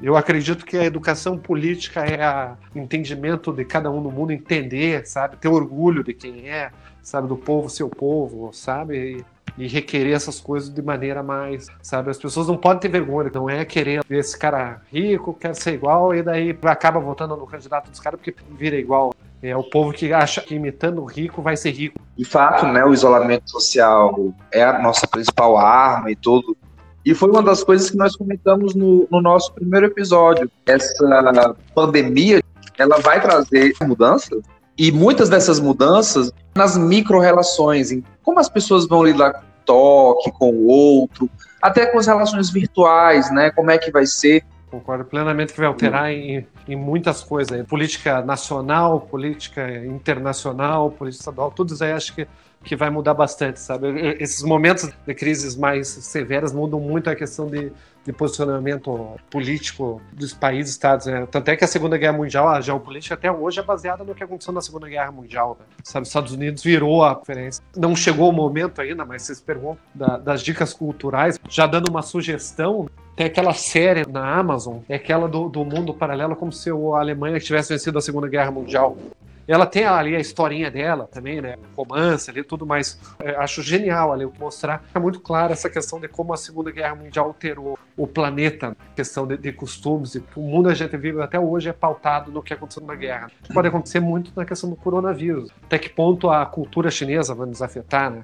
Eu 0.01 0.15
acredito 0.15 0.65
que 0.65 0.77
a 0.77 0.83
educação 0.83 1.37
política 1.37 2.05
é 2.05 2.53
o 2.73 2.79
entendimento 2.79 3.51
de 3.51 3.65
cada 3.65 3.91
um 3.91 4.01
no 4.01 4.11
mundo, 4.11 4.31
entender, 4.31 5.05
sabe? 5.05 5.37
Ter 5.37 5.47
orgulho 5.47 6.03
de 6.03 6.13
quem 6.13 6.49
é, 6.49 6.71
sabe? 7.01 7.27
Do 7.27 7.37
povo, 7.37 7.69
seu 7.69 7.89
povo, 7.89 8.51
sabe? 8.53 9.17
E 9.17 9.34
e 9.57 9.67
requerer 9.67 10.13
essas 10.13 10.39
coisas 10.39 10.69
de 10.69 10.81
maneira 10.81 11.23
mais, 11.23 11.67
sabe? 11.81 12.09
As 12.09 12.17
pessoas 12.17 12.47
não 12.47 12.57
podem 12.57 12.79
ter 12.79 12.89
vergonha, 12.89 13.31
não 13.33 13.49
é 13.49 13.63
querer 13.63 14.03
ver 14.07 14.19
esse 14.19 14.37
cara 14.37 14.81
rico, 14.91 15.33
quer 15.33 15.55
ser 15.55 15.73
igual, 15.73 16.13
e 16.13 16.21
daí 16.21 16.57
acaba 16.63 16.99
votando 16.99 17.35
no 17.35 17.47
candidato 17.47 17.89
dos 17.89 17.99
caras 17.99 18.19
porque 18.19 18.35
vira 18.57 18.75
igual. 18.75 19.13
É 19.41 19.55
o 19.55 19.63
povo 19.63 19.93
que 19.93 20.11
acha 20.11 20.41
que 20.41 20.55
imitando 20.55 21.01
o 21.01 21.05
rico 21.05 21.41
vai 21.41 21.55
ser 21.55 21.71
rico. 21.71 21.99
De 22.17 22.25
fato, 22.25 22.65
né, 22.65 22.83
o 22.83 22.93
isolamento 22.93 23.49
social 23.49 24.33
é 24.51 24.63
a 24.63 24.79
nossa 24.79 25.07
principal 25.07 25.57
arma 25.57 26.09
e 26.09 26.15
tudo. 26.15 26.57
E 27.05 27.13
foi 27.13 27.29
uma 27.29 27.43
das 27.43 27.63
coisas 27.63 27.91
que 27.91 27.97
nós 27.97 28.15
comentamos 28.15 28.73
no, 28.73 29.07
no 29.11 29.21
nosso 29.21 29.53
primeiro 29.53 29.85
episódio. 29.85 30.49
Essa 30.65 31.55
pandemia, 31.75 32.41
ela 32.79 32.97
vai 32.97 33.21
trazer 33.21 33.73
mudanças 33.83 34.41
e 34.77 34.91
muitas 34.91 35.29
dessas 35.29 35.59
mudanças 35.59 36.31
nas 36.55 36.77
micro-relações, 36.77 37.91
em 37.91 38.03
como 38.23 38.39
as 38.39 38.49
pessoas 38.49 38.87
vão 38.87 39.03
lidar 39.03 39.33
com 39.33 39.39
o 39.39 39.43
toque, 39.65 40.31
com 40.31 40.51
o 40.51 40.67
outro, 40.67 41.29
até 41.61 41.85
com 41.85 41.97
as 41.97 42.07
relações 42.07 42.49
virtuais, 42.49 43.31
né? 43.31 43.51
Como 43.51 43.71
é 43.71 43.77
que 43.77 43.91
vai 43.91 44.05
ser. 44.05 44.43
Concordo 44.69 45.05
plenamente 45.05 45.53
que 45.53 45.59
vai 45.59 45.67
alterar 45.67 46.11
em, 46.11 46.45
em 46.67 46.75
muitas 46.75 47.23
coisas. 47.23 47.65
Política 47.65 48.21
nacional, 48.21 49.01
política 49.01 49.85
internacional, 49.85 50.91
política 50.91 51.21
estadual, 51.21 51.51
tudo 51.51 51.73
isso 51.73 51.83
aí 51.83 51.91
acho 51.91 52.13
que 52.13 52.27
que 52.65 52.75
vai 52.75 52.89
mudar 52.89 53.13
bastante, 53.13 53.59
sabe? 53.59 53.87
Esses 54.19 54.41
momentos 54.41 54.89
de 55.05 55.13
crises 55.13 55.55
mais 55.55 55.87
severas 55.87 56.51
mudam 56.51 56.79
muito 56.79 57.09
a 57.09 57.15
questão 57.15 57.45
de, 57.45 57.71
de 58.05 58.13
posicionamento 58.13 59.19
político 59.31 59.99
dos 60.13 60.33
países, 60.33 60.71
estados. 60.71 61.07
Né? 61.07 61.27
Tanto 61.29 61.49
é 61.49 61.55
que 61.55 61.65
a 61.65 61.67
Segunda 61.67 61.97
Guerra 61.97 62.13
Mundial, 62.13 62.47
a 62.47 62.61
geopolítica 62.61 63.15
até 63.15 63.31
hoje 63.31 63.59
é 63.59 63.63
baseada 63.63 64.03
no 64.03 64.13
que 64.13 64.23
aconteceu 64.23 64.53
na 64.53 64.61
Segunda 64.61 64.87
Guerra 64.87 65.11
Mundial. 65.11 65.57
Né? 65.59 65.65
Sabe, 65.83 66.03
os 66.03 66.09
Estados 66.09 66.31
Unidos 66.31 66.63
virou 66.63 67.03
a 67.03 67.15
referência. 67.15 67.63
Não 67.75 67.95
chegou 67.95 68.29
o 68.29 68.33
momento 68.33 68.79
ainda, 68.79 69.03
mas 69.03 69.23
vocês 69.23 69.41
perguntam 69.41 69.79
da, 69.93 70.17
das 70.17 70.41
dicas 70.41 70.71
culturais, 70.73 71.39
já 71.49 71.65
dando 71.65 71.89
uma 71.89 72.03
sugestão. 72.03 72.87
Tem 73.15 73.25
aquela 73.25 73.53
série 73.53 74.05
na 74.05 74.37
Amazon, 74.37 74.79
é 74.87 74.95
aquela 74.95 75.27
do, 75.27 75.49
do 75.49 75.65
mundo 75.65 75.93
paralelo, 75.93 76.35
como 76.35 76.51
se 76.51 76.69
a 76.69 76.99
Alemanha 76.99 77.39
tivesse 77.39 77.73
vencido 77.73 77.97
a 77.97 78.01
Segunda 78.01 78.27
Guerra 78.27 78.51
Mundial. 78.51 78.97
Ela 79.47 79.65
tem 79.65 79.85
ali 79.85 80.15
a 80.15 80.19
historinha 80.19 80.71
dela 80.71 81.07
também, 81.11 81.41
né? 81.41 81.55
Romance 81.75 82.29
ali, 82.29 82.43
tudo 82.43 82.65
mais. 82.65 82.99
É, 83.19 83.35
acho 83.35 83.61
genial 83.61 84.11
ali 84.11 84.25
mostrar. 84.39 84.83
É 84.93 84.99
muito 84.99 85.19
claro 85.19 85.53
essa 85.53 85.69
questão 85.69 85.99
de 85.99 86.07
como 86.07 86.33
a 86.33 86.37
Segunda 86.37 86.71
Guerra 86.71 86.95
Mundial 86.95 87.27
alterou 87.27 87.77
o 87.95 88.07
planeta, 88.07 88.75
questão 88.95 89.27
de, 89.27 89.37
de 89.37 89.51
costumes. 89.51 90.15
o 90.35 90.41
mundo 90.41 90.69
a 90.69 90.73
gente 90.73 90.95
vive 90.97 91.21
até 91.21 91.39
hoje 91.39 91.69
é 91.69 91.73
pautado 91.73 92.31
no 92.31 92.41
que 92.41 92.53
aconteceu 92.53 92.83
na 92.83 92.95
guerra. 92.95 93.29
Pode 93.53 93.67
acontecer 93.67 93.99
muito 93.99 94.31
na 94.35 94.45
questão 94.45 94.69
do 94.69 94.75
coronavírus. 94.75 95.51
Até 95.63 95.77
que 95.77 95.89
ponto 95.89 96.29
a 96.29 96.45
cultura 96.45 96.89
chinesa 96.89 97.33
vai 97.33 97.47
nos 97.47 97.61
afetar, 97.61 98.09
né? 98.09 98.23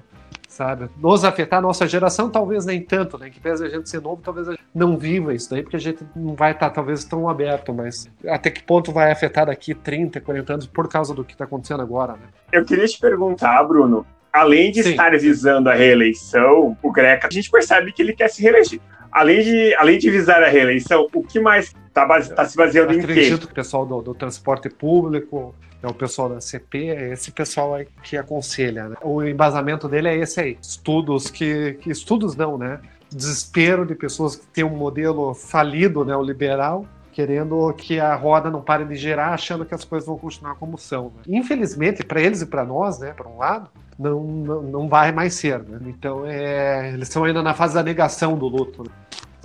Sabe? 0.52 0.88
Nos 0.98 1.24
afetar 1.24 1.58
a 1.58 1.62
nossa 1.62 1.86
geração, 1.86 2.30
talvez 2.30 2.64
nem 2.64 2.80
tanto, 2.80 3.18
né? 3.18 3.30
Que 3.30 3.40
pese 3.40 3.64
a 3.64 3.68
gente 3.68 3.88
ser 3.88 4.00
novo, 4.00 4.20
talvez 4.22 4.48
a 4.48 4.52
gente 4.52 4.62
não 4.74 4.96
viva 4.98 5.34
isso 5.34 5.50
daí, 5.50 5.62
porque 5.62 5.76
a 5.76 5.80
gente 5.80 6.04
não 6.14 6.34
vai 6.34 6.52
estar, 6.52 6.68
tá, 6.68 6.74
talvez, 6.76 7.04
tão 7.04 7.28
aberto, 7.28 7.72
mas 7.72 8.08
até 8.28 8.50
que 8.50 8.62
ponto 8.62 8.92
vai 8.92 9.10
afetar 9.10 9.46
daqui 9.46 9.74
30, 9.74 10.20
40 10.20 10.52
anos 10.52 10.66
por 10.66 10.88
causa 10.88 11.14
do 11.14 11.24
que 11.24 11.32
está 11.32 11.44
acontecendo 11.44 11.82
agora, 11.82 12.12
né? 12.12 12.28
Eu 12.52 12.64
queria 12.64 12.86
te 12.86 12.98
perguntar, 13.00 13.62
Bruno, 13.64 14.06
além 14.32 14.70
de 14.70 14.82
Sim. 14.82 14.90
estar 14.90 15.10
visando 15.18 15.70
a 15.70 15.74
reeleição, 15.74 16.76
o 16.82 16.92
Greca, 16.92 17.28
a 17.28 17.30
gente 17.30 17.50
percebe 17.50 17.92
que 17.92 18.02
ele 18.02 18.12
quer 18.12 18.28
se 18.28 18.42
reeleger. 18.42 18.80
Além 19.12 19.42
de, 19.42 19.74
além 19.76 19.98
de 19.98 20.10
visar 20.10 20.42
a 20.42 20.48
reeleição, 20.48 21.06
o 21.12 21.22
que 21.22 21.38
mais 21.38 21.74
está 21.86 22.06
tá 22.06 22.44
se 22.46 22.56
baseando 22.56 22.92
em 22.92 22.98
quê? 22.98 23.04
Acredito 23.04 23.46
que 23.46 23.52
o 23.52 23.54
pessoal 23.54 23.84
do, 23.84 24.00
do 24.00 24.14
transporte 24.14 24.70
público, 24.70 25.54
é 25.82 25.86
o 25.86 25.92
pessoal 25.92 26.28
da 26.28 26.40
CP, 26.40 26.88
é 26.88 27.12
esse 27.12 27.30
pessoal 27.32 27.74
aí 27.74 27.86
que 28.02 28.16
aconselha. 28.16 28.88
Né? 28.88 28.96
O 29.02 29.22
embasamento 29.22 29.88
dele 29.88 30.08
é 30.08 30.16
esse 30.16 30.40
aí. 30.40 30.58
Estudos 30.62 31.30
que, 31.30 31.74
que 31.74 31.90
estudos 31.90 32.36
não, 32.36 32.56
né? 32.56 32.80
Desespero 33.10 33.84
de 33.84 33.94
pessoas 33.94 34.36
que 34.36 34.46
têm 34.46 34.64
um 34.64 34.76
modelo 34.76 35.34
falido 35.34 36.04
neoliberal 36.04 36.86
querendo 37.12 37.72
que 37.74 38.00
a 38.00 38.14
roda 38.14 38.50
não 38.50 38.62
pare 38.62 38.86
de 38.86 38.96
girar, 38.96 39.34
achando 39.34 39.66
que 39.66 39.74
as 39.74 39.84
coisas 39.84 40.06
vão 40.06 40.16
continuar 40.16 40.54
como 40.54 40.78
são. 40.78 41.12
Né? 41.14 41.38
Infelizmente, 41.38 42.02
para 42.02 42.22
eles 42.22 42.40
e 42.40 42.46
para 42.46 42.64
nós, 42.64 42.98
né, 42.98 43.12
por 43.12 43.26
um 43.26 43.36
lado, 43.36 43.68
não, 44.02 44.24
não, 44.24 44.62
não 44.62 44.88
vai 44.88 45.12
mais 45.12 45.34
ser. 45.34 45.62
Né? 45.62 45.78
Então, 45.86 46.26
é, 46.26 46.92
eles 46.92 47.08
estão 47.08 47.24
ainda 47.24 47.42
na 47.42 47.54
fase 47.54 47.74
da 47.74 47.82
negação 47.82 48.36
do 48.36 48.46
luto. 48.46 48.82
Né? 48.82 48.90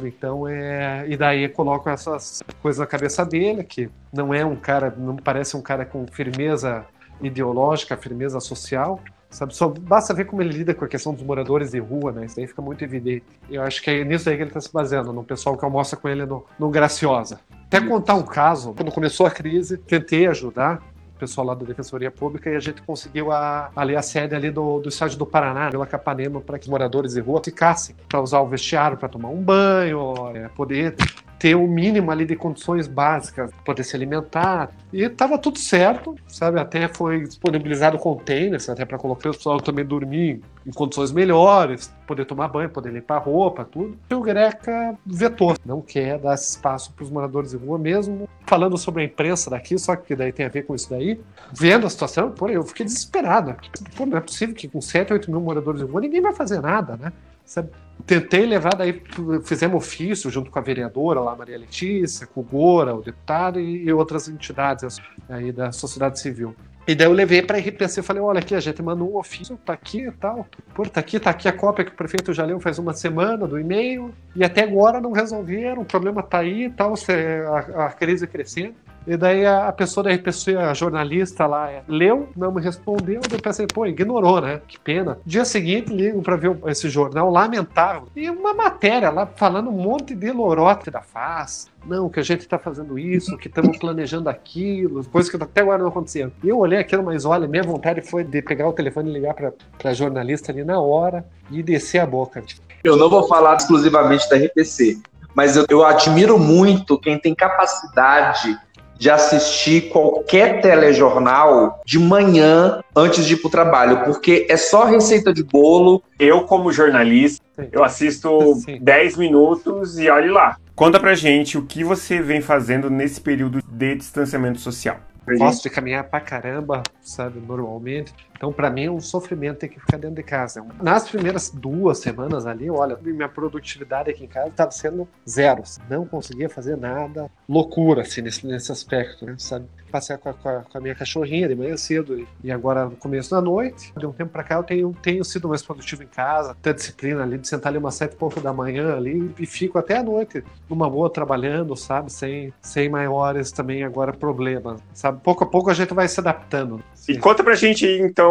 Então 0.04 0.48
é. 0.48 1.06
E 1.08 1.18
daí 1.18 1.48
colocam 1.50 1.92
essas 1.92 2.44
coisas 2.62 2.80
na 2.80 2.86
cabeça 2.86 3.26
dele, 3.26 3.64
que 3.64 3.90
não 4.14 4.34
é 4.34 4.46
um 4.46 4.56
cara, 4.56 4.94
não 4.96 5.16
parece 5.16 5.58
um 5.58 5.62
cara 5.62 5.86
com 5.86 6.06
firmeza 6.08 6.86
ideológica, 7.22 7.98
firmeza 7.98 8.40
social. 8.40 9.00
Sabe, 9.30 9.54
só 9.54 9.68
basta 9.68 10.14
ver 10.14 10.24
como 10.26 10.42
ele 10.42 10.54
lida 10.54 10.74
com 10.74 10.86
a 10.86 10.88
questão 10.88 11.14
dos 11.14 11.22
moradores 11.22 11.72
de 11.72 11.80
rua, 11.80 12.14
né? 12.14 12.26
Isso 12.26 12.40
aí 12.40 12.48
fica 12.48 12.62
muito 12.62 12.82
evidente. 12.84 13.26
Eu 13.50 13.62
acho 13.62 13.82
que 13.82 13.90
é 13.90 14.04
nisso 14.04 14.30
aí 14.30 14.38
que 14.38 14.44
ele 14.44 14.50
está 14.50 14.62
se 14.62 14.72
baseando, 14.72 15.12
no 15.12 15.24
pessoal 15.24 15.58
que 15.58 15.66
almoça 15.66 15.98
com 15.98 16.08
ele 16.08 16.26
no, 16.26 16.46
no 16.58 16.70
Graciosa. 16.70 17.40
Até 17.66 17.82
contar 17.82 18.16
um 18.16 18.24
caso, 18.24 18.74
quando 18.74 18.90
começou 18.90 19.26
a 19.26 19.32
crise, 19.32 19.78
tentei 19.78 20.28
ajudar 20.28 20.82
pessoal 21.18 21.48
lá 21.48 21.54
da 21.54 21.66
Defensoria 21.66 22.12
Pública 22.12 22.50
e 22.50 22.56
a 22.56 22.60
gente 22.60 22.82
conseguiu 22.82 23.32
a, 23.32 23.72
ali 23.76 23.96
a 23.96 24.02
sede 24.02 24.36
ali 24.36 24.50
do, 24.50 24.80
do 24.80 24.90
estádio 24.90 25.18
do 25.18 25.26
Paraná, 25.26 25.70
pela 25.70 25.86
Capanema, 25.86 26.40
para 26.42 26.58
que 26.58 26.66
os 26.66 26.70
moradores 26.70 27.14
de 27.14 27.20
rua 27.20 27.42
ficassem 27.44 27.96
para 28.08 28.22
usar 28.22 28.40
o 28.40 28.48
vestiário 28.48 28.98
para 28.98 29.10
tomar 29.10 29.30
um 29.30 29.42
banho, 29.42 30.14
é, 30.34 30.48
poder 30.50 30.96
ter 31.40 31.56
o 31.56 31.68
mínimo 31.68 32.12
ali 32.12 32.26
de 32.26 32.36
condições 32.36 32.88
básicas, 32.88 33.52
poder 33.64 33.84
se 33.84 33.96
alimentar. 33.96 34.72
E 34.92 35.04
estava 35.04 35.38
tudo 35.38 35.60
certo, 35.60 36.16
sabe? 36.28 36.60
Até 36.60 36.88
foi 36.88 37.24
disponibilizado 37.24 37.98
containers, 37.98 38.70
até 38.70 38.86
para 38.86 38.98
colocar 38.98 39.30
o 39.30 39.34
pessoal 39.34 39.60
também 39.60 39.86
dormir 39.86 40.42
em 40.66 40.72
condições 40.72 41.12
melhores, 41.12 41.94
poder 42.06 42.26
tomar 42.26 42.48
banho, 42.48 42.70
poder 42.70 42.92
limpar 42.92 43.20
roupa, 43.20 43.64
tudo. 43.64 43.98
E 44.10 44.14
o 44.14 44.22
Greca 44.22 44.96
vetou, 45.06 45.56
não 45.66 45.82
quer 45.82 46.18
dar 46.18 46.34
espaço 46.34 46.92
para 46.94 47.04
os 47.04 47.10
moradores 47.10 47.52
de 47.52 47.58
rua 47.58 47.78
mesmo. 47.78 48.28
Falando 48.46 48.78
sobre 48.78 49.04
a 49.04 49.06
imprensa 49.06 49.50
daqui, 49.50 49.78
só 49.78 49.96
que 49.96 50.16
daí 50.16 50.32
tem 50.32 50.46
a 50.46 50.50
ver 50.50 50.64
com 50.64 50.74
isso 50.74 50.90
daí. 50.90 51.20
Vendo 51.54 51.86
a 51.86 51.90
situação, 51.90 52.32
pô, 52.32 52.48
eu 52.50 52.64
fiquei 52.64 52.86
desesperado. 52.86 53.56
Pô, 53.96 54.06
não 54.06 54.18
é 54.18 54.22
possível 54.22 54.56
que 54.56 54.68
com 54.68 54.82
7, 54.82 55.14
8 55.14 55.30
mil 55.30 55.42
moradores 55.42 55.82
de 55.82 55.88
rua 55.88 56.02
ninguém 56.02 56.22
vai 56.22 56.34
fazer 56.34 56.62
nada, 56.62 56.98
né? 56.98 57.12
Sabe? 57.48 57.70
Tentei 58.06 58.46
levar, 58.46 58.76
daí 58.76 59.02
fizemos 59.44 59.78
ofício 59.78 60.30
junto 60.30 60.52
com 60.52 60.60
a 60.60 60.62
vereadora 60.62 61.20
lá, 61.22 61.36
Maria 61.36 61.58
Letícia, 61.58 62.28
com 62.28 62.42
o 62.42 62.44
Gora, 62.44 62.94
o 62.94 63.02
deputado 63.02 63.60
e, 63.60 63.92
outras 63.92 64.28
entidades 64.28 64.98
aí 65.28 65.52
da 65.52 65.72
sociedade 65.72 66.20
civil. 66.20 66.54
E 66.86 66.94
daí 66.94 67.08
eu 67.08 67.12
levei 67.12 67.42
para 67.42 67.58
a 67.58 67.60
RPC 67.60 68.00
e 68.02 68.04
falei, 68.04 68.22
olha 68.22 68.40
aqui, 68.40 68.54
a 68.54 68.60
gente 68.60 68.82
mandou 68.84 69.14
um 69.14 69.18
ofício, 69.18 69.58
tá 69.66 69.74
aqui 69.74 70.08
e 70.08 70.12
tal. 70.12 70.46
Pô, 70.76 70.84
tá 70.84 71.00
aqui, 71.00 71.20
tá 71.20 71.30
aqui 71.30 71.48
a 71.48 71.54
cópia 71.54 71.84
que 71.86 71.92
o 71.92 71.96
prefeito 71.96 72.34
já 72.34 72.46
leu 72.46 72.60
faz 72.60 72.80
uma 72.80 72.94
semana 72.94 73.48
do 73.48 73.60
e-mail, 73.60 74.14
e 74.36 74.44
até 74.44 74.64
agora 74.64 75.02
não 75.02 75.12
resolveram, 75.12 75.82
o 75.82 75.86
problema 75.86 76.22
tá 76.22 76.40
aí 76.40 76.66
e 76.66 76.70
tal, 76.70 76.94
a, 76.96 77.88
a 77.88 77.90
crise 77.92 78.28
crescendo. 78.28 78.76
E 79.08 79.16
daí 79.16 79.46
a, 79.46 79.72
pessoa 79.72 80.04
da 80.04 80.14
RPC, 80.14 80.58
a 80.58 80.74
jornalista 80.74 81.48
lá, 81.48 81.72
é, 81.72 81.82
leu, 81.88 82.28
não 82.36 82.52
me 82.52 82.62
respondeu, 82.62 83.22
eu 83.32 83.40
pensei, 83.40 83.66
pô, 83.66 83.86
ignorou, 83.86 84.42
né? 84.42 84.60
Que 84.68 84.78
pena. 84.78 85.18
Dia 85.26 85.46
seguinte, 85.46 85.94
ligo 85.94 86.22
para 86.22 86.36
ver 86.36 86.58
esse 86.66 86.90
jornal 86.90 87.32
lamentável. 87.32 88.10
E 88.14 88.30
uma 88.30 88.54
matéria 88.54 89.10
lá 89.10 89.26
falando 89.26 89.70
um 89.70 89.74
monte 89.82 90.14
de 90.14 90.30
lorote 90.30 90.92
da 90.92 91.02
face. 91.02 91.68
Não, 91.86 92.10
que 92.10 92.20
a 92.20 92.24
gente 92.24 92.42
está 92.42 92.60
fazendo 92.60 93.00
isso, 93.00 93.38
que 93.38 93.48
estamos 93.48 93.78
planejando 93.78 94.28
aquilo, 94.28 95.06
coisas 95.06 95.32
que 95.32 95.42
até 95.42 95.62
agora 95.62 95.78
não 95.78 95.88
aconteceram. 95.88 96.34
E 96.44 96.50
eu 96.50 96.58
olhei 96.58 96.80
aquilo, 96.80 97.02
mas 97.02 97.24
olha, 97.24 97.48
minha 97.48 97.64
vontade 97.64 98.02
foi 98.02 98.26
de 98.26 98.42
pegar 98.42 98.68
o 98.68 98.74
telefone 98.74 99.10
e 99.10 99.14
ligar 99.14 99.34
para 99.34 99.54
a 99.86 99.94
jornalista 99.94 100.52
ali 100.52 100.66
na 100.66 100.82
hora 100.82 101.26
e 101.50 101.64
descer 101.64 102.00
a 102.00 102.06
boca. 102.06 102.44
Eu 102.84 102.98
não 102.98 103.10
vou 103.10 103.26
falar 103.26 103.56
exclusivamente 103.56 104.30
da 104.30 104.36
RPC, 104.36 105.00
mas 105.34 105.56
eu, 105.56 105.66
eu 105.70 105.86
admiro 105.86 106.38
muito 106.38 107.00
quem 107.00 107.18
tem 107.18 107.34
capacidade 107.34 108.60
de 108.98 109.10
assistir 109.10 109.90
qualquer 109.90 110.62
telejornal 110.62 111.82
de 111.86 112.00
manhã 112.00 112.82
antes 112.96 113.26
de 113.26 113.34
ir 113.34 113.38
pro 113.38 113.50
trabalho, 113.50 114.04
porque 114.04 114.48
é 114.50 114.58
só 114.58 114.86
receita 114.86 115.34
de 115.34 115.44
bolo. 115.44 116.04
Eu, 116.20 116.42
como 116.42 116.72
jornalista, 116.72 117.46
eu 117.72 117.84
assisto 117.84 118.56
Sim. 118.56 118.80
10 118.82 119.18
minutos 119.18 119.98
e 119.98 120.10
olhe 120.10 120.30
lá. 120.30 120.58
Conta 120.76 121.00
pra 121.00 121.16
gente 121.16 121.58
o 121.58 121.64
que 121.64 121.84
você 121.84 122.22
vem 122.22 122.42
fazendo 122.42 122.90
nesse 122.90 123.20
período 123.20 123.64
de 123.68 123.96
distanciamento 123.96 124.60
social. 124.60 124.98
Gosto 125.36 125.64
de 125.64 125.70
caminhar 125.70 126.06
pra 126.06 126.22
caramba, 126.22 126.84
sabe, 127.02 127.40
normalmente. 127.46 128.14
Então, 128.38 128.54
para 128.54 128.70
mim, 128.70 128.86
é 128.86 128.92
um 128.92 129.02
sofrimento 129.02 129.58
ter 129.58 129.68
que 129.68 129.80
ficar 129.80 129.98
dentro 129.98 130.16
de 130.16 130.24
casa. 130.24 130.64
Nas 130.82 131.10
primeiras 131.10 131.50
duas 131.50 131.98
semanas 131.98 132.46
ali, 132.46 132.70
olha, 132.70 132.98
minha 133.02 133.28
produtividade 133.28 134.12
aqui 134.12 134.26
em 134.26 134.28
casa 134.28 134.50
estava 134.50 134.72
sendo 134.72 135.08
zero. 135.28 135.64
Não 135.90 136.06
conseguia 136.06 136.48
fazer 136.48 136.78
nada. 136.78 137.30
Loucura, 137.50 138.04
assim, 138.04 138.22
nesse, 138.22 138.46
nesse 138.46 138.72
aspecto, 138.72 139.26
né? 139.26 139.36
Sabe? 139.40 139.66
Passear 139.92 140.20
com 140.20 140.30
a, 140.30 140.34
com, 140.34 140.78
a, 140.78 140.82
minha 140.82 140.94
cachorrinha 140.94 141.48
de 141.48 141.56
manhã 141.56 141.76
cedo 141.78 142.28
e 142.44 142.52
agora 142.52 142.86
no 142.86 142.96
começo 142.96 143.32
da 143.32 143.42
noite. 143.42 143.94
De 143.98 144.06
um 144.06 144.12
tempo 144.12 144.32
para 144.32 144.44
cá, 144.44 144.56
eu 144.56 144.64
tenho, 144.64 144.96
tenho 145.02 145.24
sido 145.24 145.48
mais 145.48 145.64
produtivo 145.64 146.04
em 146.04 146.08
casa, 146.08 146.56
ter 146.62 146.74
disciplina 146.74 147.24
ali, 147.24 147.38
de 147.38 147.48
sentar 147.48 147.72
ali 147.72 147.78
umas 147.78 147.96
sete 147.96 148.14
e 148.14 148.18
pouco 148.18 148.40
da 148.40 148.54
manhã 148.54 148.96
ali 148.96 149.34
e 149.40 149.46
fico 149.46 149.80
até 149.80 149.98
a 149.98 150.04
noite 150.04 150.44
numa 150.70 150.90
boa 150.90 151.10
trabalhando, 151.10 151.76
sabe? 151.76 152.12
Sem, 152.12 152.54
sem 152.62 152.90
maiores 152.90 153.52
também 153.52 153.84
agora 153.84 154.12
problemas, 154.12 154.82
sabe? 154.94 155.22
Pouco 155.24 155.44
a 155.44 155.48
pouco 155.48 155.70
a 155.70 155.74
gente 155.74 155.94
vai 155.94 156.08
se 156.08 156.20
adaptando. 156.20 156.84
E 157.08 157.18
conta 157.18 157.44
pra 157.44 157.56
gente, 157.56 157.86
então, 157.86 158.27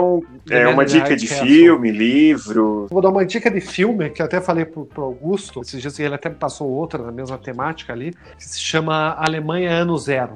é, 0.50 0.66
uma 0.66 0.84
dica 0.84 1.16
de 1.16 1.26
filme, 1.26 1.90
livro. 1.90 2.86
Vou 2.90 3.02
dar 3.02 3.10
uma 3.10 3.24
dica 3.24 3.50
de 3.50 3.60
filme, 3.60 4.10
que 4.10 4.22
eu 4.22 4.26
até 4.26 4.40
falei 4.40 4.64
pro, 4.64 4.84
pro 4.84 5.02
Augusto, 5.02 5.60
esses 5.60 5.80
dias 5.80 5.98
ele 5.98 6.14
até 6.14 6.28
me 6.28 6.36
passou 6.36 6.68
outra 6.68 7.02
na 7.02 7.12
mesma 7.12 7.38
temática 7.38 7.92
ali, 7.92 8.12
que 8.36 8.44
se 8.44 8.60
chama 8.60 9.14
Alemanha 9.18 9.70
Ano 9.70 9.96
Zero 9.98 10.34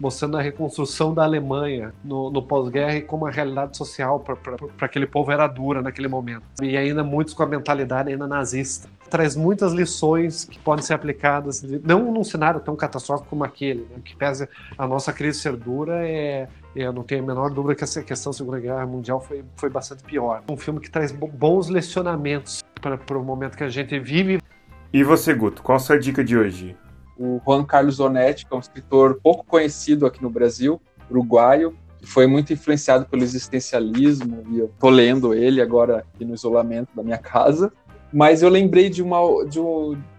mostrando 0.00 0.38
a 0.38 0.42
reconstrução 0.42 1.12
da 1.12 1.22
Alemanha 1.22 1.92
no, 2.02 2.30
no 2.30 2.42
pós-guerra 2.42 2.96
e 2.96 3.02
como 3.02 3.26
a 3.26 3.30
realidade 3.30 3.76
social 3.76 4.18
para 4.20 4.66
aquele 4.80 5.06
povo 5.06 5.30
era 5.30 5.46
dura 5.46 5.82
naquele 5.82 6.08
momento. 6.08 6.42
E 6.62 6.76
ainda 6.76 7.04
muitos 7.04 7.34
com 7.34 7.42
a 7.42 7.46
mentalidade 7.46 8.10
ainda 8.10 8.26
nazista. 8.26 8.88
Traz 9.10 9.36
muitas 9.36 9.72
lições 9.72 10.44
que 10.44 10.58
podem 10.58 10.84
ser 10.84 10.94
aplicadas, 10.94 11.62
não 11.84 12.12
num 12.12 12.24
cenário 12.24 12.60
tão 12.60 12.76
catastrófico 12.76 13.28
como 13.28 13.44
aquele, 13.44 13.82
né? 13.90 14.00
que 14.04 14.16
pese 14.16 14.48
a 14.78 14.86
nossa 14.86 15.12
crise 15.12 15.40
ser 15.40 15.56
dura, 15.56 16.06
é, 16.06 16.48
eu 16.74 16.92
não 16.92 17.02
tenho 17.02 17.22
a 17.24 17.26
menor 17.26 17.50
dúvida 17.50 17.74
que 17.74 17.84
essa 17.84 18.02
questão 18.02 18.30
da 18.30 18.38
Segunda 18.38 18.60
Guerra 18.60 18.86
Mundial 18.86 19.20
foi, 19.20 19.44
foi 19.56 19.68
bastante 19.68 20.04
pior. 20.04 20.42
Um 20.48 20.56
filme 20.56 20.80
que 20.80 20.88
traz 20.88 21.10
bons 21.10 21.68
lecionamentos 21.68 22.62
para 22.80 23.18
o 23.18 23.24
momento 23.24 23.56
que 23.56 23.64
a 23.64 23.68
gente 23.68 23.98
vive. 23.98 24.40
E 24.92 25.02
você, 25.02 25.34
Guto, 25.34 25.62
qual 25.62 25.76
a 25.76 25.80
sua 25.80 25.98
dica 25.98 26.22
de 26.22 26.36
hoje? 26.38 26.76
O 27.20 27.38
Juan 27.44 27.64
Carlos 27.64 28.00
Onetti, 28.00 28.46
que 28.46 28.54
é 28.54 28.56
um 28.56 28.60
escritor 28.60 29.20
pouco 29.22 29.44
conhecido 29.44 30.06
aqui 30.06 30.22
no 30.22 30.30
Brasil, 30.30 30.80
uruguaio, 31.10 31.76
que 31.98 32.06
foi 32.06 32.26
muito 32.26 32.50
influenciado 32.50 33.04
pelo 33.04 33.22
existencialismo, 33.22 34.42
e 34.50 34.58
eu 34.58 34.72
tô 34.80 34.88
lendo 34.88 35.34
ele 35.34 35.60
agora 35.60 35.98
aqui 35.98 36.24
no 36.24 36.34
isolamento 36.34 36.88
da 36.96 37.02
minha 37.02 37.18
casa. 37.18 37.70
Mas 38.10 38.42
eu 38.42 38.48
lembrei 38.48 38.88
de, 38.88 39.02
uma, 39.02 39.20
de, 39.44 39.60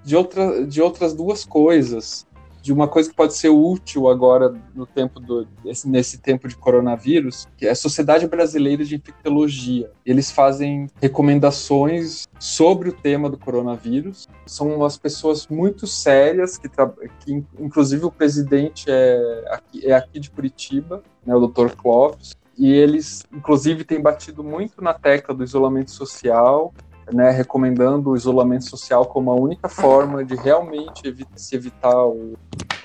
de, 0.04 0.16
outra, 0.16 0.66
de 0.66 0.80
outras 0.80 1.14
duas 1.14 1.44
coisas 1.44 2.28
de 2.62 2.72
uma 2.72 2.88
coisa 2.88 3.10
que 3.10 3.16
pode 3.16 3.36
ser 3.36 3.50
útil 3.50 4.08
agora 4.08 4.54
no 4.76 4.86
tempo 4.86 5.20
do, 5.20 5.48
nesse 5.86 6.20
tempo 6.20 6.48
de 6.48 6.56
coronavírus, 6.56 7.48
que 7.58 7.66
é 7.66 7.72
a 7.72 7.76
Sociedade 7.76 8.28
Brasileira 8.28 8.86
de 8.86 8.96
Infectologia. 8.96 9.92
Eles 10.06 10.32
fazem 10.32 10.88
recomendações 11.02 12.28
sobre 12.40 12.90
o 12.90 12.94
tema 12.94 13.30
do 13.30 13.38
coronavírus. 13.38 14.28
São 14.46 14.76
umas 14.76 14.98
pessoas 14.98 15.48
muito 15.48 15.88
sérias, 15.88 16.58
que, 16.58 16.70
que 16.70 17.44
inclusive 17.60 18.06
o 18.06 18.12
presidente 18.12 18.86
é 18.88 19.46
aqui, 19.50 19.86
é 19.86 19.94
aqui 19.94 20.20
de 20.20 20.30
Curitiba, 20.30 21.04
né, 21.26 21.36
o 21.36 21.48
Dr. 21.48 21.72
Clóvis, 21.76 22.36
e 22.58 22.72
eles, 22.72 23.24
inclusive, 23.34 23.84
têm 23.84 24.00
batido 24.00 24.44
muito 24.44 24.84
na 24.84 24.94
tecla 24.94 25.34
do 25.34 25.44
isolamento 25.44 25.90
social, 25.90 26.74
né, 27.12 27.32
recomendando 27.32 28.12
o 28.12 28.16
isolamento 28.16 28.66
social 28.66 29.06
como 29.06 29.32
a 29.32 29.36
única 29.36 29.70
forma 29.70 30.24
de 30.24 30.36
realmente 30.36 31.08
evita, 31.08 31.32
se 31.36 31.56
evitar 31.56 32.06
o, 32.06 32.38